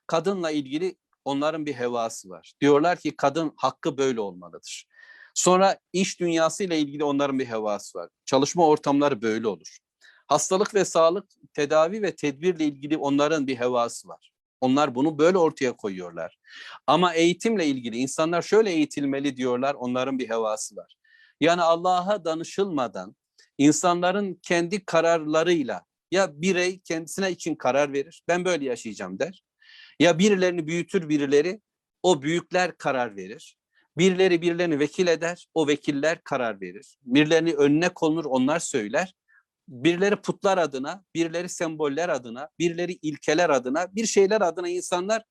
Kadınla 0.07 0.51
ilgili 0.51 0.97
onların 1.25 1.67
bir 1.67 1.75
hevası 1.75 2.29
var. 2.29 2.53
Diyorlar 2.61 2.99
ki 2.99 3.17
kadın 3.17 3.53
hakkı 3.57 3.99
böyle 3.99 4.21
olmalıdır. 4.21 4.87
Sonra 5.35 5.79
iş 5.93 6.21
dünyası 6.21 6.65
ile 6.65 6.79
ilgili 6.79 7.05
onların 7.05 7.39
bir 7.39 7.47
hevası 7.47 7.99
var. 7.99 8.09
Çalışma 8.25 8.67
ortamları 8.67 9.23
böyle 9.23 9.49
olur. 9.49 9.79
Hastalık 10.27 10.75
ve 10.75 10.85
sağlık, 10.85 11.27
tedavi 11.55 12.03
ve 12.03 12.15
tedbirle 12.15 12.65
ilgili 12.65 12.97
onların 12.97 13.47
bir 13.47 13.57
hevası 13.57 14.09
var. 14.09 14.31
Onlar 14.61 14.95
bunu 14.95 15.19
böyle 15.19 15.39
ortaya 15.39 15.77
koyuyorlar. 15.77 16.39
Ama 16.87 17.15
eğitimle 17.15 17.67
ilgili 17.67 17.97
insanlar 17.97 18.43
şöyle 18.43 18.71
eğitilmeli 18.71 19.37
diyorlar, 19.37 19.75
onların 19.75 20.19
bir 20.19 20.29
hevası 20.29 20.77
var. 20.77 20.97
Yani 21.41 21.63
Allah'a 21.63 22.25
danışılmadan 22.25 23.17
insanların 23.59 24.39
kendi 24.43 24.85
kararlarıyla 24.85 25.83
ya 26.11 26.43
birey 26.43 26.79
kendisine 26.79 27.31
için 27.31 27.55
karar 27.55 27.93
verir, 27.93 28.23
ben 28.29 28.45
böyle 28.45 28.65
yaşayacağım 28.65 29.19
der. 29.19 29.43
Ya 30.01 30.19
birilerini 30.19 30.67
büyütür 30.67 31.09
birileri, 31.09 31.61
o 32.03 32.23
büyükler 32.23 32.77
karar 32.77 33.17
verir. 33.17 33.57
Birileri 33.99 34.43
birilerini 34.43 34.79
vekil 34.79 35.07
eder, 35.07 35.47
o 35.55 35.69
vekiller 35.69 36.21
karar 36.25 36.61
verir. 36.61 36.99
Birilerini 37.03 37.55
önüne 37.55 37.89
konur, 37.89 38.25
onlar 38.25 38.59
söyler. 38.59 39.15
Birileri 39.69 40.17
putlar 40.17 40.59
adına, 40.59 41.05
birileri 41.15 41.49
semboller 41.49 42.09
adına, 42.09 42.49
birileri 42.59 42.93
ilkeler 43.03 43.51
adına, 43.51 43.95
bir 43.95 44.07
şeyler 44.07 44.41
adına 44.41 44.69
insanlar 44.69 45.25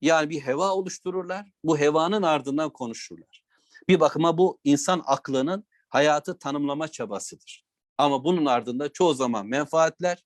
yani 0.00 0.30
bir 0.30 0.40
heva 0.40 0.74
oluştururlar. 0.74 1.50
Bu 1.64 1.78
hevanın 1.78 2.22
ardından 2.22 2.70
konuşurlar. 2.70 3.42
Bir 3.88 4.00
bakıma 4.00 4.38
bu 4.38 4.58
insan 4.64 5.02
aklının 5.06 5.66
hayatı 5.88 6.38
tanımlama 6.38 6.88
çabasıdır. 6.88 7.64
Ama 7.98 8.24
bunun 8.24 8.46
ardında 8.46 8.92
çoğu 8.92 9.14
zaman 9.14 9.46
menfaatler 9.46 10.24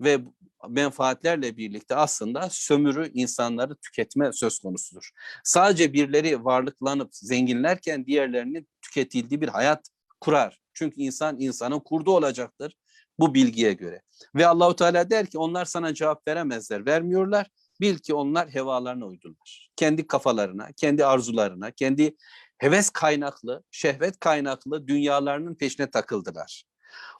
ve 0.00 0.20
menfaatlerle 0.68 1.56
birlikte 1.56 1.96
aslında 1.96 2.48
sömürü 2.50 3.10
insanları 3.14 3.76
tüketme 3.76 4.32
söz 4.32 4.58
konusudur. 4.58 5.10
Sadece 5.44 5.92
birileri 5.92 6.44
varlıklanıp 6.44 7.08
zenginlerken 7.12 8.06
diğerlerinin 8.06 8.68
tüketildiği 8.82 9.40
bir 9.40 9.48
hayat 9.48 9.88
kurar. 10.20 10.63
Çünkü 10.73 11.01
insan 11.01 11.39
insanın 11.39 11.79
kurdu 11.79 12.11
olacaktır 12.11 12.75
bu 13.19 13.33
bilgiye 13.33 13.73
göre. 13.73 14.01
Ve 14.35 14.47
Allahu 14.47 14.75
Teala 14.75 15.09
der 15.09 15.25
ki 15.25 15.37
onlar 15.37 15.65
sana 15.65 15.93
cevap 15.93 16.27
veremezler, 16.27 16.85
vermiyorlar. 16.85 17.49
Bil 17.81 17.97
ki 17.97 18.13
onlar 18.13 18.49
hevalarına 18.49 19.05
uydular. 19.05 19.69
Kendi 19.75 20.07
kafalarına, 20.07 20.71
kendi 20.71 21.05
arzularına, 21.05 21.71
kendi 21.71 22.15
heves 22.57 22.89
kaynaklı, 22.89 23.63
şehvet 23.71 24.19
kaynaklı 24.19 24.87
dünyalarının 24.87 25.55
peşine 25.55 25.91
takıldılar. 25.91 26.63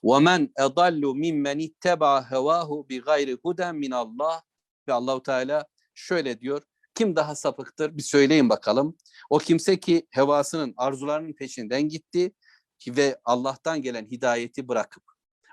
وَمَنْ 0.04 0.54
اَضَلُّ 0.54 1.02
مِمَّنِ 1.02 1.60
اتَّبَعَ 1.70 2.30
هَوَاهُ 2.30 2.88
بِغَيْرِ 2.88 3.38
هُدًا 3.38 3.70
مِنَ 3.72 3.94
اللّٰهِ 3.94 4.42
Ve 4.88 4.94
Allahu 4.94 5.24
Teala 5.24 5.66
şöyle 5.94 6.42
diyor. 6.42 6.62
Kim 6.96 7.16
daha 7.16 7.36
sapıktır? 7.36 7.98
Bir 7.98 8.02
söyleyin 8.02 8.50
bakalım. 8.50 8.98
O 9.30 9.38
kimse 9.38 9.80
ki 9.80 10.08
hevasının, 10.10 10.74
arzularının 10.78 11.34
peşinden 11.34 11.90
gitti 11.90 12.32
ve 12.89 13.21
Allah'tan 13.25 13.83
gelen 13.83 14.07
hidayeti 14.07 14.69
bırakıp, 14.69 15.05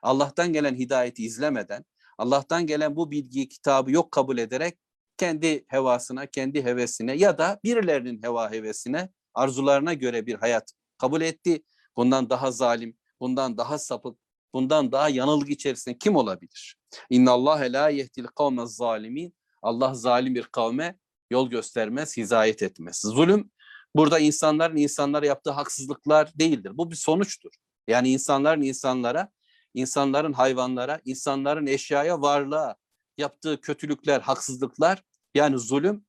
Allah'tan 0.02 0.54
gelen 0.54 0.76
hidayeti 0.76 1.24
izlemeden, 1.24 1.86
Allah'tan 2.18 2.68
gelen 2.68 2.96
bu 2.96 3.12
bilgiyi, 3.12 3.50
kitabı 3.50 3.92
yok 3.92 4.12
kabul 4.12 4.38
ederek 4.38 4.78
kendi 5.18 5.66
hevasına, 5.68 6.26
kendi 6.26 6.64
hevesine 6.64 7.14
ya 7.14 7.38
da 7.38 7.60
birilerinin 7.64 8.24
heva 8.24 8.52
hevesine, 8.52 9.10
arzularına 9.34 9.94
göre 9.94 10.26
bir 10.26 10.36
hayat 10.36 10.72
kabul 10.98 11.22
etti. 11.22 11.64
Bundan 11.98 12.30
daha 12.30 12.52
zalim, 12.52 12.98
bundan 13.20 13.58
daha 13.58 13.78
sapık, 13.78 14.18
bundan 14.54 14.92
daha 14.92 15.10
yanılgı 15.10 15.52
içerisinde 15.52 15.98
kim 15.98 16.16
olabilir? 16.16 16.78
İnna 17.10 17.32
Allah 17.32 17.60
la 17.60 17.90
yehdil 17.90 18.24
kavme 18.24 18.66
zalimin. 18.66 19.36
Allah 19.62 19.94
zalim 19.94 20.36
bir 20.36 20.44
kavme 20.44 20.98
yol 21.30 21.50
göstermez, 21.50 22.18
hizayet 22.18 22.64
etmez. 22.64 23.02
Zulüm 23.02 23.52
burada 23.96 24.20
insanların 24.20 24.78
insanlara 24.78 25.26
yaptığı 25.26 25.52
haksızlıklar 25.52 26.32
değildir. 26.36 26.72
Bu 26.74 26.92
bir 26.92 26.96
sonuçtur. 26.96 27.52
Yani 27.88 28.10
insanların 28.10 28.62
insanlara, 28.62 29.30
insanların 29.74 30.34
hayvanlara, 30.34 31.02
insanların 31.06 31.68
eşyaya, 31.68 32.22
varlığa 32.22 32.76
yaptığı 33.18 33.62
kötülükler, 33.62 34.22
haksızlıklar 34.22 35.04
yani 35.36 35.60
zulüm 35.60 36.06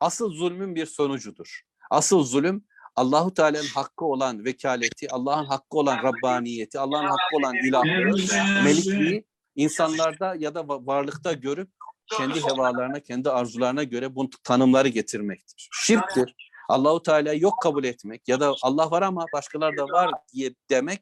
asıl 0.00 0.32
zulmün 0.32 0.74
bir 0.74 0.86
sonucudur. 0.86 1.62
Asıl 1.90 2.22
zulüm 2.24 2.64
Allahu 2.96 3.34
Teala'nın 3.34 3.66
hakkı 3.66 4.04
olan 4.04 4.44
vekaleti, 4.44 5.10
Allah'ın 5.10 5.44
hakkı 5.44 5.78
olan 5.78 6.02
Rabbaniyeti, 6.02 6.78
Allah'ın 6.78 7.06
hakkı 7.06 7.36
olan 7.36 7.54
ilahlığı, 7.56 8.64
melikliği 8.64 9.24
insanlarda 9.56 10.34
ya 10.38 10.54
da 10.54 10.68
varlıkta 10.68 11.32
görüp 11.32 11.68
kendi 12.16 12.44
hevalarına, 12.44 13.00
kendi 13.00 13.30
arzularına 13.30 13.82
göre 13.82 14.14
bu 14.14 14.30
tanımları 14.44 14.88
getirmektir. 14.88 15.68
Şirktir. 15.72 16.34
Allahu 16.68 17.02
Teala 17.02 17.32
yok 17.32 17.54
kabul 17.62 17.84
etmek 17.84 18.28
ya 18.28 18.40
da 18.40 18.54
Allah 18.62 18.90
var 18.90 19.02
ama 19.02 19.26
başkalar 19.32 19.76
da 19.76 19.84
var 19.84 20.10
diye 20.32 20.54
demek 20.70 21.00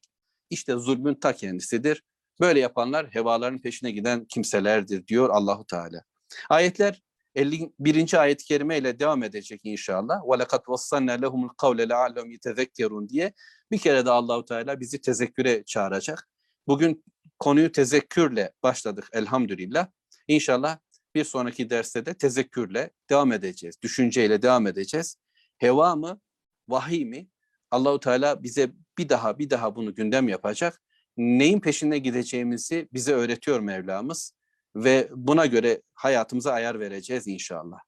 işte 0.51 0.75
zulmün 0.77 1.15
ta 1.15 1.33
kendisidir. 1.33 2.03
Böyle 2.41 2.61
yapanlar 2.61 3.07
hevaların 3.07 3.61
peşine 3.61 3.91
giden 3.91 4.25
kimselerdir 4.25 5.07
diyor 5.07 5.31
Allahu 5.31 5.65
Teala. 5.65 6.05
Ayetler 6.51 7.03
51. 7.35 8.21
ayet-i 8.21 8.45
kerime 8.45 8.79
ile 8.79 8.99
devam 8.99 9.23
edecek 9.23 9.61
inşallah. 9.65 10.21
Ve 10.33 10.39
lekad 10.39 10.69
vassalna 10.69 11.13
lehumul 11.13 11.49
kavle 11.49 11.89
leallehum 11.89 13.09
diye 13.09 13.33
bir 13.71 13.79
kere 13.79 14.07
de 14.07 14.11
Allahu 14.11 14.45
Teala 14.45 14.81
bizi 14.81 15.01
tezekküre 15.01 15.65
çağıracak. 15.65 16.29
Bugün 16.67 17.05
konuyu 17.39 17.73
tezekkürle 17.73 18.53
başladık 18.63 19.09
elhamdülillah. 19.13 19.87
İnşallah 20.29 20.79
bir 21.15 21.25
sonraki 21.25 21.71
derste 21.71 22.07
de 22.07 22.15
tezekkürle 22.15 22.91
devam 23.11 23.33
edeceğiz. 23.33 23.77
Düşünceyle 23.83 24.43
devam 24.43 24.67
edeceğiz. 24.67 25.17
Heva 25.61 25.97
mı, 25.97 26.21
vahiy 26.69 27.05
mi? 27.05 27.29
Allahu 27.71 28.01
Teala 28.01 28.43
bize 28.43 28.73
bir 28.99 29.09
daha 29.09 29.39
bir 29.39 29.51
daha 29.51 29.77
bunu 29.77 29.95
gündem 29.95 30.29
yapacak. 30.29 30.83
Neyin 31.17 31.61
peşinde 31.61 31.99
gideceğimizi 31.99 32.89
bize 32.93 33.13
öğretiyor 33.13 33.61
Mevlamız 33.61 34.35
ve 34.77 35.09
buna 35.15 35.47
göre 35.47 35.83
hayatımıza 35.95 36.53
ayar 36.53 36.81
vereceğiz 36.81 37.29
inşallah. 37.29 37.79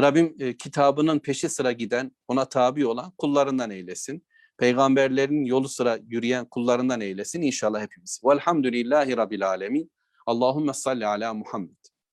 Rabbim 0.00 0.36
e, 0.38 0.56
kitabının 0.56 1.18
peşi 1.18 1.48
sıra 1.48 1.72
giden, 1.72 2.12
ona 2.28 2.44
tabi 2.44 2.86
olan 2.86 3.12
kullarından 3.18 3.70
eylesin. 3.70 4.26
Peygamberlerin 4.58 5.44
yolu 5.44 5.68
sıra 5.68 5.98
yürüyen 6.06 6.44
kullarından 6.44 7.00
eylesin 7.00 7.42
inşallah 7.42 7.82
hepimiz. 7.82 8.20
Velhamdülillahi 8.24 9.16
Rabbil 9.16 9.48
Alemin. 9.48 9.92
Allahümme 10.26 10.72
salli 10.72 11.06
ala 11.06 11.34
Muhammed. 11.34 11.76